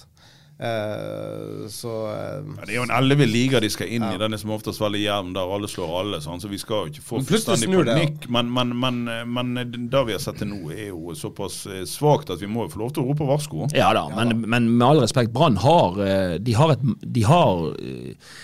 Eh, 0.61 1.67
så 1.73 1.91
eh, 2.11 2.41
Ja, 2.59 2.65
det 2.65 2.73
er 2.73 2.75
jo 2.75 2.83
en 2.85 2.93
elleve 2.93 3.25
liga 3.25 3.59
de 3.63 3.69
skal 3.73 3.89
inn 3.89 4.05
i. 4.05 4.17
Den 4.21 4.35
er 4.35 4.41
som 4.41 4.53
oftest 4.53 4.81
veldig 4.81 5.01
jevn, 5.01 5.31
der 5.33 5.53
alle 5.55 5.69
slår 5.71 5.95
alle. 6.03 6.19
Sånn, 6.21 6.41
så 6.43 6.51
vi 6.51 6.59
skal 6.61 6.85
jo 6.85 6.93
ikke 6.93 7.05
få 7.07 7.21
fullstendig 7.25 7.71
panikk. 7.71 8.27
Men, 8.29 8.51
men, 8.53 8.75
men, 8.77 9.01
men 9.33 9.55
det 9.89 10.03
vi 10.05 10.13
har 10.15 10.21
sett 10.21 10.37
til 10.43 10.51
nå, 10.51 10.61
er 10.75 10.91
jo 10.91 11.15
såpass 11.17 11.63
eh, 11.65 11.81
svakt 11.89 12.29
at 12.33 12.43
vi 12.43 12.49
må 12.51 12.67
jo 12.67 12.75
få 12.75 12.83
lov 12.83 12.93
til 12.93 13.03
å 13.05 13.09
rope 13.09 13.25
varsko. 13.31 13.71
Ja 13.77 13.89
da, 13.97 14.05
men, 14.13 14.43
men 14.45 14.69
med 14.75 14.87
all 14.91 15.01
respekt, 15.01 15.33
Brann 15.33 15.57
har 15.61 15.97
eh, 16.05 16.37
De 16.43 16.53
har 16.57 16.75
et 16.75 16.85
De 17.01 17.25
har 17.25 17.67
eh, 17.81 18.37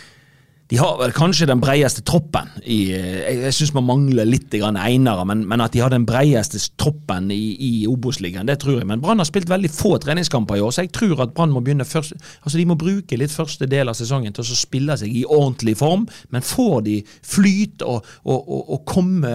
de 0.67 0.77
har 0.79 0.97
vel 0.99 1.13
kanskje 1.15 1.47
den 1.47 1.61
breieste 1.63 2.03
troppen 2.07 2.49
i 2.63 2.77
eh, 2.95 3.05
Jeg, 3.27 3.37
jeg 3.45 3.55
syns 3.55 3.73
man 3.77 3.87
mangler 3.87 4.27
litt 4.27 4.51
einere, 4.57 5.23
men, 5.27 5.45
men 5.47 5.63
at 5.63 5.73
de 5.75 5.81
har 5.83 5.91
den 5.93 6.05
breieste 6.07 6.59
troppen 6.79 7.29
i, 7.31 7.55
i 7.55 7.71
Obos-ligaen, 7.87 8.47
det 8.49 8.57
tror 8.63 8.81
jeg. 8.81 8.87
Men 8.89 9.01
Brann 9.03 9.21
har 9.21 9.29
spilt 9.29 9.49
veldig 9.49 9.71
få 9.71 9.95
treningskamper 10.03 10.59
i 10.59 10.63
år, 10.65 10.73
så 10.75 10.83
jeg 10.83 10.93
tror 10.95 11.23
at 11.23 11.33
Brann 11.35 11.53
må 11.55 11.63
begynne 11.63 11.87
først 11.87 12.17
Altså 12.17 12.57
De 12.59 12.65
må 12.67 12.77
bruke 12.79 13.17
litt 13.19 13.33
første 13.33 13.67
del 13.69 13.89
av 13.91 13.95
sesongen 13.97 14.35
til 14.35 14.43
å 14.43 14.57
spille 14.57 14.97
seg 14.99 15.13
i 15.13 15.23
ordentlig 15.25 15.77
form, 15.79 16.05
men 16.33 16.45
får 16.45 16.81
de 16.87 16.97
flyt 17.05 17.85
og, 17.87 18.03
og, 18.25 18.37
og, 18.37 18.73
og 18.75 18.83
komme 18.87 19.33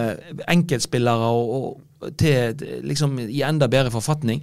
enkeltspillere 0.49 1.33
og, 1.33 1.57
og 1.57 2.13
til 2.19 2.63
liksom 2.83 3.15
i 3.25 3.41
enda 3.45 3.69
bedre 3.71 3.93
forfatning, 3.93 4.41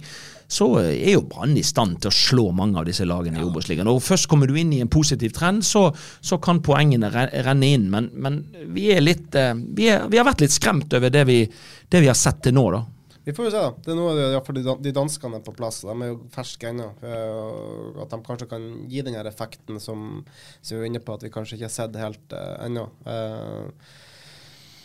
så 0.51 0.67
er 0.81 1.13
jo 1.13 1.23
Brann 1.31 1.55
i 1.55 1.63
stand 1.63 2.01
til 2.03 2.11
å 2.11 2.15
slå 2.15 2.45
mange 2.55 2.79
av 2.81 2.87
disse 2.89 3.05
lagene 3.07 3.39
i 3.39 3.45
Obos-ligaen. 3.47 3.87
Og 3.87 4.01
først 4.03 4.27
kommer 4.31 4.49
du 4.49 4.57
inn 4.59 4.73
i 4.75 4.81
en 4.83 4.91
positiv 4.91 5.31
trend, 5.37 5.63
så, 5.63 5.87
så 6.19 6.41
kan 6.43 6.59
poengene 6.65 7.11
renne 7.11 7.69
inn. 7.71 7.87
Men, 7.93 8.09
men 8.11 8.41
vi 8.75 8.89
litt 8.99 9.37
eh, 9.39 9.53
vi, 9.55 9.87
er, 9.93 10.09
vi 10.11 10.19
har 10.19 10.27
vært 10.27 10.43
litt 10.43 10.55
skremt 10.55 10.91
over 10.97 11.13
det 11.13 11.23
vi, 11.29 11.45
det 11.87 12.03
vi 12.03 12.11
har 12.11 12.19
sett 12.19 12.43
til 12.43 12.57
nå, 12.57 12.67
da. 12.75 12.83
Vi 13.23 13.33
får 13.37 13.47
jo 13.47 13.51
se, 13.53 13.61
da. 13.61 13.71
Det 13.85 13.93
er 13.93 14.37
av 14.39 14.47
det, 14.57 14.63
de, 14.81 14.93
danskene 14.97 15.37
er 15.37 15.43
på 15.45 15.53
plass. 15.53 15.83
De 15.85 15.93
er 15.93 16.09
jo 16.09 16.19
ferske 16.33 16.71
ennå. 16.71 16.87
Eh, 17.05 17.99
at 18.01 18.13
de 18.13 18.21
kanskje 18.25 18.49
kan 18.49 18.69
gi 18.89 19.03
den 19.05 19.17
effekten 19.21 19.77
som, 19.79 20.23
som 20.59 20.79
vi 20.79 20.81
er 20.81 20.89
inne 20.89 21.03
på, 21.05 21.15
at 21.15 21.27
vi 21.27 21.33
kanskje 21.33 21.59
ikke 21.59 21.69
har 21.69 21.75
sett 21.75 21.99
helt 22.01 22.33
uh, 22.33 22.55
ennå. 22.65 22.87
Eh, 23.05 23.91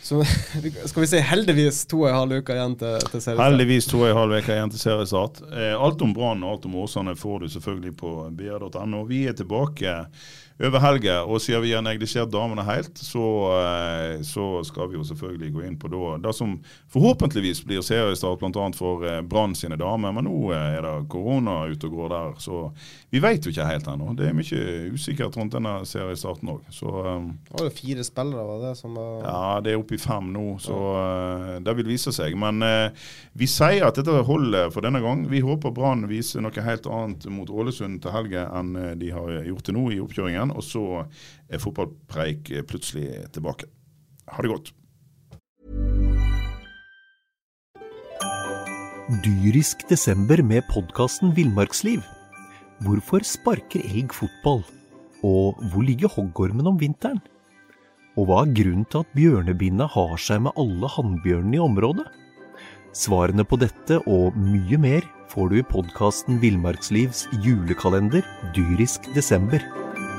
så 0.07 0.23
skal 0.89 1.01
vi 1.03 1.07
si 1.11 1.19
heldigvis 1.19 1.81
to 1.91 2.01
og 2.05 2.09
en 2.09 2.19
halv 2.21 2.39
uke 2.39 2.55
igjen 2.55 2.75
til, 2.79 2.95
til 3.11 3.19
seriestart. 3.19 3.43
Heldigvis 3.43 3.89
to 3.91 4.01
og 4.01 4.09
en 4.09 4.19
halv 4.21 4.37
uke 4.39 4.55
igjen 4.55 4.71
til 4.71 4.79
seriestart. 4.79 5.41
Eh, 5.51 5.73
alt 5.75 6.03
om 6.05 6.13
Brann 6.15 6.45
og 6.45 6.53
alt 6.55 6.67
om 6.69 6.77
Åsane 6.79 7.15
får 7.19 7.43
du 7.43 7.49
selvfølgelig 7.57 7.95
på 7.99 8.11
br.no. 8.39 9.03
Vi 9.09 9.25
er 9.27 9.35
tilbake 9.35 9.97
over 10.57 10.81
helga, 10.81 11.19
og 11.23 11.37
siden 11.41 11.61
vi 11.61 11.73
har 11.75 11.83
neglisjert 11.85 12.31
damene 12.33 12.63
helt, 12.65 12.97
så, 12.97 13.25
eh, 13.53 14.21
så 14.25 14.63
skal 14.65 14.89
vi 14.89 14.97
jo 14.97 15.03
selvfølgelig 15.05 15.51
gå 15.53 15.65
inn 15.67 15.75
på 15.77 15.89
da, 15.91 16.15
det 16.23 16.33
som 16.33 16.55
forhåpentligvis 16.93 17.61
blir 17.67 17.83
seriestart 17.85 18.41
bl.a. 18.41 18.65
for 18.73 19.05
eh, 19.05 19.21
Brann 19.21 19.53
sine 19.55 19.77
damer. 19.77 20.15
Men 20.15 20.25
nå 20.25 20.51
eh, 20.55 20.77
er 20.79 20.85
det 20.85 20.95
korona 21.13 21.59
ute 21.69 21.89
og 21.89 21.99
går 21.99 22.09
der, 22.13 22.31
så 22.41 22.61
vi 23.13 23.21
vet 23.23 23.45
jo 23.45 23.53
ikke 23.53 23.67
helt 23.69 23.89
ennå. 23.91 24.15
Det 24.17 24.31
er 24.31 24.37
mye 24.37 24.63
usikkert 24.95 25.37
rundt 25.37 25.53
denne 25.53 25.75
seriestarten 25.85 26.49
òg. 26.55 26.65
Så 26.73 26.89
Det 26.89 27.53
var 27.53 27.69
jo 27.69 27.75
fire 27.77 28.07
spillere, 28.07 28.47
var 28.49 28.65
det 28.65 28.73
som 28.81 28.97
var 28.97 29.21
ja, 29.27 29.61
det 29.61 29.73
er 29.73 29.79
oppe 29.81 29.95
i 29.95 30.01
fem 30.01 30.33
nå, 30.33 30.47
så 30.63 30.79
eh, 31.03 31.53
det 31.61 31.77
vil 31.77 31.91
vise 31.93 32.13
seg. 32.15 32.33
Men 32.37 32.65
vi 33.37 33.47
sier 33.49 33.85
at 33.85 33.97
dette 33.99 34.25
holder 34.25 34.71
for 34.73 34.85
denne 34.85 35.03
gang. 35.05 35.27
Vi 35.29 35.43
håper 35.45 35.73
Brann 35.75 36.07
viser 36.09 36.41
noe 36.41 36.65
helt 36.65 36.89
annet 36.89 37.29
mot 37.29 37.49
Ålesund 37.53 38.01
til 38.01 38.13
helga 38.13 38.47
enn 38.57 38.73
de 38.97 39.13
har 39.13 39.41
gjort 39.45 39.67
til 39.67 39.77
nå 39.77 39.85
i 39.93 40.01
oppkjøringen. 40.01 40.46
Og 40.55 40.63
så 40.65 40.83
er 41.49 41.61
fotballpreik 41.63 42.51
eh, 42.51 42.65
plutselig 42.67 43.27
tilbake. 43.35 43.69
Ha 44.31 44.43
det 44.43 44.51
godt. 44.51 44.73
Dyrisk 49.23 49.85
desember 49.87 50.41
med 50.43 50.65
podkasten 50.67 51.31
Villmarksliv. 51.35 52.01
Hvorfor 52.83 53.23
sparker 53.23 53.85
elg 53.87 54.11
fotball? 54.11 54.65
Og 55.23 55.57
hvor 55.71 55.85
ligger 55.87 56.11
hoggormen 56.11 56.67
om 56.67 56.77
vinteren? 56.81 57.21
Og 58.17 58.27
hva 58.27 58.41
er 58.43 58.53
grunnen 58.57 58.85
til 58.89 59.05
at 59.05 59.13
bjørnebinna 59.15 59.87
har 59.93 60.17
seg 60.19 60.43
med 60.43 60.59
alle 60.59 60.89
hannbjørnene 60.91 61.55
i 61.55 61.63
området? 61.63 62.07
Svarene 62.97 63.45
på 63.45 63.59
dette 63.61 63.99
og 64.09 64.35
mye 64.35 64.79
mer 64.81 65.05
får 65.31 65.51
du 65.51 65.57
i 65.59 65.65
podkasten 65.71 66.39
Villmarkslivs 66.41 67.27
julekalender 67.45 68.25
dyrisk 68.55 69.05
desember, 69.15 69.61